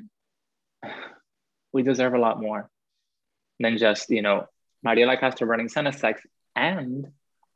we 1.72 1.82
deserve 1.82 2.14
a 2.14 2.18
lot 2.18 2.40
more 2.40 2.70
than 3.60 3.78
just 3.78 4.10
you 4.10 4.22
know 4.22 4.46
Mariela 4.84 5.20
Castro 5.20 5.46
running 5.46 5.68
CENESEX 5.68 6.20
and 6.56 7.06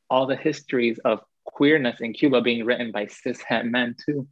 all 0.09 0.27
the 0.27 0.37
histories 0.37 0.99
of 1.05 1.21
queerness 1.45 2.01
in 2.01 2.13
Cuba 2.13 2.41
being 2.41 2.65
written 2.65 2.93
by 2.93 3.07
cis 3.07 3.41
het 3.43 3.67
men 3.67 3.97
too. 4.05 4.29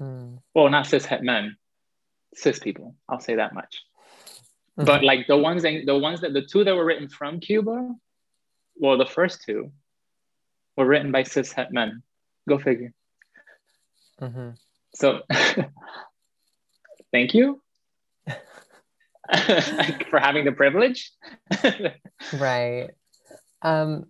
Mm. 0.00 0.38
Well, 0.54 0.68
not 0.68 0.86
cis 0.86 1.06
het 1.06 1.22
men, 1.22 1.56
cis 2.34 2.58
people. 2.58 2.96
I'll 3.08 3.20
say 3.20 3.36
that 3.36 3.54
much. 3.54 3.82
Mm-hmm. 4.78 4.84
But 4.84 5.04
like 5.04 5.26
the 5.26 5.36
ones 5.36 5.62
that 5.62 5.82
the 5.86 5.96
ones 5.96 6.20
that 6.20 6.32
the 6.32 6.42
two 6.42 6.64
that 6.64 6.74
were 6.74 6.84
written 6.84 7.08
from 7.08 7.40
Cuba, 7.40 7.94
well, 8.76 8.98
the 8.98 9.06
first 9.06 9.42
two 9.46 9.72
were 10.76 10.86
written 10.86 11.12
by 11.12 11.22
cis 11.22 11.52
het 11.52 11.72
men. 11.72 12.02
Go 12.48 12.58
figure. 12.58 12.92
Mm-hmm. 14.20 14.50
So, 14.94 15.20
thank 17.12 17.32
you 17.34 17.60
for 20.10 20.18
having 20.18 20.44
the 20.44 20.52
privilege. 20.52 21.12
right. 22.38 22.90
Um, 23.62 24.06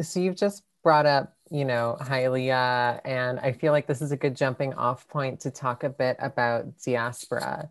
So 0.00 0.20
you've 0.20 0.36
just 0.36 0.62
brought 0.82 1.06
up, 1.06 1.34
you 1.50 1.64
know, 1.64 1.96
Hialeah, 2.00 3.00
and 3.04 3.40
I 3.40 3.52
feel 3.52 3.72
like 3.72 3.86
this 3.86 4.00
is 4.00 4.12
a 4.12 4.16
good 4.16 4.36
jumping 4.36 4.74
off 4.74 5.08
point 5.08 5.40
to 5.40 5.50
talk 5.50 5.82
a 5.82 5.88
bit 5.88 6.16
about 6.20 6.78
diaspora, 6.84 7.68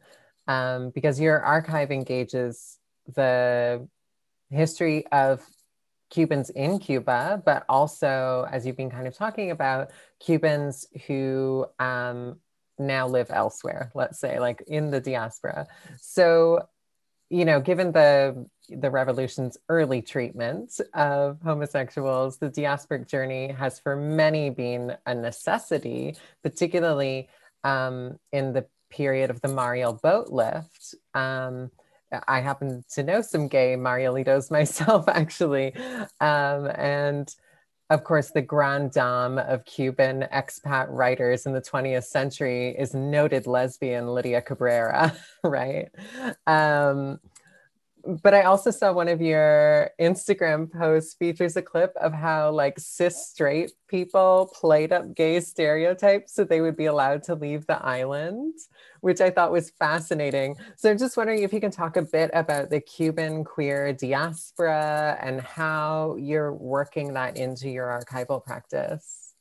um, 0.48 0.90
because 0.90 1.20
your 1.20 1.40
archive 1.42 1.92
engages 1.92 2.78
the 3.16 3.88
history 4.50 5.06
of 5.08 5.46
Cubans 6.10 6.50
in 6.50 6.80
Cuba, 6.80 7.42
but 7.46 7.66
also, 7.70 8.48
as 8.52 8.66
you've 8.66 8.78
been 8.78 8.90
kind 8.90 9.08
of 9.08 9.16
talking 9.16 9.52
about, 9.52 9.92
Cubans 10.20 10.88
who 11.06 11.66
um, 11.80 12.40
now 12.80 13.08
live 13.08 13.32
elsewhere, 13.32 13.92
let's 13.94 14.20
say, 14.20 14.40
like 14.40 14.64
in 14.68 14.92
the 14.92 15.00
diaspora. 15.00 15.68
So, 15.98 16.68
you 17.30 17.46
know, 17.46 17.60
given 17.60 17.92
the 17.92 18.48
the 18.70 18.92
revolution's 18.92 19.58
early 19.70 20.02
treatment 20.02 20.80
of 20.94 21.40
homosexuals, 21.42 22.38
the 22.38 22.50
diasporic 22.50 23.08
journey 23.08 23.50
has 23.50 23.80
for 23.80 23.96
many 23.96 24.50
been 24.50 24.96
a 25.06 25.16
necessity, 25.16 26.16
particularly 26.44 27.30
um, 27.64 28.20
in 28.32 28.54
the 28.54 28.66
period 28.90 29.30
of 29.30 29.42
the 29.42 29.48
Mariel 29.48 29.94
boat 29.94 30.30
lift. 30.30 30.96
Um, 31.14 31.72
I 32.28 32.40
happen 32.42 32.84
to 32.94 33.04
know 33.04 33.22
some 33.22 33.48
gay 33.48 33.76
Marielitos 33.76 34.52
myself, 34.52 35.08
actually. 35.08 35.76
Um, 36.20 36.68
and 36.76 37.34
of 37.90 38.04
course, 38.04 38.32
the 38.32 38.42
grand 38.42 38.92
dame 38.92 39.38
of 39.38 39.64
Cuban 39.66 40.28
expat 40.34 40.88
writers 40.90 41.46
in 41.46 41.54
the 41.54 41.62
20th 41.62 42.04
century 42.04 42.76
is 42.78 42.94
noted 42.94 43.48
lesbian 43.48 44.08
Lydia 44.08 44.42
Cabrera, 44.42 45.16
right? 45.44 45.90
Um, 46.46 47.20
but 48.08 48.34
I 48.34 48.44
also 48.44 48.72
saw 48.72 48.94
one 48.94 49.10
of 49.10 49.22
your 49.22 49.92
Instagram 50.00 50.72
posts 50.72 51.14
features 51.14 51.58
a 51.58 51.62
clip 51.62 51.94
of 51.98 52.14
how 52.14 52.52
like 52.52 52.80
cis 52.80 53.28
straight 53.28 53.74
people 53.90 54.50
played 54.54 54.94
up 54.94 55.14
gay 55.14 55.42
stereotypes 55.42 56.34
so 56.34 56.44
they 56.44 56.62
would 56.62 56.78
be 56.78 56.86
allowed 56.86 57.24
to 57.24 57.36
leave 57.36 57.68
the 57.68 57.84
island, 57.84 58.54
which 59.02 59.20
I 59.20 59.30
thought 59.30 59.52
was 59.52 59.72
fascinating. 59.72 60.56
So 60.78 60.90
I'm 60.90 60.98
just 60.98 61.18
wondering 61.18 61.44
if 61.44 61.52
you 61.52 61.60
can 61.60 61.72
talk 61.72 61.98
a 61.98 62.02
bit 62.02 62.32
about 62.34 62.70
the 62.70 62.80
Cuban 62.80 63.44
queer 63.44 63.92
diaspora 63.92 65.18
and 65.22 65.42
how 65.42 66.16
you're 66.18 66.54
working 66.54 67.14
that 67.14 67.36
into 67.36 67.70
your 67.70 67.88
archival 67.88 68.44
practice. 68.44 69.34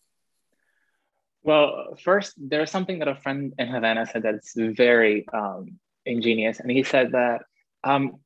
Well, 1.45 1.97
first, 2.03 2.35
there's 2.37 2.73
something 2.73 2.99
that 2.99 3.07
a 3.07 3.15
friend 3.15 3.55
in 3.59 3.69
Havana 3.69 4.07
said 4.07 4.25
that's 4.25 4.55
very 4.57 5.25
um, 5.33 5.79
ingenious. 6.05 6.59
And 6.59 6.69
he 6.69 6.83
said 6.83 7.13
that 7.13 7.43
um, 7.85 8.19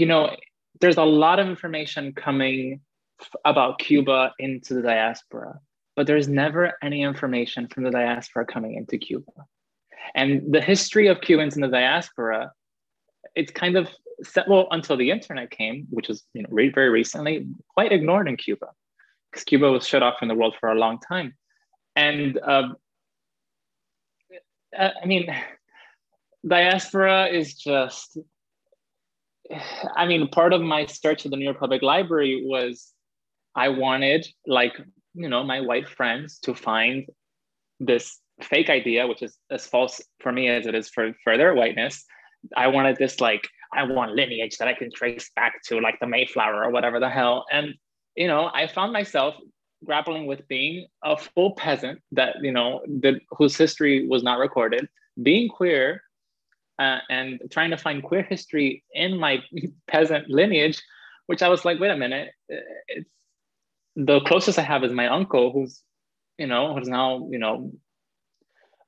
you 0.00 0.06
know, 0.06 0.34
there's 0.80 0.96
a 0.96 1.04
lot 1.04 1.38
of 1.38 1.46
information 1.46 2.12
coming 2.14 2.80
about 3.44 3.78
Cuba 3.78 4.32
into 4.38 4.74
the 4.74 4.82
diaspora, 4.82 5.60
but 5.94 6.06
there's 6.06 6.26
never 6.26 6.72
any 6.82 7.02
information 7.02 7.68
from 7.68 7.84
the 7.84 7.90
diaspora 7.90 8.46
coming 8.46 8.74
into 8.74 8.96
Cuba. 8.96 9.30
And 10.14 10.52
the 10.52 10.62
history 10.62 11.08
of 11.08 11.20
Cubans 11.20 11.54
in 11.54 11.60
the 11.60 11.68
diaspora, 11.68 12.52
it's 13.34 13.52
kind 13.52 13.76
of 13.76 13.88
set, 14.22 14.48
well, 14.48 14.68
until 14.70 14.96
the 14.96 15.10
internet 15.10 15.50
came, 15.50 15.86
which 15.90 16.08
was 16.08 16.24
you 16.32 16.42
know, 16.42 16.48
very 16.50 16.88
recently, 16.88 17.46
quite 17.74 17.92
ignored 17.92 18.26
in 18.26 18.36
Cuba, 18.36 18.68
because 19.30 19.44
Cuba 19.44 19.70
was 19.70 19.86
shut 19.86 20.02
off 20.02 20.18
from 20.18 20.28
the 20.28 20.34
world 20.34 20.56
for 20.58 20.70
a 20.70 20.78
long 20.78 20.98
time. 21.06 21.34
And 21.94 22.40
um, 22.42 22.76
I 24.78 25.04
mean, 25.04 25.34
diaspora 26.46 27.26
is 27.26 27.54
just 27.54 28.16
I 29.96 30.06
mean, 30.06 30.28
part 30.28 30.52
of 30.52 30.60
my 30.60 30.86
search 30.86 31.24
at 31.24 31.30
the 31.30 31.36
New 31.36 31.44
York 31.44 31.58
Public 31.58 31.82
Library 31.82 32.42
was 32.44 32.92
I 33.54 33.68
wanted, 33.68 34.26
like, 34.46 34.74
you 35.14 35.28
know, 35.28 35.42
my 35.42 35.60
white 35.60 35.88
friends 35.88 36.38
to 36.40 36.54
find 36.54 37.06
this 37.80 38.18
fake 38.42 38.70
idea, 38.70 39.06
which 39.06 39.22
is 39.22 39.36
as 39.50 39.66
false 39.66 40.00
for 40.20 40.32
me 40.32 40.48
as 40.48 40.66
it 40.66 40.74
is 40.74 40.88
for, 40.88 41.12
for 41.24 41.36
their 41.36 41.54
whiteness. 41.54 42.04
I 42.56 42.68
wanted 42.68 42.96
this, 42.96 43.20
like, 43.20 43.48
I 43.72 43.82
want 43.82 44.12
lineage 44.12 44.56
that 44.58 44.68
I 44.68 44.74
can 44.74 44.90
trace 44.92 45.30
back 45.34 45.62
to, 45.64 45.80
like, 45.80 45.98
the 46.00 46.06
Mayflower 46.06 46.64
or 46.64 46.70
whatever 46.70 47.00
the 47.00 47.10
hell. 47.10 47.44
And, 47.50 47.74
you 48.16 48.28
know, 48.28 48.50
I 48.54 48.66
found 48.66 48.92
myself 48.92 49.34
grappling 49.84 50.26
with 50.26 50.46
being 50.48 50.86
a 51.02 51.16
full 51.16 51.52
peasant 51.52 52.00
that, 52.12 52.36
you 52.42 52.52
know, 52.52 52.82
whose 53.30 53.56
history 53.56 54.06
was 54.06 54.22
not 54.22 54.38
recorded, 54.38 54.88
being 55.22 55.48
queer, 55.48 56.02
uh, 56.80 56.98
and 57.10 57.40
trying 57.50 57.70
to 57.70 57.76
find 57.76 58.02
queer 58.02 58.22
history 58.22 58.82
in 58.92 59.18
my 59.18 59.38
peasant 59.86 60.30
lineage, 60.30 60.82
which 61.26 61.42
I 61.42 61.48
was 61.48 61.64
like, 61.64 61.78
wait 61.78 61.90
a 61.90 61.96
minute, 61.96 62.30
uh, 62.52 62.56
it's 62.88 63.10
the 63.96 64.20
closest 64.20 64.58
I 64.58 64.62
have 64.62 64.82
is 64.82 64.92
my 64.92 65.08
uncle, 65.08 65.52
who's, 65.52 65.82
you 66.38 66.46
know, 66.46 66.74
who's 66.74 66.88
now, 66.88 67.28
you 67.30 67.38
know, 67.38 67.70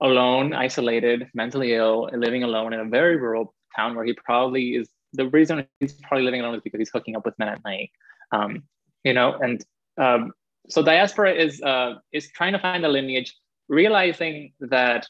alone, 0.00 0.54
isolated, 0.54 1.28
mentally 1.34 1.74
ill, 1.74 2.08
living 2.14 2.42
alone 2.42 2.72
in 2.72 2.80
a 2.80 2.88
very 2.88 3.16
rural 3.16 3.54
town 3.76 3.94
where 3.94 4.04
he 4.04 4.14
probably 4.14 4.76
is. 4.76 4.88
The 5.12 5.28
reason 5.28 5.66
he's 5.78 5.92
probably 5.92 6.24
living 6.24 6.40
alone 6.40 6.54
is 6.54 6.62
because 6.62 6.78
he's 6.78 6.90
hooking 6.90 7.14
up 7.14 7.26
with 7.26 7.38
men 7.38 7.48
at 7.48 7.62
night, 7.64 7.90
um, 8.32 8.62
you 9.04 9.12
know, 9.12 9.34
and 9.34 9.62
um, 9.98 10.32
so 10.70 10.82
diaspora 10.82 11.34
is 11.34 11.60
uh, 11.60 11.96
is 12.12 12.30
trying 12.30 12.54
to 12.54 12.58
find 12.58 12.86
a 12.86 12.88
lineage, 12.88 13.36
realizing 13.68 14.54
that 14.60 15.06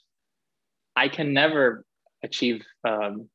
I 0.97 1.09
can 1.09 1.33
never 1.33 1.85
achieve 2.23 2.62
um, 2.87 3.29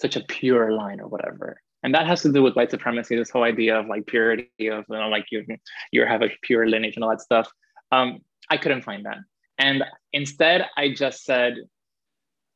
such 0.00 0.16
a 0.16 0.20
pure 0.20 0.72
line 0.72 1.00
or 1.00 1.08
whatever. 1.08 1.60
And 1.82 1.94
that 1.94 2.06
has 2.06 2.22
to 2.22 2.32
do 2.32 2.42
with 2.42 2.56
white 2.56 2.70
supremacy, 2.70 3.16
this 3.16 3.30
whole 3.30 3.42
idea 3.42 3.78
of 3.78 3.86
like 3.86 4.06
purity 4.06 4.68
of, 4.68 4.84
you 4.88 4.96
know, 4.96 5.08
like 5.08 5.26
you, 5.30 5.44
you 5.92 6.06
have 6.06 6.22
a 6.22 6.30
pure 6.42 6.66
lineage 6.66 6.96
and 6.96 7.04
all 7.04 7.10
that 7.10 7.20
stuff. 7.20 7.48
Um, 7.92 8.20
I 8.50 8.56
couldn't 8.56 8.82
find 8.82 9.04
that. 9.04 9.18
And 9.58 9.84
instead, 10.12 10.66
I 10.76 10.92
just 10.94 11.24
said, 11.24 11.56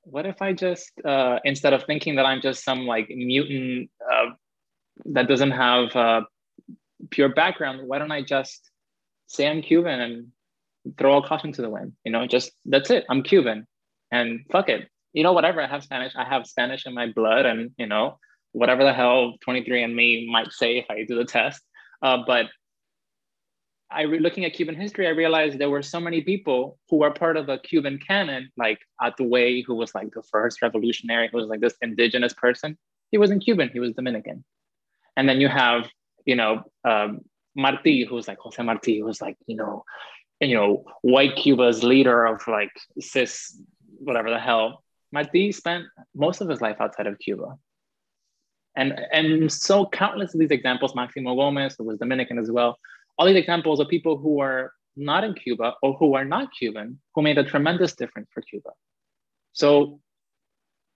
what 0.02 0.24
if 0.24 0.40
I 0.40 0.54
just, 0.54 0.90
uh, 1.04 1.38
instead 1.44 1.74
of 1.74 1.84
thinking 1.84 2.16
that 2.16 2.24
I'm 2.24 2.40
just 2.40 2.64
some 2.64 2.86
like 2.86 3.08
mutant 3.10 3.90
uh, 4.10 4.30
that 5.04 5.28
doesn't 5.28 5.50
have 5.50 5.94
a 5.94 6.22
pure 7.10 7.28
background, 7.28 7.86
why 7.86 7.98
don't 7.98 8.10
I 8.10 8.22
just 8.22 8.70
say 9.26 9.46
I'm 9.46 9.60
Cuban 9.60 10.00
and 10.00 10.28
throw 10.96 11.12
all 11.12 11.22
caution 11.22 11.52
to 11.52 11.62
the 11.62 11.68
wind? 11.68 11.92
You 12.04 12.12
know, 12.12 12.26
just 12.26 12.52
that's 12.64 12.90
it. 12.90 13.04
I'm 13.10 13.22
Cuban 13.22 13.66
and 14.10 14.40
fuck 14.50 14.70
it 14.70 14.88
you 15.18 15.24
know, 15.24 15.32
whatever, 15.32 15.60
I 15.60 15.66
have 15.66 15.82
Spanish, 15.82 16.12
I 16.14 16.24
have 16.24 16.46
Spanish 16.46 16.86
in 16.86 16.94
my 16.94 17.08
blood, 17.08 17.44
and, 17.44 17.72
you 17.76 17.86
know, 17.86 18.20
whatever 18.52 18.84
the 18.84 18.92
hell 18.92 19.34
23andMe 19.44 20.28
might 20.28 20.52
say 20.52 20.78
if 20.78 20.86
I 20.88 21.02
do 21.02 21.16
the 21.16 21.24
test. 21.24 21.60
Uh, 22.00 22.18
but 22.24 22.46
I 23.90 24.02
re- 24.02 24.20
looking 24.20 24.44
at 24.44 24.52
Cuban 24.52 24.76
history, 24.76 25.08
I 25.08 25.10
realized 25.10 25.58
there 25.58 25.70
were 25.70 25.82
so 25.82 25.98
many 25.98 26.20
people 26.20 26.78
who 26.88 26.98
were 26.98 27.10
part 27.10 27.36
of 27.36 27.46
the 27.46 27.58
Cuban 27.58 27.98
canon, 27.98 28.52
like 28.56 28.78
Hatuey, 29.02 29.64
who 29.66 29.74
was 29.74 29.92
like 29.92 30.12
the 30.12 30.22
first 30.22 30.62
revolutionary, 30.62 31.28
who 31.32 31.38
was 31.38 31.48
like 31.48 31.60
this 31.60 31.74
indigenous 31.82 32.32
person. 32.32 32.78
He 33.10 33.18
wasn't 33.18 33.42
Cuban, 33.42 33.70
he 33.72 33.80
was 33.80 33.94
Dominican. 33.94 34.44
And 35.16 35.28
then 35.28 35.40
you 35.40 35.48
have, 35.48 35.88
you 36.26 36.36
know, 36.36 36.62
um, 36.84 37.22
Marti, 37.56 38.04
who's 38.04 38.28
like 38.28 38.38
Jose 38.38 38.62
Marti, 38.62 39.00
who's 39.00 39.20
like, 39.20 39.36
you 39.48 39.56
know, 39.56 39.82
you 40.40 40.54
know, 40.54 40.84
white 41.02 41.34
Cuba's 41.34 41.82
leader 41.82 42.24
of 42.24 42.46
like 42.46 42.70
cis, 43.00 43.60
whatever 43.98 44.30
the 44.30 44.38
hell. 44.38 44.84
Marti 45.12 45.52
spent 45.52 45.84
most 46.14 46.40
of 46.40 46.48
his 46.48 46.60
life 46.60 46.76
outside 46.80 47.06
of 47.06 47.18
Cuba. 47.18 47.56
And, 48.76 48.98
and 49.12 49.50
so 49.50 49.86
countless 49.86 50.34
of 50.34 50.40
these 50.40 50.50
examples, 50.50 50.94
Maximo 50.94 51.34
Gomez, 51.34 51.74
who 51.76 51.84
was 51.84 51.98
Dominican 51.98 52.38
as 52.38 52.50
well, 52.50 52.78
all 53.18 53.26
these 53.26 53.36
examples 53.36 53.80
of 53.80 53.88
people 53.88 54.16
who 54.16 54.40
are 54.40 54.72
not 54.96 55.24
in 55.24 55.34
Cuba 55.34 55.74
or 55.82 55.94
who 55.94 56.14
are 56.14 56.24
not 56.24 56.50
Cuban, 56.56 57.00
who 57.14 57.22
made 57.22 57.38
a 57.38 57.44
tremendous 57.44 57.94
difference 57.94 58.28
for 58.32 58.42
Cuba. 58.42 58.70
So 59.52 60.00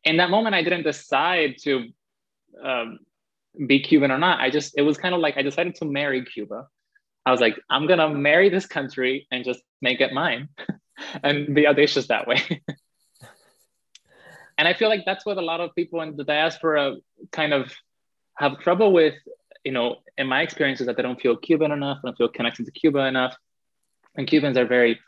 in 0.04 0.18
that 0.18 0.30
moment, 0.30 0.54
I 0.54 0.62
didn't 0.62 0.84
decide 0.84 1.56
to 1.62 1.88
um, 2.62 2.98
be 3.66 3.80
Cuban 3.80 4.10
or 4.10 4.18
not. 4.18 4.40
I 4.40 4.50
just, 4.50 4.74
it 4.76 4.82
was 4.82 4.96
kind 4.96 5.14
of 5.14 5.20
like 5.20 5.36
I 5.36 5.42
decided 5.42 5.74
to 5.76 5.84
marry 5.84 6.24
Cuba. 6.24 6.66
I 7.24 7.30
was 7.30 7.40
like, 7.40 7.58
I'm 7.70 7.86
gonna 7.86 8.08
marry 8.08 8.48
this 8.48 8.66
country 8.66 9.26
and 9.30 9.44
just 9.44 9.60
make 9.80 10.00
it 10.00 10.12
mine 10.12 10.48
and 11.22 11.54
be 11.54 11.66
audacious 11.66 12.08
that 12.08 12.26
way. 12.26 12.62
and 14.58 14.68
I 14.68 14.74
feel 14.74 14.88
like 14.88 15.04
that's 15.04 15.24
what 15.24 15.38
a 15.38 15.42
lot 15.42 15.60
of 15.60 15.74
people 15.74 16.00
in 16.02 16.16
the 16.16 16.24
diaspora 16.24 16.96
kind 17.30 17.52
of 17.52 17.72
have 18.36 18.58
trouble 18.58 18.92
with. 18.92 19.14
You 19.64 19.72
know, 19.72 19.96
in 20.18 20.26
my 20.26 20.42
experience 20.42 20.80
is 20.80 20.86
that 20.86 20.96
they 20.96 21.02
don't 21.02 21.20
feel 21.20 21.36
Cuban 21.36 21.70
enough, 21.70 21.98
don't 22.02 22.16
feel 22.16 22.28
connected 22.28 22.66
to 22.66 22.72
Cuba 22.72 23.00
enough, 23.06 23.36
and 24.16 24.26
Cubans 24.26 24.56
are 24.56 24.66
very, 24.66 24.98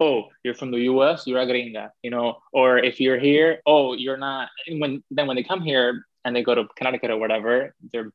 oh, 0.00 0.24
you're 0.42 0.54
from 0.54 0.70
the 0.70 0.80
U.S., 0.80 1.26
you're 1.26 1.40
a 1.40 1.46
gringa, 1.46 1.90
you 2.02 2.10
know, 2.10 2.38
or 2.52 2.78
if 2.78 3.00
you're 3.00 3.18
here, 3.18 3.60
oh, 3.66 3.92
you're 3.92 4.16
not. 4.16 4.48
And 4.66 4.80
when 4.80 5.02
then 5.10 5.26
when 5.26 5.36
they 5.36 5.42
come 5.42 5.60
here 5.60 6.06
and 6.24 6.34
they 6.34 6.42
go 6.42 6.54
to 6.54 6.64
Connecticut 6.76 7.10
or 7.10 7.18
whatever, 7.18 7.74
they're, 7.92 8.10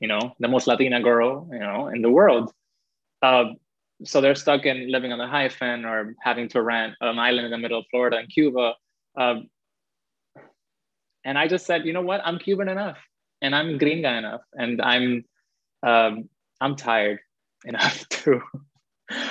you 0.00 0.08
know, 0.08 0.34
the 0.40 0.48
most 0.48 0.66
Latina 0.66 1.00
girl, 1.00 1.48
you 1.52 1.58
know, 1.58 1.88
in 1.88 2.02
the 2.02 2.10
world. 2.10 2.52
Uh, 3.22 3.44
so 4.04 4.20
they're 4.20 4.34
stuck 4.34 4.66
in 4.66 4.90
living 4.90 5.12
on 5.12 5.18
the 5.18 5.26
hyphen 5.26 5.84
or 5.84 6.14
having 6.20 6.48
to 6.50 6.62
rent 6.62 6.94
an 7.00 7.18
island 7.18 7.46
in 7.46 7.50
the 7.50 7.58
middle 7.58 7.78
of 7.78 7.86
Florida 7.90 8.18
and 8.18 8.28
Cuba. 8.28 8.74
Uh, 9.16 9.36
and 11.26 11.36
I 11.36 11.46
just 11.48 11.66
said, 11.66 11.84
you 11.84 11.92
know 11.92 12.00
what? 12.00 12.22
I'm 12.24 12.38
Cuban 12.38 12.70
enough, 12.70 12.98
and 13.42 13.54
I'm 13.54 13.78
gringa 13.78 14.16
enough, 14.16 14.40
and 14.54 14.80
I'm 14.80 15.24
um, 15.82 16.30
I'm 16.60 16.76
tired. 16.76 17.20
enough 17.66 18.08
to 18.08 18.40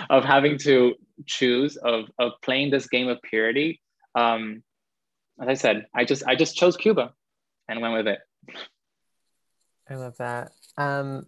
of 0.10 0.24
having 0.24 0.58
to 0.60 0.96
choose 1.26 1.78
of 1.78 2.06
of 2.20 2.34
playing 2.44 2.70
this 2.70 2.88
game 2.88 3.08
of 3.08 3.22
purity. 3.22 3.82
Um, 4.14 4.64
as 5.42 5.48
I 5.48 5.54
said, 5.54 5.86
I 5.94 6.06
just 6.06 6.24
I 6.28 6.36
just 6.36 6.56
chose 6.56 6.78
Cuba 6.78 7.14
and 7.68 7.82
went 7.82 7.94
with 7.94 8.08
it. 8.08 8.20
I 9.90 9.96
love 9.96 10.18
that. 10.18 10.52
Um, 10.78 11.28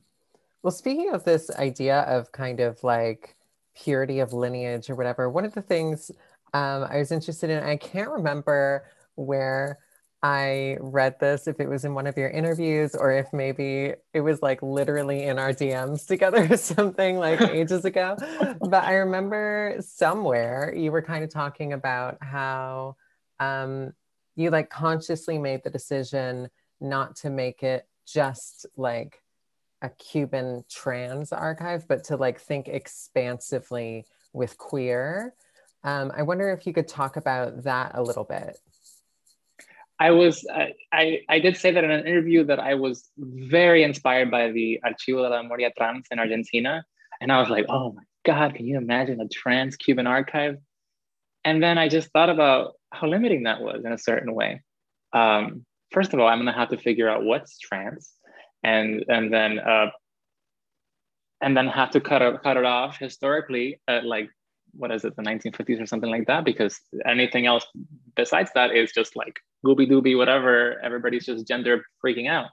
well, 0.64 0.72
speaking 0.72 1.12
of 1.14 1.24
this 1.24 1.50
idea 1.52 2.02
of 2.02 2.32
kind 2.32 2.60
of 2.60 2.84
like 2.84 3.36
purity 3.76 4.20
of 4.20 4.34
lineage 4.34 4.90
or 4.90 4.96
whatever, 4.96 5.30
one 5.30 5.46
of 5.46 5.54
the 5.54 5.62
things 5.62 6.12
um, 6.54 6.86
I 6.90 6.98
was 6.98 7.12
interested 7.12 7.50
in, 7.50 7.64
I 7.64 7.78
can't 7.78 8.10
remember 8.10 8.90
where 9.16 9.80
I 10.24 10.78
read 10.80 11.20
this, 11.20 11.48
if 11.48 11.60
it 11.60 11.70
was 11.70 11.86
in 11.86 11.94
one 11.94 12.08
of 12.08 12.18
your 12.18 12.30
interviews 12.30 12.96
or 12.96 13.12
if 13.12 13.32
maybe 13.34 13.94
it 14.14 14.22
was 14.22 14.42
like 14.42 14.62
literally 14.64 15.24
in 15.24 15.38
our 15.38 15.54
DMs 15.54 16.08
together 16.08 16.48
or 16.52 16.58
something 16.58 17.18
like 17.18 17.40
ages 17.42 17.86
ago. 17.86 18.18
But 18.60 18.84
I 18.84 18.96
remember 18.96 19.76
somewhere 19.80 20.74
you 20.76 20.92
were 20.92 21.04
kind 21.04 21.24
of 21.24 21.30
talking 21.30 21.74
about 21.74 22.18
how 22.22 22.96
um, 23.40 23.94
you 24.36 24.50
like 24.50 24.70
consciously 24.70 25.38
made 25.38 25.62
the 25.64 25.70
decision 25.70 26.50
not 26.82 27.16
to 27.18 27.30
make 27.30 27.62
it 27.62 27.88
just 28.08 28.66
like 28.76 29.22
a 29.82 29.90
Cuban 29.90 30.64
trans 30.70 31.32
archive, 31.32 31.88
but 31.88 32.06
to 32.06 32.18
like 32.18 32.40
think 32.40 32.68
expansively 32.68 34.06
with 34.34 34.58
queer. 34.58 35.34
Um, 35.84 36.12
I 36.16 36.24
wonder 36.24 36.50
if 36.52 36.66
you 36.66 36.74
could 36.74 36.88
talk 36.88 37.18
about 37.18 37.64
that 37.64 37.92
a 37.94 38.02
little 38.02 38.24
bit. 38.24 38.58
I 40.00 40.12
was 40.12 40.46
I, 40.94 41.22
I 41.28 41.40
did 41.40 41.58
say 41.58 41.72
that 41.72 41.84
in 41.84 41.92
an 41.92 42.06
interview 42.06 42.44
that 42.46 42.60
I 42.60 42.76
was 42.76 43.10
very 43.18 43.84
inspired 43.84 44.30
by 44.30 44.52
the 44.52 44.80
Archivo 44.86 45.24
de 45.24 45.30
la 45.30 45.42
Memoria 45.42 45.72
Trans 45.76 46.06
in 46.12 46.20
Argentina, 46.20 46.84
and 47.20 47.32
I 47.32 47.40
was 47.40 47.50
like, 47.50 47.66
oh 47.70 47.94
my 47.94 48.04
god, 48.26 48.56
can 48.56 48.68
you 48.68 48.78
imagine 48.78 49.20
a 49.22 49.28
trans 49.28 49.76
Cuban 49.76 50.06
archive? 50.06 50.58
And 51.44 51.64
then 51.64 51.78
I 51.78 51.88
just 51.88 52.12
thought 52.12 52.30
about 52.30 52.74
how 52.92 53.08
limiting 53.08 53.44
that 53.44 53.62
was 53.62 53.84
in 53.86 53.92
a 53.92 53.98
certain 53.98 54.34
way. 54.34 54.62
Um, 55.14 55.66
first 55.92 56.14
of 56.14 56.20
all, 56.20 56.28
I'm 56.28 56.40
gonna 56.40 56.54
have 56.54 56.70
to 56.70 56.78
figure 56.78 57.10
out 57.10 57.24
what's 57.24 57.58
trans, 57.58 58.14
and 58.64 59.04
and 59.08 59.34
then 59.34 59.58
uh, 59.60 59.90
and 61.42 61.56
then 61.56 61.68
have 61.68 61.92
to 61.92 62.02
cut 62.02 62.22
it 62.22 62.44
cut 62.44 62.58
it 62.58 62.66
off 62.66 62.98
historically 62.98 63.80
at 63.88 64.06
like 64.06 64.30
what 64.74 64.92
is 64.92 65.06
it 65.06 65.16
the 65.16 65.24
1950s 65.24 65.82
or 65.82 65.86
something 65.86 66.10
like 66.10 66.28
that 66.28 66.46
because 66.46 66.80
anything 67.06 67.46
else 67.46 67.66
besides 68.16 68.52
that 68.54 68.72
is 68.76 68.92
just 68.92 69.16
like 69.16 69.40
gooby 69.68 69.90
dooby 69.90 70.18
whatever 70.18 70.80
everybody's 70.84 71.26
just 71.26 71.48
gender 71.48 71.84
freaking 72.04 72.30
out. 72.30 72.50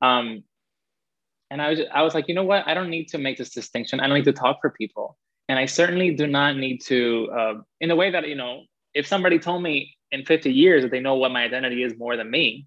Um, 0.00 0.44
and 1.50 1.60
I 1.60 1.70
was 1.70 1.80
I 1.92 2.02
was 2.02 2.14
like 2.14 2.28
you 2.28 2.34
know 2.34 2.44
what? 2.44 2.66
I 2.66 2.74
don't 2.74 2.90
need 2.90 3.08
to 3.08 3.18
make 3.18 3.38
this 3.38 3.50
distinction. 3.50 4.00
I 4.00 4.06
don't 4.06 4.16
need 4.16 4.32
to 4.32 4.40
talk 4.44 4.58
for 4.60 4.70
people. 4.70 5.18
And 5.48 5.58
I 5.58 5.66
certainly 5.66 6.14
do 6.14 6.26
not 6.26 6.56
need 6.56 6.78
to 6.86 7.28
uh, 7.38 7.54
in 7.80 7.90
a 7.90 7.96
way 7.96 8.10
that 8.10 8.28
you 8.28 8.36
know 8.36 8.62
if 8.94 9.06
somebody 9.06 9.38
told 9.38 9.62
me 9.62 9.96
in 10.10 10.24
50 10.24 10.52
years 10.52 10.82
that 10.82 10.90
they 10.90 11.00
know 11.00 11.16
what 11.16 11.32
my 11.32 11.42
identity 11.42 11.82
is 11.82 11.96
more 11.98 12.16
than 12.16 12.30
me 12.30 12.66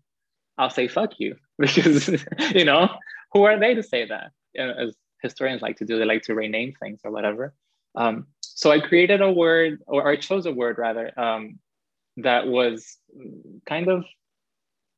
I'll 0.58 0.70
say 0.70 0.88
fuck 0.88 1.20
you. 1.20 1.36
Because 1.58 2.10
you 2.54 2.66
know 2.66 2.89
who 3.32 3.43
are 3.43 3.58
they 3.58 3.76
to 3.76 3.84
say 3.84 4.06
that? 4.06 4.32
As 4.58 4.93
historians 5.22 5.62
like 5.62 5.78
to 5.78 5.86
do 5.86 5.98
they 5.98 6.06
like 6.06 6.24
to 6.24 6.36
rename 6.36 6.74
things 6.82 7.00
or 7.06 7.12
whatever. 7.12 7.54
Um, 7.96 8.28
so 8.41 8.72
I 8.72 8.80
created 8.80 9.22
a 9.22 9.32
word, 9.32 9.80
or 9.88 10.08
I 10.08 10.16
chose 10.18 10.46
a 10.46 10.52
word 10.52 10.78
rather, 10.78 11.18
um, 11.20 11.60
that 12.18 12.47
was 12.47 12.97
kind 13.68 13.88
of 13.89 14.05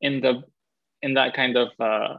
in 0.01 0.21
the 0.21 0.43
in 1.01 1.15
that 1.15 1.33
kind 1.33 1.57
of 1.57 1.69
uh, 1.79 2.17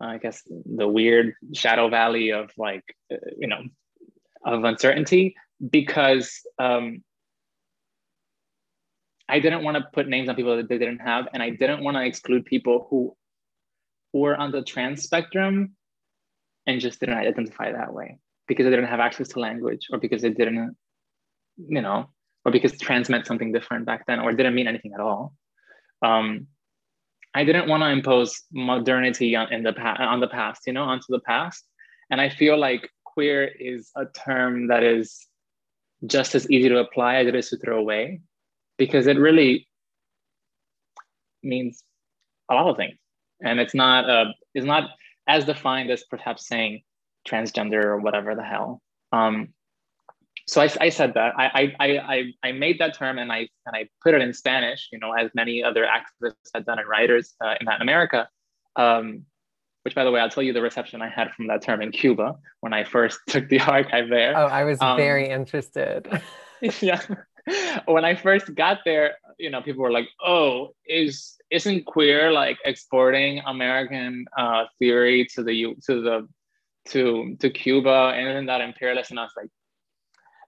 I 0.00 0.18
guess 0.18 0.42
the 0.48 0.88
weird 0.88 1.34
shadow 1.52 1.88
valley 1.88 2.32
of 2.32 2.50
like 2.56 2.84
uh, 3.12 3.16
you 3.38 3.48
know 3.48 3.62
of 4.44 4.64
uncertainty 4.64 5.34
because 5.70 6.40
um, 6.58 7.02
I 9.28 9.40
didn't 9.40 9.64
want 9.64 9.76
to 9.76 9.84
put 9.92 10.08
names 10.08 10.28
on 10.28 10.36
people 10.36 10.56
that 10.56 10.68
they 10.68 10.78
didn't 10.78 10.98
have, 10.98 11.28
and 11.32 11.42
I 11.42 11.50
didn't 11.50 11.82
want 11.82 11.96
to 11.96 12.04
exclude 12.04 12.44
people 12.44 12.86
who 12.90 13.16
were 14.12 14.36
on 14.36 14.52
the 14.52 14.62
trans 14.62 15.02
spectrum 15.02 15.74
and 16.66 16.80
just 16.80 17.00
didn't 17.00 17.18
identify 17.18 17.72
that 17.72 17.92
way 17.92 18.18
because 18.46 18.64
they 18.64 18.70
didn't 18.70 18.86
have 18.86 19.00
access 19.00 19.28
to 19.28 19.40
language 19.40 19.88
or 19.90 19.98
because 19.98 20.22
they 20.22 20.30
didn't, 20.30 20.76
you 21.56 21.80
know, 21.80 22.10
or 22.44 22.52
because 22.52 22.78
trans 22.78 23.08
meant 23.08 23.26
something 23.26 23.52
different 23.52 23.86
back 23.86 24.06
then 24.06 24.20
or 24.20 24.32
didn't 24.32 24.54
mean 24.54 24.66
anything 24.66 24.92
at 24.92 25.00
all. 25.00 25.34
Um, 26.02 26.46
I 27.34 27.44
didn't 27.44 27.68
want 27.68 27.82
to 27.82 27.88
impose 27.88 28.42
modernity 28.52 29.34
on 29.34 29.62
the 29.62 29.72
past 29.72 30.00
on 30.00 30.20
the 30.20 30.28
past, 30.28 30.62
you 30.66 30.72
know, 30.72 30.84
onto 30.84 31.06
the 31.08 31.20
past. 31.20 31.64
And 32.10 32.20
I 32.20 32.28
feel 32.28 32.58
like 32.58 32.88
queer 33.04 33.50
is 33.58 33.90
a 33.96 34.04
term 34.06 34.68
that 34.68 34.82
is 34.82 35.26
just 36.06 36.34
as 36.34 36.48
easy 36.50 36.68
to 36.68 36.78
apply 36.78 37.16
as 37.16 37.26
it 37.26 37.34
is 37.34 37.48
to 37.48 37.56
throw 37.56 37.78
away, 37.78 38.20
because 38.76 39.06
it 39.06 39.18
really 39.18 39.66
means 41.42 41.82
a 42.50 42.54
lot 42.54 42.68
of 42.68 42.76
things, 42.76 42.98
and 43.42 43.58
it's 43.58 43.74
not 43.74 44.08
uh, 44.08 44.26
it's 44.54 44.66
not 44.66 44.90
as 45.26 45.46
defined 45.46 45.90
as 45.90 46.04
perhaps 46.04 46.46
saying 46.46 46.82
transgender 47.26 47.82
or 47.84 47.98
whatever 47.98 48.34
the 48.34 48.42
hell. 48.44 48.82
Um, 49.12 49.53
so 50.46 50.60
I, 50.60 50.68
I 50.80 50.88
said 50.90 51.14
that 51.14 51.32
I, 51.38 51.74
I, 51.80 51.86
I, 51.88 52.32
I 52.48 52.52
made 52.52 52.78
that 52.78 52.96
term 52.96 53.18
and 53.18 53.32
I, 53.32 53.48
and 53.66 53.74
I 53.74 53.88
put 54.02 54.14
it 54.14 54.20
in 54.20 54.34
Spanish, 54.34 54.88
you 54.92 54.98
know, 54.98 55.12
as 55.12 55.30
many 55.34 55.62
other 55.62 55.86
activists 55.86 56.50
had 56.54 56.66
done 56.66 56.78
and 56.78 56.88
writers 56.88 57.34
uh, 57.42 57.54
in 57.60 57.66
Latin 57.66 57.82
America. 57.82 58.28
Um, 58.76 59.24
which, 59.84 59.94
by 59.94 60.04
the 60.04 60.10
way, 60.10 60.20
I'll 60.20 60.30
tell 60.30 60.42
you 60.42 60.54
the 60.54 60.62
reception 60.62 61.02
I 61.02 61.10
had 61.10 61.30
from 61.32 61.46
that 61.48 61.62
term 61.62 61.82
in 61.82 61.92
Cuba 61.92 62.36
when 62.60 62.72
I 62.72 62.84
first 62.84 63.20
took 63.28 63.48
the 63.48 63.60
archive 63.60 64.08
there. 64.08 64.36
Oh, 64.36 64.46
I 64.46 64.64
was 64.64 64.80
um, 64.80 64.96
very 64.96 65.28
interested. 65.28 66.08
yeah. 66.80 67.00
When 67.84 68.04
I 68.04 68.14
first 68.14 68.54
got 68.54 68.80
there, 68.86 69.16
you 69.38 69.50
know, 69.50 69.60
people 69.60 69.82
were 69.82 69.92
like, 69.92 70.08
"Oh, 70.24 70.70
is 70.86 71.36
isn't 71.50 71.84
queer 71.84 72.32
like 72.32 72.56
exporting 72.64 73.42
American 73.44 74.24
uh, 74.38 74.64
theory 74.78 75.26
to 75.34 75.42
the 75.42 75.74
to 75.86 76.00
the 76.00 76.28
to 76.86 77.36
to 77.40 77.50
Cuba 77.50 78.14
and 78.16 78.48
that 78.48 78.62
imperialist, 78.62 79.10
and 79.10 79.20
I 79.20 79.24
was 79.24 79.32
like, 79.36 79.50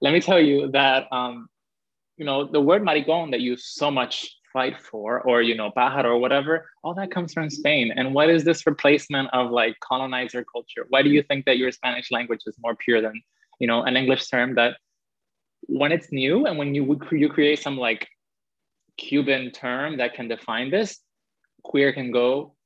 let 0.01 0.13
me 0.13 0.21
tell 0.21 0.41
you 0.41 0.71
that 0.73 1.07
um, 1.13 1.49
you 2.17 2.25
know 2.25 2.45
the 2.45 2.61
word 2.61 2.83
maricón 2.83 3.31
that 3.31 3.41
you 3.41 3.57
so 3.57 3.91
much 3.91 4.31
fight 4.53 4.81
for, 4.81 5.21
or 5.23 5.43
you 5.43 5.55
know 5.55 5.71
pájaro 5.77 6.07
or 6.07 6.19
whatever, 6.19 6.69
all 6.83 6.95
that 6.95 7.11
comes 7.11 7.33
from 7.33 7.51
Spain. 7.51 7.93
And 7.95 8.15
what 8.15 8.31
is 8.31 8.45
this 8.45 8.67
replacement 8.67 9.29
of 9.33 9.51
like 9.51 9.77
colonizer 9.81 10.45
culture? 10.45 10.87
Why 10.89 11.03
do 11.03 11.11
you 11.11 11.23
think 11.23 11.45
that 11.47 11.59
your 11.59 11.73
Spanish 11.73 12.11
language 12.11 12.41
is 12.47 12.57
more 12.61 12.75
pure 12.75 13.01
than 13.01 13.21
you 13.59 13.67
know 13.67 13.83
an 13.83 13.97
English 13.97 14.29
term 14.29 14.55
that 14.55 14.77
when 15.69 15.93
it's 15.93 16.13
new 16.13 16.47
and 16.47 16.59
when 16.59 16.75
you 16.75 16.99
you 17.13 17.29
create 17.29 17.61
some 17.61 17.77
like 17.77 18.07
Cuban 18.99 19.51
term 19.51 19.99
that 19.99 20.15
can 20.15 20.29
define 20.29 20.71
this, 20.71 21.01
queer 21.63 21.93
can 21.93 22.11
go 22.11 22.57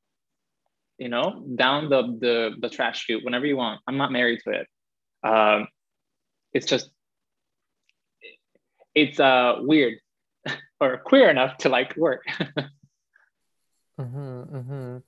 you 1.01 1.09
know, 1.09 1.43
down 1.57 1.89
the 1.89 2.03
the, 2.20 2.51
the 2.61 2.68
trash 2.68 3.07
chute 3.07 3.24
whenever 3.24 3.47
you 3.47 3.57
want. 3.57 3.81
I'm 3.89 3.97
not 3.97 4.12
married 4.12 4.41
to 4.45 4.51
it. 4.51 4.66
Um, 5.26 5.66
it's 6.53 6.66
just 6.66 6.91
it's 8.95 9.20
uh 9.20 9.57
weird 9.61 9.99
or 10.80 10.99
queer 10.99 11.30
enough 11.30 11.57
to 11.59 11.68
like 11.68 11.97
work. 11.97 12.22
mm-hmm, 14.01 14.57
mm-hmm. 14.57 14.99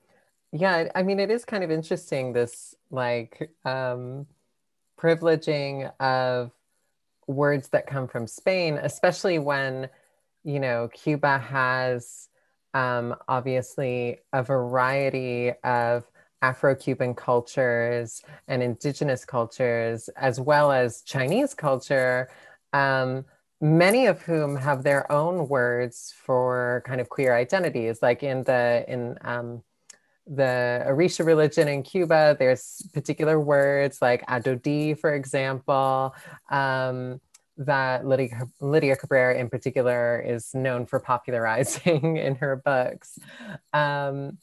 Yeah, 0.53 0.89
I 0.95 1.03
mean, 1.03 1.19
it 1.19 1.31
is 1.31 1.47
kind 1.47 1.65
of 1.65 1.71
interesting 1.71 2.35
this 2.35 2.75
like 2.91 3.51
um, 3.65 4.27
privileging 5.01 5.91
of 5.99 6.53
words 7.27 7.69
that 7.69 7.87
come 7.87 8.07
from 8.07 8.27
Spain, 8.27 8.79
especially 8.83 9.39
when 9.39 9.89
you 10.45 10.61
know 10.61 10.89
Cuba 10.93 11.39
has 11.39 12.29
um, 12.75 13.15
obviously 13.29 14.19
a 14.33 14.43
variety 14.43 15.53
of 15.65 16.05
Afro 16.43 16.75
Cuban 16.75 17.15
cultures 17.15 18.23
and 18.49 18.63
indigenous 18.63 19.25
cultures, 19.25 20.11
as 20.17 20.39
well 20.39 20.71
as 20.71 21.01
Chinese 21.03 21.55
culture, 21.55 22.29
um, 22.75 23.25
many 23.63 24.07
of 24.07 24.21
whom 24.23 24.57
have 24.57 24.83
their 24.83 25.11
own 25.11 25.49
words 25.49 26.13
for 26.17 26.83
kind 26.85 27.01
of 27.01 27.09
queer 27.09 27.35
identities. 27.35 28.03
Like 28.03 28.25
in 28.25 28.43
the 28.43 28.85
in 28.89 29.17
um, 29.23 29.63
the 30.27 30.85
Orisha 30.87 31.25
religion 31.25 31.69
in 31.69 31.85
Cuba, 31.85 32.37
there's 32.39 32.83
particular 32.93 33.39
words 33.39 34.03
like 34.03 34.27
adodi, 34.27 34.99
for 34.99 35.15
example. 35.15 36.15
Um, 36.51 37.21
that 37.59 38.07
Lydia, 38.07 38.49
Lydia 38.61 38.97
Cabrera 38.97 39.39
in 39.39 39.49
particular 39.49 40.19
is 40.19 40.55
known 40.55 40.87
for 40.87 40.99
popularizing 40.99 42.17
in 42.27 42.35
her 42.37 42.57
books. 42.57 43.19
Um, 43.73 44.39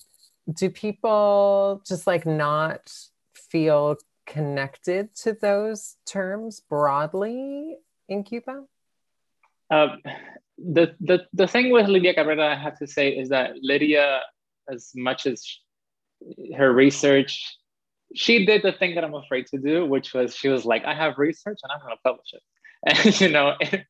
do 0.54 0.70
people 0.70 1.82
just 1.86 2.08
like 2.08 2.26
not 2.26 2.94
feel 3.34 3.98
connected 4.26 5.14
to 5.16 5.34
those 5.34 5.98
terms 6.06 6.62
broadly 6.70 7.78
in 8.08 8.24
Cuba? 8.24 8.64
Uh, 9.70 9.96
the, 10.58 10.96
the, 11.00 11.26
the 11.34 11.48
thing 11.48 11.72
with 11.72 11.88
Lydia 11.88 12.14
Cabrera, 12.14 12.52
I 12.52 12.56
have 12.56 12.78
to 12.80 12.88
say, 12.88 13.10
is 13.10 13.30
that 13.30 13.52
Lydia, 13.62 14.22
as 14.72 14.92
much 14.96 15.26
as 15.26 15.46
her 16.58 16.74
research 16.74 17.60
she 18.16 18.46
did 18.46 18.64
the 18.64 18.72
thing 18.72 18.96
that 18.96 19.04
I'm 19.04 19.14
afraid 19.14 19.48
to 19.48 19.58
do, 19.58 19.86
which 19.86 20.14
was 20.14 20.36
she 20.36 20.50
was 20.50 20.66
like, 20.66 20.86
I 20.86 20.94
have 20.94 21.18
research 21.18 21.60
and 21.64 21.72
I'm 21.72 21.80
going 21.80 21.96
to 21.96 22.02
publish 22.04 22.34
it. 22.34 22.42
And 22.86 23.22
you 23.22 23.30
know, 23.30 23.56
it 23.60 23.86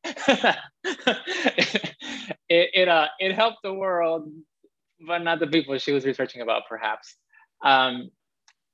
it 2.48 2.70
it, 2.74 2.88
uh, 2.88 3.06
it 3.20 3.34
helped 3.34 3.58
the 3.62 3.72
world, 3.72 4.28
but 5.06 5.18
not 5.18 5.38
the 5.38 5.46
people 5.46 5.78
she 5.78 5.92
was 5.92 6.04
researching 6.04 6.42
about, 6.42 6.62
perhaps. 6.68 7.14
Um, 7.64 8.10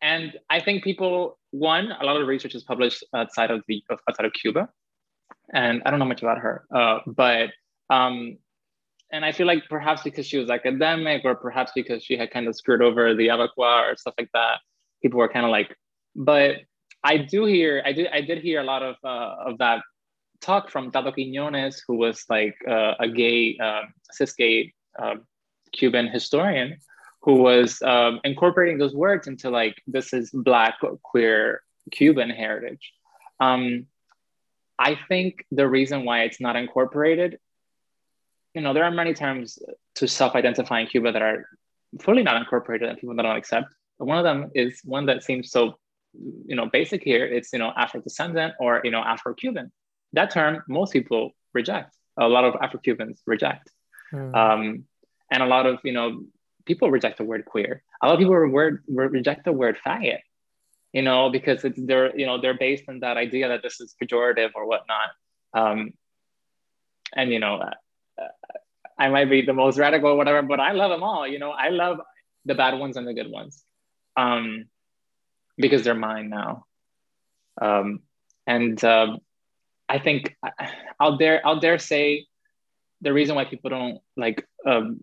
and 0.01 0.39
I 0.49 0.61
think 0.61 0.85
people, 0.85 1.39
one, 1.51 1.93
a 1.93 2.05
lot 2.05 2.19
of 2.19 2.27
research 2.27 2.55
is 2.55 2.65
published 2.65 3.05
outside 3.15 3.51
of 3.51 3.63
the 3.69 3.85
outside 4.09 4.25
of 4.25 4.33
Cuba, 4.33 4.71
and 5.53 5.83
I 5.85 5.91
don't 5.91 5.99
know 5.99 6.07
much 6.07 6.23
about 6.23 6.39
her, 6.39 6.65
uh, 6.75 6.99
but 7.07 7.51
um, 7.91 8.39
and 9.13 9.25
I 9.25 9.33
feel 9.33 9.47
like 9.47 9.65
perhaps 9.69 10.03
because 10.03 10.27
she 10.27 10.39
was 10.39 10.51
academic, 10.51 11.23
or 11.25 11.35
perhaps 11.35 11.73
because 11.75 12.03
she 12.03 12.17
had 12.17 12.31
kind 12.31 12.49
of 12.49 12.57
screwed 12.57 12.83
over 12.83 13.15
the 13.15 13.29
Abacuá 13.29 13.93
or 13.93 13.97
stuff 13.97 14.15
like 14.19 14.31
that, 14.35 14.59
people 15.03 15.19
were 15.19 15.29
kind 15.29 15.45
of 15.45 15.51
like. 15.51 15.75
But 16.15 16.57
I 17.05 17.19
do 17.19 17.45
hear, 17.45 17.83
I 17.85 17.93
did, 17.93 18.09
I 18.13 18.21
did 18.21 18.39
hear 18.39 18.61
a 18.61 18.65
lot 18.65 18.83
of 18.83 18.97
uh, 19.05 19.51
of 19.51 19.59
that 19.59 19.83
talk 20.41 20.71
from 20.71 20.91
Tato 20.91 21.13
Quiñones, 21.13 21.77
who 21.87 21.97
was 21.97 22.25
like 22.29 22.57
uh, 22.69 22.95
a 22.99 23.09
gay, 23.09 23.57
uh, 23.63 23.83
cis 24.11 24.33
gay 24.33 24.73
uh, 24.99 25.17
Cuban 25.73 26.09
historian, 26.09 26.79
who 27.23 27.35
was 27.35 27.81
um, 27.83 28.21
incorporating 28.25 28.79
those 28.79 28.95
words 28.95 29.29
into 29.29 29.51
like 29.51 29.77
this 29.87 30.13
is 30.13 30.31
Black 30.33 30.79
queer 31.03 31.63
Cuban 31.93 32.31
heritage. 32.31 32.93
Um, 33.39 33.87
I 34.79 34.99
think 35.09 35.45
the 35.51 35.69
reason 35.69 36.05
why 36.05 36.23
it's 36.23 36.41
not 36.41 36.57
incorporated 36.57 37.39
you 38.57 38.63
know, 38.63 38.73
there 38.73 38.85
are 38.85 38.91
many 38.91 39.13
terms 39.13 39.59
to 39.97 40.09
self-identify 40.09 40.81
in 40.81 40.87
Cuba 40.87 41.13
that 41.13 41.21
are 41.21 41.47
fully 42.01 42.23
not 42.23 42.37
incorporated 42.37 42.89
and 42.89 42.99
people 42.99 43.15
that 43.15 43.23
don't 43.23 43.37
accept. 43.37 43.67
But 43.99 44.07
one 44.07 44.17
of 44.17 44.25
them 44.25 44.51
is 44.55 44.81
one 44.83 45.07
that 45.07 45.23
seems 45.23 45.51
so, 45.51 45.79
you 46.15 46.57
know, 46.57 46.65
basic 46.65 47.05
here. 47.05 47.27
It's, 47.27 47.53
you 47.53 47.59
know, 47.59 47.71
Afro-descendant 47.77 48.55
or, 48.59 48.81
you 48.83 48.91
know, 48.91 49.01
Afro-Cuban. 49.01 49.71
That 50.15 50.31
term, 50.31 50.63
most 50.69 50.95
people 50.95 51.33
reject. 51.53 51.95
A 52.19 52.27
lot 52.27 52.45
of 52.45 52.55
Afro-Cubans 52.63 53.21
reject. 53.27 53.71
Mm. 54.11 54.35
Um, 54.35 54.85
and 55.31 55.43
a 55.43 55.47
lot 55.47 55.67
of, 55.67 55.81
you 55.85 55.93
know, 55.93 56.23
people 56.65 56.91
reject 56.91 57.19
the 57.19 57.25
word 57.25 57.45
queer. 57.45 57.83
A 58.03 58.07
lot 58.07 58.15
of 58.15 58.21
people 58.21 58.35
word, 58.49 58.85
reject 58.89 59.45
the 59.45 59.53
word 59.53 59.77
faggot, 59.87 60.21
you 60.93 61.03
know, 61.03 61.31
because 61.31 61.65
it's 61.65 61.79
they're, 61.83 62.17
you 62.17 62.27
know, 62.27 62.41
they're 62.41 62.57
based 62.59 62.85
on 62.89 63.01
that 63.01 63.17
idea 63.17 63.49
that 63.49 63.63
this 63.63 63.81
is 63.81 63.95
pejorative 64.01 64.51
or 64.55 64.67
whatnot. 64.67 65.11
Um, 65.53 65.93
and, 67.15 67.33
you 67.33 67.39
know, 67.39 67.63
I 68.99 69.09
might 69.09 69.29
be 69.29 69.43
the 69.43 69.53
most 69.53 69.79
radical 69.79 70.11
or 70.11 70.17
whatever, 70.17 70.43
but 70.43 70.61
I 70.61 70.73
love 70.73 70.91
them 70.91 71.03
all. 71.03 71.27
You 71.27 71.39
know, 71.39 71.51
I 71.51 71.69
love 71.69 72.01
the 72.45 72.55
bad 72.55 72.79
ones 72.79 72.97
and 72.97 73.07
the 73.07 73.15
good 73.15 73.31
ones 73.31 73.63
um, 74.17 74.67
because 75.57 75.85
they're 75.85 75.95
mine 75.95 76.31
now. 76.31 76.65
Um, 77.61 78.01
and 78.47 78.83
uh, 78.83 79.17
I 79.89 79.99
think 79.99 80.37
I'll 81.01 81.17
dare 81.17 81.47
I'll 81.47 81.61
dare 81.61 81.79
say 81.79 82.27
the 83.01 83.13
reason 83.13 83.35
why 83.35 83.45
people 83.45 83.71
don't 83.71 84.01
like 84.17 84.47
um, 84.65 85.01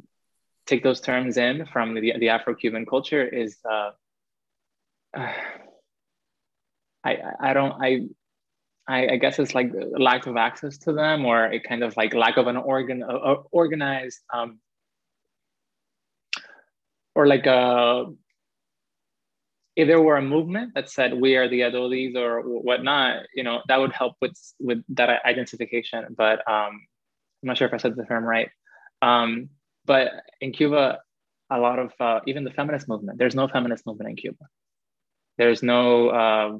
take 0.65 0.84
those 0.84 1.01
terms 1.01 1.38
in 1.38 1.65
from 1.67 1.93
the, 1.93 2.13
the 2.17 2.29
Afro-Cuban 2.29 2.86
culture 2.86 3.23
is 3.23 3.57
uh, 3.69 3.91
I 7.03 7.17
I 7.39 7.53
don't 7.53 7.73
I 7.81 8.07
I, 8.87 9.13
I, 9.13 9.17
guess 9.17 9.39
it's 9.39 9.55
like 9.55 9.71
lack 9.97 10.27
of 10.27 10.35
access 10.35 10.77
to 10.79 10.91
them 10.91 11.25
or 11.25 11.45
a 11.45 11.59
kind 11.59 11.83
of 11.83 11.95
like 11.95 12.13
lack 12.13 12.35
of 12.35 12.47
an 12.47 12.57
organ 12.57 13.01
uh, 13.01 13.35
organized 13.51 14.19
um, 14.33 14.59
or 17.15 17.27
like 17.27 17.45
a 17.45 17.51
uh, 17.51 18.05
if 19.75 19.87
there 19.87 20.01
were 20.01 20.17
a 20.17 20.21
movement 20.21 20.73
that 20.75 20.89
said 20.89 21.13
we 21.13 21.35
are 21.35 21.47
the 21.47 21.61
adolis 21.61 22.15
or 22.15 22.41
whatnot 22.41 23.23
you 23.33 23.43
know 23.43 23.61
that 23.67 23.79
would 23.79 23.93
help 23.93 24.15
with 24.21 24.37
with 24.59 24.83
that 24.89 25.25
identification 25.25 26.05
but 26.15 26.39
um, 26.47 26.73
i'm 27.41 27.47
not 27.47 27.57
sure 27.57 27.67
if 27.67 27.73
i 27.73 27.77
said 27.77 27.95
the 27.95 28.05
term 28.05 28.23
right. 28.23 28.49
Um, 29.01 29.49
but 29.85 30.11
in 30.41 30.51
cuba 30.51 30.99
a 31.49 31.59
lot 31.59 31.79
of 31.79 31.91
uh, 31.99 32.19
even 32.27 32.43
the 32.43 32.51
feminist 32.51 32.87
movement 32.87 33.17
there's 33.17 33.35
no 33.35 33.47
feminist 33.47 33.85
movement 33.85 34.09
in 34.09 34.15
cuba. 34.15 34.45
There's 35.37 35.63
no 35.63 36.09
uh, 36.09 36.57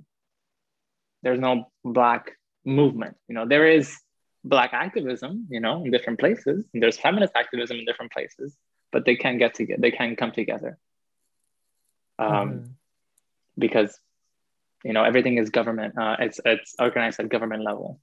there's 1.24 1.39
no 1.39 1.71
black 1.84 2.38
movement 2.65 3.15
you 3.28 3.36
know 3.36 3.45
there 3.47 3.67
is 3.67 3.97
black 4.43 4.71
activism 4.74 5.47
you 5.49 5.59
know 5.59 5.84
in 5.84 5.91
different 5.91 6.19
places 6.19 6.65
and 6.74 6.84
there's 6.84 6.97
feminist 6.97 7.34
activism 7.36 7.78
in 7.78 7.86
different 7.86 8.11
places 8.11 8.55
but 8.91 9.05
they 9.05 9.15
can't 9.15 9.39
get 9.39 9.53
together 9.53 9.82
they 9.82 9.91
can't 9.91 10.17
come 10.17 10.32
together 10.32 10.78
um, 12.19 12.30
mm-hmm. 12.30 12.65
because 13.57 13.97
you 14.84 14.93
know 14.93 15.03
everything 15.03 15.38
is 15.38 15.49
government 15.49 15.97
uh, 15.97 16.17
it's 16.19 16.39
it's 16.45 16.76
organized 16.80 17.19
at 17.19 17.30
government 17.30 17.63
level 17.63 17.99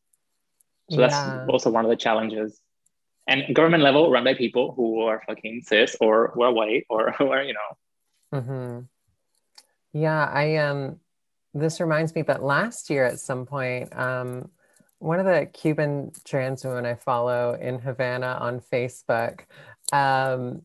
so 0.91 1.01
yeah. 1.01 1.07
that's 1.07 1.51
also 1.51 1.71
one 1.71 1.85
of 1.85 1.91
the 1.91 1.97
challenges 1.97 2.61
and 3.27 3.55
government 3.55 3.83
level 3.83 4.11
run 4.11 4.25
by 4.25 4.35
people 4.35 4.73
who 4.73 5.03
are 5.03 5.23
fucking 5.27 5.63
cis 5.63 5.97
or 6.01 6.33
who 6.35 6.43
are 6.43 6.53
white 6.53 6.87
or 6.89 7.13
who 7.19 7.31
are 7.31 7.43
you 7.43 7.55
know 7.55 8.39
mm-hmm. 8.41 8.81
yeah 9.93 10.25
i 10.25 10.57
um 10.57 10.99
this 11.55 11.81
reminds 11.81 12.15
me 12.15 12.23
that 12.23 12.43
last 12.43 12.91
year 12.91 13.05
at 13.05 13.19
some 13.19 13.47
point, 13.47 13.97
um, 13.97 14.51
one 14.99 15.19
of 15.19 15.27
the 15.27 15.47
Cuban 15.47 16.13
trans 16.25 16.65
women 16.65 16.87
I 16.87 16.95
follow 16.95 17.55
in 17.55 17.79
Havana 17.79 18.39
on 18.41 18.61
Facebook 18.61 19.41
um, 19.93 20.63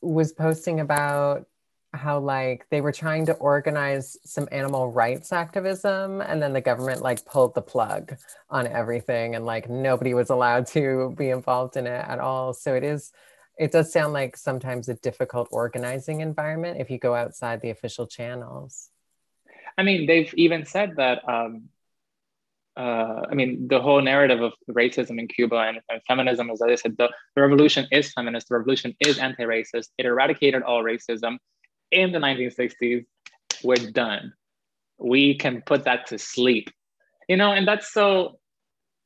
was 0.00 0.32
posting 0.32 0.80
about 0.80 1.46
how 1.94 2.18
like 2.18 2.66
they 2.70 2.80
were 2.80 2.92
trying 2.92 3.26
to 3.26 3.32
organize 3.34 4.16
some 4.24 4.48
animal 4.52 4.90
rights 4.90 5.32
activism 5.32 6.20
and 6.20 6.42
then 6.42 6.52
the 6.52 6.60
government 6.60 7.00
like 7.00 7.24
pulled 7.24 7.54
the 7.54 7.62
plug 7.62 8.14
on 8.50 8.66
everything 8.66 9.34
and 9.34 9.46
like 9.46 9.70
nobody 9.70 10.12
was 10.12 10.28
allowed 10.28 10.66
to 10.66 11.14
be 11.16 11.30
involved 11.30 11.76
in 11.76 11.86
it 11.86 12.04
at 12.06 12.18
all. 12.18 12.52
So 12.52 12.74
it 12.74 12.84
is 12.84 13.12
it 13.58 13.72
does 13.72 13.92
sound 13.92 14.12
like 14.12 14.36
sometimes 14.36 14.88
a 14.88 14.94
difficult 14.94 15.48
organizing 15.50 16.20
environment 16.20 16.80
if 16.80 16.90
you 16.90 16.98
go 16.98 17.14
outside 17.14 17.60
the 17.60 17.70
official 17.70 18.06
channels 18.06 18.90
I 19.78 19.84
mean, 19.84 20.06
they've 20.06 20.32
even 20.36 20.66
said 20.66 20.96
that. 20.96 21.26
Um, 21.26 21.68
uh, 22.76 23.22
I 23.30 23.34
mean, 23.34 23.66
the 23.68 23.80
whole 23.80 24.02
narrative 24.02 24.40
of 24.40 24.52
racism 24.70 25.18
in 25.18 25.26
Cuba 25.26 25.56
and, 25.56 25.80
and 25.88 26.00
feminism, 26.06 26.50
as 26.50 26.62
I 26.62 26.74
said, 26.76 26.96
the, 26.96 27.08
the 27.34 27.42
revolution 27.42 27.88
is 27.90 28.12
feminist. 28.12 28.48
The 28.48 28.56
revolution 28.56 28.94
is 29.00 29.18
anti-racist. 29.18 29.88
It 29.98 30.06
eradicated 30.06 30.62
all 30.62 30.84
racism 30.84 31.38
in 31.90 32.12
the 32.12 32.18
1960s. 32.18 33.04
We're 33.64 33.90
done. 33.90 34.32
We 34.98 35.36
can 35.36 35.62
put 35.62 35.84
that 35.84 36.06
to 36.08 36.18
sleep, 36.18 36.70
you 37.28 37.36
know, 37.36 37.52
and 37.52 37.66
that's 37.66 37.92
so 37.92 38.38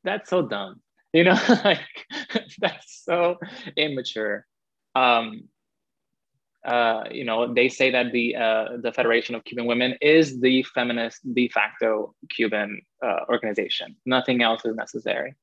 that's 0.04 0.28
so 0.28 0.42
dumb, 0.42 0.80
you 1.12 1.24
know, 1.24 1.38
like 1.64 1.80
that's 2.58 3.02
so 3.04 3.36
immature. 3.76 4.46
Um, 4.94 5.48
uh, 6.64 7.04
you 7.10 7.24
know, 7.24 7.52
they 7.52 7.68
say 7.68 7.90
that 7.90 8.12
the 8.12 8.36
uh, 8.36 8.68
the 8.80 8.92
Federation 8.92 9.34
of 9.34 9.44
Cuban 9.44 9.66
Women 9.66 9.96
is 10.00 10.40
the 10.40 10.62
feminist 10.62 11.20
de 11.34 11.48
facto 11.48 12.14
Cuban 12.28 12.80
uh, 13.04 13.20
organization. 13.28 13.96
Nothing 14.06 14.42
else 14.42 14.64
is 14.64 14.76
necessary. 14.76 15.34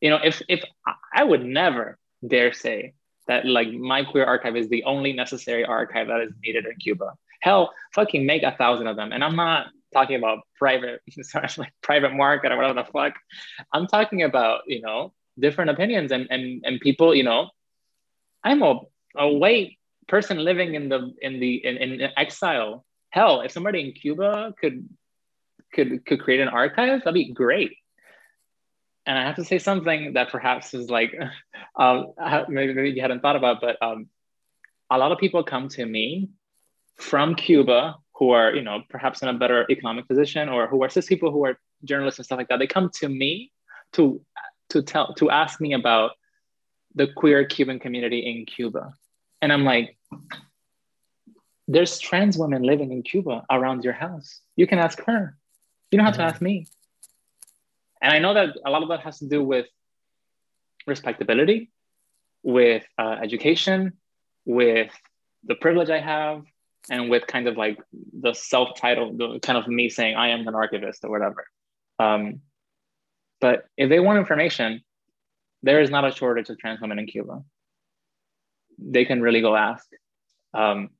You 0.00 0.10
know, 0.10 0.20
if 0.24 0.40
if 0.48 0.64
I 1.12 1.24
would 1.24 1.44
never 1.44 1.98
dare 2.26 2.52
say 2.52 2.94
that 3.26 3.44
like 3.44 3.70
my 3.70 4.04
queer 4.04 4.24
archive 4.24 4.56
is 4.56 4.68
the 4.68 4.84
only 4.84 5.12
necessary 5.12 5.64
archive 5.64 6.08
that 6.08 6.20
is 6.22 6.32
needed 6.42 6.64
in 6.64 6.76
Cuba. 6.76 7.12
Hell, 7.40 7.72
fucking 7.94 8.24
make 8.24 8.42
a 8.42 8.56
thousand 8.56 8.86
of 8.86 8.96
them. 8.96 9.12
And 9.12 9.22
I'm 9.22 9.36
not 9.36 9.66
talking 9.92 10.16
about 10.16 10.40
private, 10.56 11.00
sorry, 11.22 11.48
like 11.58 11.72
private 11.82 12.14
market 12.14 12.52
or 12.52 12.56
whatever 12.56 12.82
the 12.82 12.90
fuck. 12.90 13.14
I'm 13.72 13.86
talking 13.86 14.22
about, 14.22 14.62
you 14.66 14.80
know, 14.80 15.12
different 15.38 15.70
opinions 15.70 16.12
and 16.12 16.26
and 16.30 16.62
and 16.64 16.80
people, 16.80 17.14
you 17.14 17.24
know, 17.24 17.50
I'm 18.44 18.62
a, 18.62 18.80
a 19.16 19.28
white 19.28 19.78
person 20.08 20.38
living 20.38 20.74
in 20.74 20.88
the 20.88 21.14
in 21.20 21.40
the 21.40 21.54
in, 21.64 21.76
in 21.76 22.08
exile. 22.16 22.84
Hell, 23.10 23.40
if 23.40 23.52
somebody 23.52 23.80
in 23.80 23.92
Cuba 23.92 24.54
could 24.60 24.88
could 25.72 26.04
could 26.06 26.20
create 26.20 26.40
an 26.40 26.48
archive, 26.48 27.00
that'd 27.00 27.14
be 27.14 27.32
great. 27.32 27.76
And 29.06 29.16
I 29.16 29.22
have 29.22 29.36
to 29.36 29.44
say 29.44 29.58
something 29.58 30.14
that 30.14 30.30
perhaps 30.30 30.74
is 30.74 30.90
like, 30.90 31.14
um, 31.76 32.12
maybe, 32.48 32.74
maybe 32.74 32.90
you 32.90 33.02
hadn't 33.02 33.20
thought 33.20 33.36
about, 33.36 33.60
but 33.60 33.80
um, 33.80 34.08
a 34.90 34.98
lot 34.98 35.12
of 35.12 35.18
people 35.18 35.44
come 35.44 35.68
to 35.70 35.86
me 35.86 36.30
from 36.96 37.36
Cuba 37.36 37.96
who 38.16 38.30
are, 38.30 38.54
you 38.54 38.62
know, 38.62 38.82
perhaps 38.88 39.22
in 39.22 39.28
a 39.28 39.34
better 39.34 39.66
economic 39.70 40.08
position, 40.08 40.48
or 40.48 40.66
who 40.66 40.82
are 40.82 40.88
cis 40.88 41.06
people 41.06 41.30
who 41.30 41.44
are 41.44 41.58
journalists 41.84 42.18
and 42.18 42.26
stuff 42.26 42.38
like 42.38 42.48
that. 42.48 42.58
They 42.58 42.66
come 42.66 42.90
to 43.00 43.08
me 43.08 43.52
to 43.92 44.20
to 44.70 44.82
tell 44.82 45.14
to 45.14 45.30
ask 45.30 45.60
me 45.60 45.74
about 45.74 46.12
the 46.96 47.06
queer 47.06 47.44
Cuban 47.44 47.78
community 47.78 48.18
in 48.18 48.46
Cuba. 48.46 48.94
And 49.40 49.52
I'm 49.52 49.64
like, 49.64 49.96
there's 51.68 51.98
trans 51.98 52.36
women 52.38 52.62
living 52.62 52.90
in 52.90 53.02
Cuba 53.02 53.44
around 53.50 53.84
your 53.84 53.92
house. 53.92 54.40
You 54.56 54.66
can 54.66 54.78
ask 54.78 55.00
her. 55.04 55.36
You 55.90 55.98
don't 55.98 56.06
have 56.06 56.16
to 56.16 56.22
ask 56.22 56.40
me. 56.40 56.66
And 58.02 58.12
I 58.12 58.18
know 58.18 58.34
that 58.34 58.56
a 58.64 58.70
lot 58.70 58.82
of 58.82 58.88
that 58.88 59.00
has 59.00 59.18
to 59.18 59.28
do 59.28 59.42
with 59.44 59.66
respectability, 60.86 61.70
with 62.42 62.84
uh, 62.98 63.16
education, 63.22 63.92
with 64.44 64.92
the 65.44 65.54
privilege 65.54 65.90
I 65.90 66.00
have, 66.00 66.44
and 66.88 67.10
with 67.10 67.26
kind 67.26 67.48
of 67.48 67.56
like 67.56 67.78
the 68.20 68.32
self-title, 68.32 69.16
the 69.16 69.40
kind 69.40 69.58
of 69.58 69.66
me 69.66 69.88
saying 69.88 70.14
I 70.14 70.28
am 70.28 70.46
an 70.46 70.54
archivist 70.54 71.04
or 71.04 71.10
whatever. 71.10 71.46
Um, 71.98 72.40
but 73.40 73.66
if 73.76 73.88
they 73.88 74.00
want 74.00 74.18
information, 74.18 74.82
there 75.66 75.80
is 75.80 75.90
not 75.90 76.04
a 76.04 76.12
shortage 76.12 76.48
of 76.48 76.58
trans 76.58 76.80
women 76.80 76.98
in 76.98 77.06
Cuba. 77.06 77.42
They 78.78 79.04
can 79.04 79.20
really 79.20 79.40
go 79.40 79.56
ask. 79.56 79.86
Um, 80.54 80.90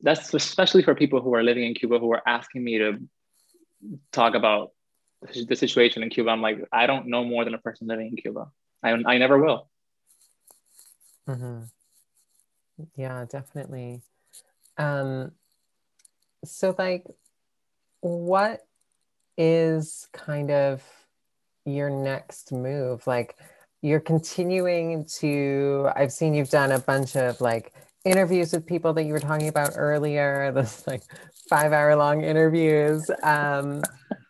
that's 0.00 0.32
especially 0.32 0.82
for 0.82 0.94
people 0.94 1.20
who 1.20 1.34
are 1.34 1.42
living 1.42 1.64
in 1.64 1.74
Cuba 1.74 1.98
who 1.98 2.12
are 2.12 2.22
asking 2.26 2.62
me 2.62 2.78
to 2.78 2.98
talk 4.12 4.34
about 4.34 4.72
the 5.22 5.56
situation 5.56 6.02
in 6.02 6.10
Cuba. 6.10 6.30
I'm 6.30 6.42
like, 6.42 6.58
I 6.70 6.86
don't 6.86 7.08
know 7.08 7.24
more 7.24 7.44
than 7.44 7.54
a 7.54 7.58
person 7.58 7.88
living 7.88 8.08
in 8.08 8.16
Cuba. 8.16 8.50
I, 8.82 8.90
I 8.90 9.18
never 9.18 9.38
will. 9.38 9.68
Mm-hmm. 11.28 11.62
Yeah, 12.96 13.24
definitely. 13.28 14.02
Um, 14.76 15.32
so, 16.44 16.74
like, 16.78 17.04
what 18.00 18.60
is 19.36 20.08
kind 20.12 20.50
of 20.52 20.82
your 21.64 21.90
next 21.90 22.52
move? 22.52 23.06
Like, 23.06 23.36
you're 23.82 24.00
continuing 24.00 25.06
to, 25.20 25.88
I've 25.94 26.12
seen 26.12 26.34
you've 26.34 26.50
done 26.50 26.72
a 26.72 26.78
bunch 26.78 27.16
of 27.16 27.40
like 27.40 27.72
interviews 28.04 28.52
with 28.52 28.66
people 28.66 28.92
that 28.94 29.04
you 29.04 29.12
were 29.12 29.20
talking 29.20 29.48
about 29.48 29.72
earlier, 29.76 30.52
this 30.54 30.86
like 30.86 31.02
five 31.48 31.72
hour 31.72 31.94
long 31.96 32.22
interviews. 32.22 33.10
Um, 33.22 33.82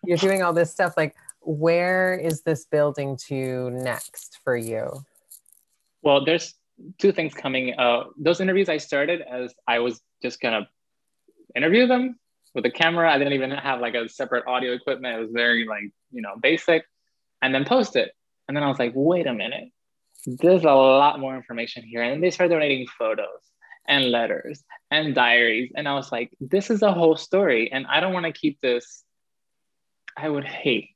you're 0.04 0.18
doing 0.18 0.42
all 0.42 0.52
this 0.52 0.70
stuff. 0.70 0.94
Like, 0.96 1.14
where 1.40 2.14
is 2.14 2.42
this 2.42 2.66
building 2.66 3.16
to 3.28 3.70
next 3.70 4.40
for 4.44 4.56
you? 4.56 5.04
Well, 6.02 6.24
there's 6.24 6.54
two 6.98 7.12
things 7.12 7.34
coming. 7.34 7.74
Uh, 7.78 8.04
those 8.18 8.40
interviews 8.40 8.68
I 8.68 8.76
started 8.76 9.22
as 9.22 9.54
I 9.66 9.78
was 9.80 10.00
just 10.22 10.40
gonna 10.40 10.68
interview 11.56 11.86
them 11.86 12.18
with 12.54 12.66
a 12.66 12.70
camera. 12.70 13.12
I 13.12 13.18
didn't 13.18 13.32
even 13.32 13.50
have 13.50 13.80
like 13.80 13.94
a 13.94 14.08
separate 14.08 14.46
audio 14.46 14.72
equipment. 14.72 15.16
It 15.16 15.20
was 15.20 15.30
very 15.32 15.66
like 15.66 15.90
you 16.12 16.22
know 16.22 16.34
basic, 16.40 16.84
and 17.42 17.54
then 17.54 17.64
post 17.64 17.96
it. 17.96 18.12
And 18.48 18.56
then 18.56 18.64
I 18.64 18.68
was 18.68 18.78
like, 18.78 18.92
wait 18.94 19.26
a 19.26 19.34
minute, 19.34 19.68
there's 20.26 20.64
a 20.64 20.72
lot 20.72 21.20
more 21.20 21.36
information 21.36 21.84
here. 21.84 22.02
And 22.02 22.22
they 22.22 22.30
started 22.30 22.54
donating 22.54 22.86
photos 22.98 23.28
and 23.86 24.10
letters 24.10 24.64
and 24.90 25.14
diaries, 25.14 25.72
and 25.74 25.88
I 25.88 25.94
was 25.94 26.10
like, 26.10 26.30
this 26.40 26.70
is 26.70 26.82
a 26.82 26.92
whole 26.92 27.16
story, 27.16 27.70
and 27.72 27.86
I 27.86 28.00
don't 28.00 28.12
want 28.12 28.26
to 28.26 28.32
keep 28.32 28.60
this. 28.60 29.04
I 30.16 30.28
would 30.28 30.44
hate 30.44 30.90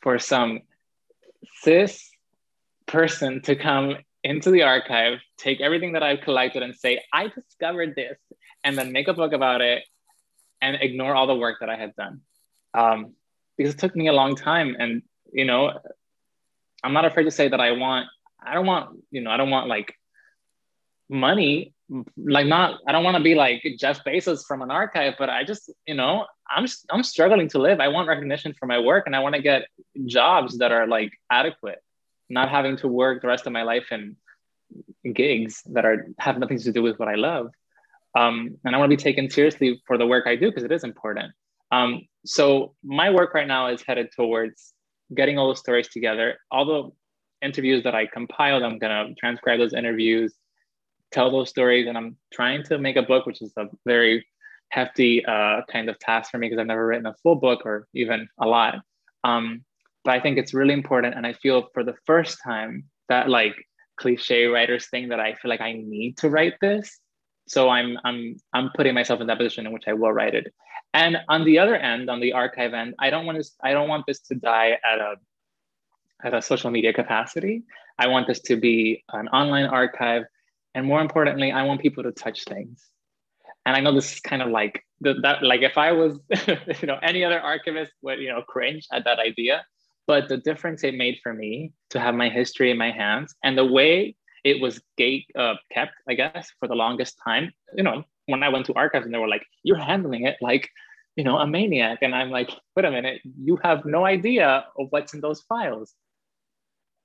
for 0.00 0.18
some 0.18 0.60
cis 1.62 2.10
person 2.86 3.42
to 3.42 3.56
come 3.56 3.96
into 4.22 4.50
the 4.50 4.62
archive, 4.62 5.18
take 5.38 5.60
everything 5.60 5.92
that 5.92 6.02
I've 6.02 6.20
collected 6.20 6.62
and 6.62 6.74
say, 6.74 7.02
I 7.12 7.28
discovered 7.28 7.94
this, 7.96 8.18
and 8.64 8.76
then 8.76 8.92
make 8.92 9.08
a 9.08 9.14
book 9.14 9.32
about 9.32 9.60
it 9.60 9.82
and 10.60 10.76
ignore 10.80 11.14
all 11.14 11.26
the 11.26 11.34
work 11.34 11.58
that 11.60 11.70
I 11.70 11.76
had 11.76 11.96
done. 11.96 12.20
Um, 12.74 13.14
because 13.56 13.74
it 13.74 13.80
took 13.80 13.96
me 13.96 14.08
a 14.08 14.12
long 14.12 14.36
time. 14.36 14.76
And, 14.78 15.02
you 15.32 15.44
know, 15.44 15.78
I'm 16.82 16.92
not 16.92 17.04
afraid 17.04 17.24
to 17.24 17.30
say 17.30 17.48
that 17.48 17.60
I 17.60 17.72
want, 17.72 18.06
I 18.44 18.54
don't 18.54 18.66
want, 18.66 18.98
you 19.10 19.20
know, 19.20 19.30
I 19.30 19.36
don't 19.36 19.50
want 19.50 19.68
like 19.68 19.94
money, 21.08 21.74
like 22.16 22.46
not, 22.46 22.80
I 22.86 22.92
don't 22.92 23.04
want 23.04 23.16
to 23.16 23.22
be 23.22 23.34
like 23.34 23.62
Jeff 23.78 24.04
Bezos 24.04 24.44
from 24.46 24.62
an 24.62 24.70
archive, 24.70 25.14
but 25.18 25.28
I 25.28 25.44
just, 25.44 25.70
you 25.86 25.94
know, 25.94 26.26
I'm, 26.48 26.66
I'm 26.90 27.02
struggling 27.02 27.48
to 27.50 27.58
live. 27.58 27.80
I 27.80 27.88
want 27.88 28.08
recognition 28.08 28.54
for 28.58 28.66
my 28.66 28.78
work 28.78 29.04
and 29.06 29.14
I 29.14 29.20
want 29.20 29.34
to 29.34 29.42
get 29.42 29.66
jobs 30.06 30.58
that 30.58 30.72
are 30.72 30.86
like 30.86 31.12
adequate 31.30 31.80
not 32.30 32.48
having 32.48 32.76
to 32.78 32.88
work 32.88 33.20
the 33.20 33.28
rest 33.28 33.46
of 33.46 33.52
my 33.52 33.62
life 33.62 33.90
in 33.90 34.16
gigs 35.12 35.62
that 35.66 35.84
are 35.84 36.06
have 36.18 36.38
nothing 36.38 36.58
to 36.58 36.72
do 36.72 36.80
with 36.80 36.98
what 36.98 37.08
I 37.08 37.16
love. 37.16 37.50
Um, 38.16 38.56
and 38.64 38.74
I 38.74 38.78
want 38.78 38.90
to 38.90 38.96
be 38.96 39.02
taken 39.02 39.28
seriously 39.28 39.82
for 39.86 39.98
the 39.98 40.06
work 40.06 40.26
I 40.26 40.36
do 40.36 40.48
because 40.48 40.64
it 40.64 40.72
is 40.72 40.84
important. 40.84 41.32
Um, 41.72 42.06
so 42.24 42.74
my 42.82 43.10
work 43.10 43.34
right 43.34 43.46
now 43.46 43.68
is 43.68 43.82
headed 43.82 44.10
towards 44.14 44.72
getting 45.14 45.38
all 45.38 45.48
those 45.48 45.60
stories 45.60 45.88
together. 45.88 46.38
All 46.50 46.64
the 46.64 47.46
interviews 47.46 47.84
that 47.84 47.94
I 47.94 48.06
compiled, 48.06 48.62
I'm 48.62 48.78
gonna 48.78 49.14
transcribe 49.18 49.58
those 49.58 49.74
interviews, 49.74 50.34
tell 51.10 51.30
those 51.30 51.48
stories, 51.48 51.86
and 51.86 51.96
I'm 51.96 52.16
trying 52.32 52.62
to 52.64 52.78
make 52.78 52.96
a 52.96 53.02
book, 53.02 53.26
which 53.26 53.42
is 53.42 53.52
a 53.56 53.66
very 53.84 54.26
hefty 54.70 55.24
uh, 55.26 55.62
kind 55.70 55.88
of 55.88 55.98
task 55.98 56.30
for 56.30 56.38
me 56.38 56.48
because 56.48 56.60
I've 56.60 56.66
never 56.66 56.86
written 56.86 57.06
a 57.06 57.14
full 57.22 57.36
book 57.36 57.62
or 57.64 57.88
even 57.94 58.28
a 58.38 58.46
lot. 58.46 58.76
Um, 59.24 59.64
but 60.04 60.14
I 60.14 60.20
think 60.20 60.38
it's 60.38 60.54
really 60.54 60.72
important. 60.72 61.14
And 61.14 61.26
I 61.26 61.34
feel 61.34 61.68
for 61.74 61.84
the 61.84 61.94
first 62.06 62.38
time 62.42 62.84
that 63.08 63.28
like 63.28 63.54
cliche 63.96 64.46
writers 64.46 64.88
thing 64.88 65.08
that 65.08 65.20
I 65.20 65.34
feel 65.34 65.50
like 65.50 65.60
I 65.60 65.72
need 65.72 66.16
to 66.18 66.30
write 66.30 66.54
this. 66.60 66.98
So 67.48 67.68
I'm 67.68 67.98
I'm 68.04 68.36
I'm 68.52 68.70
putting 68.74 68.94
myself 68.94 69.20
in 69.20 69.26
that 69.26 69.38
position 69.38 69.66
in 69.66 69.72
which 69.72 69.84
I 69.88 69.92
will 69.92 70.12
write 70.12 70.34
it. 70.34 70.54
And 70.92 71.18
on 71.28 71.44
the 71.44 71.58
other 71.58 71.76
end, 71.76 72.10
on 72.10 72.20
the 72.20 72.32
archive 72.32 72.74
end, 72.74 72.94
I 72.98 73.10
don't 73.10 73.26
want 73.26 73.42
to 73.42 73.50
I 73.62 73.72
don't 73.72 73.88
want 73.88 74.06
this 74.06 74.20
to 74.20 74.34
die 74.34 74.78
at 74.90 74.98
a 74.98 75.14
at 76.24 76.34
a 76.34 76.42
social 76.42 76.70
media 76.70 76.92
capacity. 76.92 77.62
I 77.98 78.08
want 78.08 78.26
this 78.26 78.40
to 78.40 78.56
be 78.56 79.04
an 79.12 79.28
online 79.28 79.66
archive. 79.66 80.24
And 80.74 80.86
more 80.86 81.00
importantly, 81.00 81.52
I 81.52 81.62
want 81.64 81.80
people 81.80 82.02
to 82.04 82.12
touch 82.12 82.44
things. 82.44 82.86
And 83.66 83.76
I 83.76 83.80
know 83.80 83.94
this 83.94 84.14
is 84.14 84.20
kind 84.20 84.42
of 84.42 84.48
like 84.48 84.84
that 85.00 85.42
like 85.42 85.62
if 85.62 85.78
I 85.78 85.92
was 85.92 86.18
you 86.80 86.86
know 86.86 86.98
any 87.02 87.24
other 87.24 87.40
archivist 87.40 87.92
would 88.02 88.18
you 88.18 88.28
know 88.28 88.42
cringe 88.42 88.86
at 88.92 89.04
that 89.04 89.18
idea 89.18 89.64
but 90.06 90.28
the 90.28 90.36
difference 90.38 90.82
it 90.82 90.94
made 90.94 91.18
for 91.22 91.32
me 91.32 91.72
to 91.90 92.00
have 92.00 92.14
my 92.14 92.28
history 92.28 92.70
in 92.70 92.76
my 92.76 92.90
hands 92.90 93.34
and 93.44 93.56
the 93.56 93.64
way 93.64 94.16
it 94.44 94.60
was 94.60 94.80
gate 94.96 95.26
uh, 95.36 95.54
kept, 95.72 95.92
I 96.08 96.14
guess, 96.14 96.50
for 96.58 96.68
the 96.68 96.74
longest 96.74 97.18
time. 97.22 97.52
You 97.76 97.82
know, 97.82 98.04
when 98.30 98.42
I 98.42 98.48
went 98.48 98.66
to 98.66 98.74
archives 98.74 99.04
and 99.06 99.14
they 99.14 99.18
were 99.18 99.28
like, 99.28 99.46
"You're 99.62 99.78
handling 99.78 100.26
it 100.26 100.36
like, 100.40 100.68
you 101.16 101.24
know, 101.24 101.38
a 101.38 101.46
maniac," 101.46 101.98
and 102.02 102.14
I'm 102.14 102.30
like, 102.30 102.50
"Wait 102.76 102.84
a 102.84 102.90
minute, 102.90 103.20
you 103.24 103.58
have 103.62 103.84
no 103.84 104.04
idea 104.06 104.64
of 104.78 104.86
what's 104.90 105.14
in 105.14 105.20
those 105.20 105.40
files." 105.42 105.94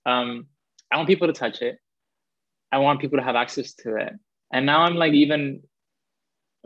Um, 0.06 0.48
I 0.92 0.98
want 0.98 1.08
people 1.08 1.28
to 1.28 1.34
touch 1.34 1.62
it. 1.62 1.78
I 2.72 2.78
want 2.80 3.02
people 3.02 3.18
to 3.18 3.24
have 3.24 3.36
access 3.36 3.74
to 3.76 3.96
it. 3.96 4.14
And 4.52 4.66
now 4.66 4.82
I'm 4.82 4.96
like 4.96 5.14
even 5.14 5.64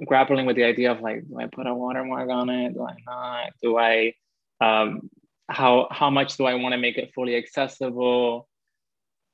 grappling 0.06 0.46
with 0.46 0.56
the 0.56 0.64
idea 0.64 0.92
of 0.92 1.02
like, 1.02 1.28
do 1.28 1.40
I 1.40 1.48
put 1.48 1.68
a 1.68 1.74
watermark 1.74 2.30
on 2.30 2.50
it? 2.50 2.74
Do 2.74 2.86
I 2.86 2.96
not? 3.06 3.54
Do 3.62 3.78
I 3.78 4.14
um, 4.62 5.10
how 5.48 5.88
how 5.92 6.10
much 6.10 6.38
do 6.38 6.46
I 6.46 6.56
want 6.56 6.74
to 6.74 6.78
make 6.78 6.98
it 6.98 7.12
fully 7.14 7.36
accessible? 7.36 8.48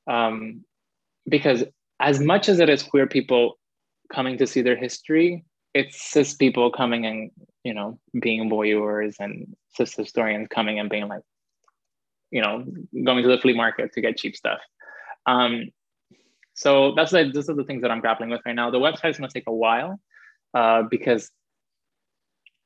Um, 0.07 0.63
because 1.27 1.63
as 1.99 2.19
much 2.19 2.49
as 2.49 2.59
it 2.59 2.69
is 2.69 2.83
queer 2.83 3.07
people 3.07 3.57
coming 4.13 4.37
to 4.37 4.47
see 4.47 4.61
their 4.61 4.75
history, 4.75 5.45
it's 5.73 6.01
cis 6.01 6.33
people 6.33 6.71
coming 6.71 7.05
and 7.05 7.31
you 7.63 7.73
know 7.73 7.99
being 8.19 8.49
voyeurs 8.49 9.15
and 9.19 9.55
cis 9.75 9.93
historians 9.95 10.47
coming 10.49 10.79
and 10.79 10.89
being 10.89 11.07
like, 11.07 11.23
you 12.31 12.41
know, 12.41 12.65
going 13.03 13.23
to 13.23 13.29
the 13.29 13.37
flea 13.37 13.53
market 13.53 13.93
to 13.93 14.01
get 14.01 14.17
cheap 14.17 14.35
stuff. 14.35 14.59
Um, 15.25 15.69
so 16.53 16.93
that's 16.95 17.11
like 17.11 17.33
those 17.33 17.49
are 17.49 17.55
the 17.55 17.65
things 17.65 17.81
that 17.81 17.91
I'm 17.91 17.99
grappling 17.99 18.29
with 18.29 18.41
right 18.45 18.55
now. 18.55 18.71
The 18.71 18.79
website 18.79 19.11
is 19.11 19.17
going 19.17 19.29
to 19.29 19.33
take 19.33 19.47
a 19.47 19.53
while 19.53 19.99
uh, 20.53 20.83
because 20.89 21.29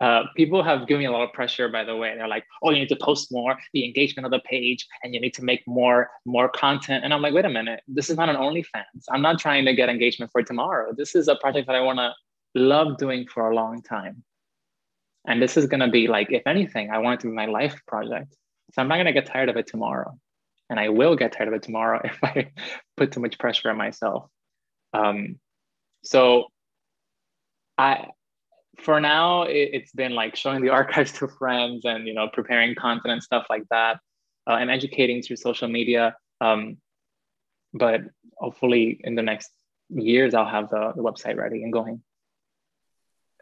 uh, 0.02 0.24
people 0.36 0.64
have 0.64 0.88
given 0.88 1.00
me 1.00 1.06
a 1.06 1.12
lot 1.12 1.24
of 1.24 1.34
pressure 1.34 1.68
by 1.68 1.84
the 1.84 1.96
way. 1.96 2.14
They're 2.16 2.28
like 2.28 2.46
oh 2.64 2.72
you 2.72 2.80
need 2.80 2.90
to 2.90 2.96
post 2.96 3.32
more 3.32 3.58
the 3.74 3.86
engagement 3.86 4.26
of 4.26 4.32
the 4.32 4.40
page 4.40 4.88
and 5.04 5.14
you 5.14 5.20
need 5.20 5.34
to 5.36 5.44
make 5.44 5.62
more 5.68 6.10
more 6.26 6.50
content. 6.50 7.04
And 7.04 7.14
i'm 7.14 7.22
like 7.22 7.34
wait 7.34 7.46
a 7.46 7.50
minute. 7.50 7.82
This 7.88 8.10
is 8.10 8.18
not 8.18 8.30
an 8.30 8.36
onlyfans. 8.36 9.04
I'm 9.12 9.22
not 9.22 9.40
trying 9.40 9.66
to 9.66 9.74
get 9.74 9.90
engagement 9.90 10.32
for 10.32 10.42
tomorrow. 10.42 10.94
This 10.96 11.16
is 11.16 11.28
a 11.28 11.36
project 11.36 11.68
that 11.68 11.76
i 11.76 11.82
want 11.82 12.00
to 12.00 12.14
love 12.56 12.98
doing 12.98 13.28
for 13.28 13.50
a 13.50 13.56
long 13.56 13.82
time. 13.82 14.24
And 15.28 15.42
this 15.42 15.58
is 15.58 15.68
going 15.68 15.82
to 15.82 15.90
be 15.90 16.08
like 16.08 16.32
if 16.32 16.44
anything 16.48 16.92
i 16.92 16.98
want 16.98 17.20
it 17.20 17.24
to 17.24 17.28
be 17.30 17.34
my 17.34 17.46
life 17.46 17.80
project. 17.88 18.36
So 18.74 18.82
i'm 18.82 18.88
not 18.88 18.96
going 18.96 19.08
to 19.08 19.14
get 19.14 19.26
tired 19.26 19.50
of 19.50 19.58
it 19.58 19.68
tomorrow. 19.68 20.18
And 20.70 20.80
i 20.80 20.90
will 20.90 21.16
get 21.16 21.34
tired 21.34 21.50
of 21.50 21.56
it 21.56 21.64
tomorrow 21.64 22.00
if 22.06 22.24
i 22.24 22.52
put 22.96 23.12
too 23.12 23.20
much 23.20 23.38
pressure 23.38 23.70
on 23.70 23.78
myself. 23.78 24.30
Um, 24.94 25.40
so 26.04 26.46
I 27.78 28.08
for 28.82 29.00
now 29.00 29.44
it, 29.44 29.82
has 29.82 29.92
been 29.92 30.14
like 30.14 30.36
showing 30.36 30.62
the 30.62 30.70
archives 30.80 31.12
to 31.14 31.28
friends 31.28 31.86
and 31.86 32.08
you 32.08 32.14
know 32.14 32.28
preparing 32.32 32.76
content 32.76 33.14
and 33.14 33.24
stuff 33.24 33.46
like 33.50 33.64
that 33.70 34.00
uh, 34.48 34.54
and 34.54 34.70
educating 34.70 35.22
through 35.22 35.36
social 35.36 35.68
media 35.68 36.16
um, 36.42 36.78
but 37.74 38.02
hopefully 38.38 39.00
in 39.04 39.16
the 39.16 39.22
next 39.22 39.52
years 39.90 40.34
i'll 40.34 40.46
have 40.46 40.70
the, 40.70 40.94
the 40.96 41.02
website 41.02 41.36
ready 41.36 41.64
and 41.64 41.74
going. 41.74 42.02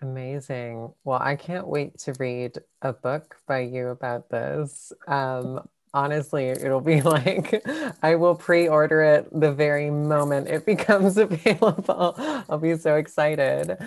Amazing. 0.01 0.93
Well 1.03 1.19
i 1.21 1.35
can't 1.35 1.67
wait 1.67 1.97
to 1.99 2.13
read 2.19 2.59
a 2.81 2.93
book 2.93 3.35
by 3.47 3.61
you 3.61 3.87
about 3.87 4.29
this. 4.29 4.93
Um, 5.07 5.67
honestly 5.93 6.45
it'll 6.45 6.81
be 6.81 7.01
like 7.15 7.63
i 8.03 8.13
will 8.15 8.35
pre-order 8.35 9.01
it 9.01 9.27
the 9.39 9.51
very 9.51 9.89
moment 9.89 10.47
it 10.47 10.65
becomes 10.73 11.17
available. 11.17 12.13
I'll 12.49 12.59
be 12.59 12.77
so 12.77 12.95
excited. 12.95 13.77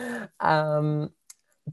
Um, 0.40 1.10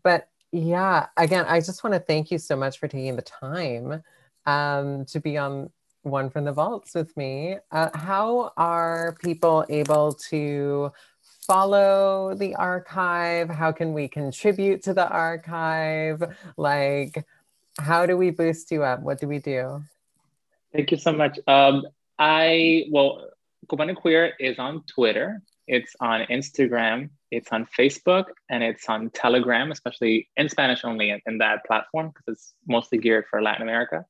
but 0.08 0.30
yeah, 0.54 1.08
again, 1.18 1.44
I 1.50 1.60
just 1.60 1.84
want 1.84 1.94
to 1.94 2.00
thank 2.00 2.32
you 2.32 2.38
so 2.38 2.56
much 2.56 2.80
for 2.80 2.88
taking 2.88 3.18
the 3.18 3.22
time 3.22 4.02
um, 4.46 5.04
to 5.08 5.20
be 5.20 5.38
on 5.38 5.70
One 6.04 6.30
from 6.30 6.46
the 6.46 6.54
Vaults 6.54 6.96
with 6.96 7.18
me. 7.18 7.58
Uh, 7.74 7.90
how 7.94 8.54
are 8.56 9.18
people 9.22 9.66
able 9.68 10.14
to 10.30 10.94
follow 11.46 12.34
the 12.36 12.56
archive? 12.56 13.50
How 13.50 13.74
can 13.74 13.92
we 13.92 14.08
contribute 14.08 14.82
to 14.84 14.94
the 14.94 15.10
archive? 15.10 16.24
Like, 16.56 17.26
how 17.78 18.06
do 18.06 18.16
we 18.16 18.30
boost 18.30 18.72
you 18.72 18.84
up? 18.84 19.02
What 19.02 19.20
do 19.20 19.28
we 19.28 19.40
do? 19.40 19.84
Thank 20.72 20.92
you 20.92 20.98
so 20.98 21.12
much. 21.12 21.38
Um, 21.48 21.86
I, 22.18 22.86
well, 22.92 23.28
Cubanecuir 23.68 24.32
is 24.40 24.58
on 24.58 24.84
Twitter, 24.84 25.42
it's 25.68 25.96
on 26.00 26.22
Instagram, 26.22 27.10
it's 27.32 27.52
on 27.52 27.68
Facebook, 27.78 28.26
and 28.50 28.64
it's 28.64 28.88
on 28.88 29.10
Telegram, 29.12 29.72
especially 29.72 30.30
in 30.38 30.50
Spanish 30.50 30.84
only 30.84 31.10
in, 31.10 31.22
in 31.26 31.38
that 31.40 31.66
platform 31.66 32.08
because 32.08 32.26
it's 32.28 32.54
mostly 32.68 32.98
geared 32.98 33.26
for 33.30 33.42
Latin 33.42 33.64
America. 33.64 34.06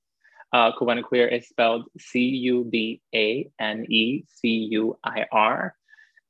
Uh, 0.53 0.71
Cubanecuir 0.77 1.27
is 1.27 1.47
spelled 1.47 1.85
C 1.99 2.19
U 2.19 2.65
B 2.69 3.01
A 3.13 3.49
N 3.59 3.85
E 3.89 4.23
C 4.27 4.49
U 4.71 4.97
I 5.03 5.25
R. 5.31 5.75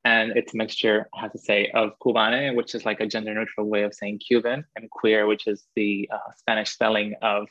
And 0.06 0.32
it's 0.38 0.54
a 0.54 0.58
mixture, 0.58 1.10
I 1.14 1.22
have 1.22 1.34
to 1.34 1.38
say, 1.38 1.70
of 1.74 1.92
Cubane, 2.00 2.56
which 2.56 2.74
is 2.74 2.86
like 2.86 3.02
a 3.02 3.06
gender 3.06 3.34
neutral 3.34 3.68
way 3.68 3.84
of 3.84 3.94
saying 3.94 4.20
Cuban, 4.20 4.64
and 4.78 4.90
queer, 4.90 5.28
which 5.28 5.48
is 5.48 5.66
the 5.76 6.10
uh, 6.14 6.32
Spanish 6.38 6.70
spelling 6.72 7.16
of 7.22 7.50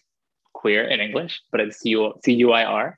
queer 0.54 0.84
in 0.84 1.00
English, 1.00 1.42
but 1.52 1.60
it's 1.60 1.80
C 1.80 1.90
U 1.90 2.52
I 2.52 2.64
R. 2.64 2.96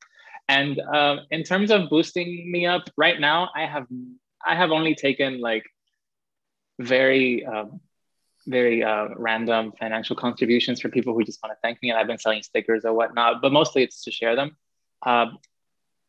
And 0.49 0.81
uh, 0.81 1.17
in 1.31 1.43
terms 1.43 1.71
of 1.71 1.91
boosting 1.91 2.51
me 2.51 2.67
up, 2.67 2.85
right 2.97 3.21
now 3.21 3.51
I 3.55 3.67
have 3.67 3.87
I 4.45 4.55
have 4.55 4.71
only 4.71 4.95
taken 4.95 5.41
like 5.41 5.65
very 6.79 7.45
um, 7.45 7.81
very 8.47 8.83
uh, 8.83 9.09
random 9.17 9.73
financial 9.79 10.17
contributions 10.17 10.81
for 10.81 10.89
people 10.89 11.15
who 11.15 11.25
just 11.25 11.43
want 11.43 11.53
to 11.53 11.59
thank 11.63 11.83
me, 11.83 11.91
and 11.91 11.99
I've 11.99 12.07
been 12.07 12.19
selling 12.19 12.43
stickers 12.43 12.85
or 12.85 12.93
whatnot. 12.93 13.43
But 13.43 13.53
mostly 13.53 13.83
it's 13.83 14.05
to 14.05 14.11
share 14.11 14.37
them. 14.37 14.57
Uh, 15.05 15.27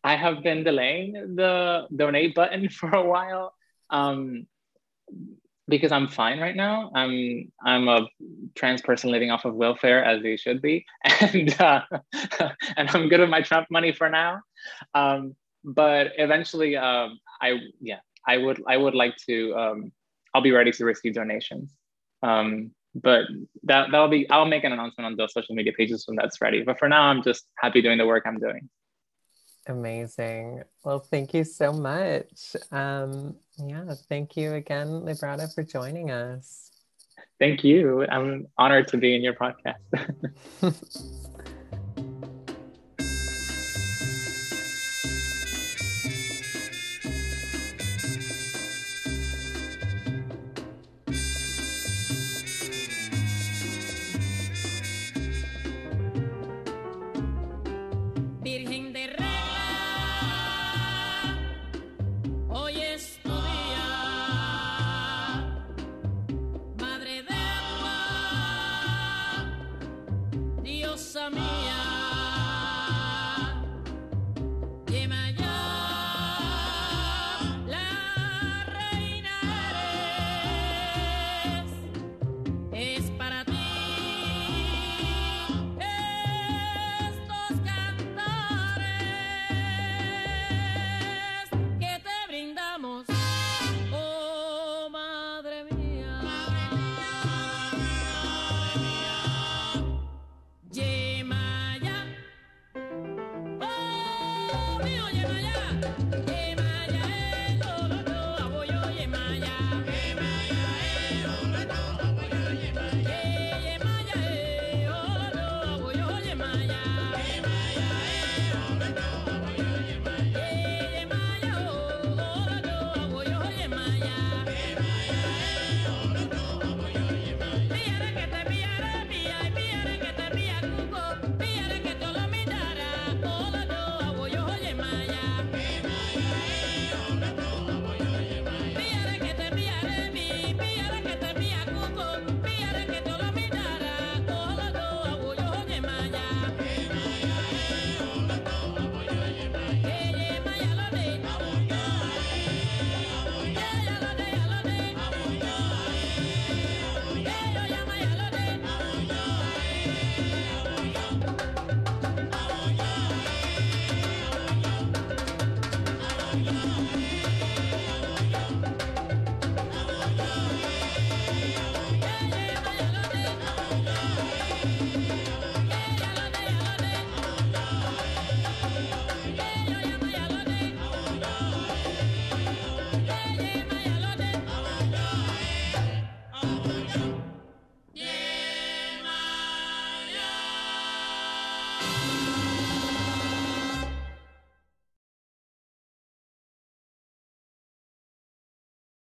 I 0.03 0.15
have 0.15 0.43
been 0.43 0.63
delaying 0.63 1.35
the 1.35 1.87
donate 1.95 2.35
button 2.35 2.69
for 2.79 2.89
a 2.89 3.03
while. 3.03 3.53
Um, 3.89 4.47
because 5.69 5.91
I'm 5.91 6.07
fine 6.07 6.39
right 6.39 6.55
now. 6.55 6.91
I'm 6.95 7.51
I'm 7.63 7.87
a 7.87 8.07
trans 8.55 8.81
person 8.81 9.11
living 9.11 9.31
off 9.31 9.45
of 9.45 9.53
welfare 9.55 10.03
as 10.03 10.21
they 10.23 10.35
should 10.35 10.61
be, 10.61 10.85
and 11.21 11.61
uh, 11.61 11.81
and 12.75 12.89
I'm 12.89 13.07
good 13.07 13.19
with 13.19 13.29
my 13.29 13.41
Trump 13.41 13.67
money 13.69 13.91
for 13.91 14.09
now. 14.09 14.41
Um, 14.93 15.35
but 15.63 16.13
eventually, 16.17 16.75
um, 16.75 17.19
I 17.41 17.59
yeah, 17.79 17.99
I 18.27 18.37
would 18.37 18.61
I 18.67 18.77
would 18.77 18.95
like 18.95 19.15
to. 19.27 19.55
Um, 19.55 19.91
I'll 20.33 20.41
be 20.41 20.51
ready 20.51 20.71
to 20.71 20.85
receive 20.85 21.13
donations. 21.15 21.73
Um, 22.21 22.71
but 22.95 23.25
that 23.63 23.91
that'll 23.91 24.07
be 24.07 24.29
I'll 24.29 24.45
make 24.45 24.63
an 24.63 24.71
announcement 24.71 25.05
on 25.05 25.15
those 25.15 25.33
social 25.33 25.55
media 25.55 25.73
pages 25.73 26.05
when 26.07 26.15
that's 26.15 26.41
ready. 26.41 26.63
But 26.63 26.79
for 26.79 26.89
now, 26.89 27.03
I'm 27.03 27.23
just 27.23 27.45
happy 27.57 27.81
doing 27.81 27.97
the 27.97 28.05
work 28.05 28.23
I'm 28.25 28.39
doing. 28.39 28.69
Amazing. 29.67 30.63
Well, 30.83 30.99
thank 30.99 31.33
you 31.33 31.43
so 31.43 31.71
much. 31.71 32.55
Um, 32.71 33.35
yeah, 33.57 33.93
thank 34.07 34.35
you 34.35 34.53
again, 34.53 34.87
Librada, 34.87 35.53
for 35.53 35.63
joining 35.63 36.09
us. 36.09 36.71
Thank 37.39 37.63
you. 37.63 38.05
I'm 38.07 38.47
honored 38.57 38.87
to 38.89 38.97
be 38.97 39.15
in 39.15 39.21
your 39.21 39.33
podcast. 39.33 41.25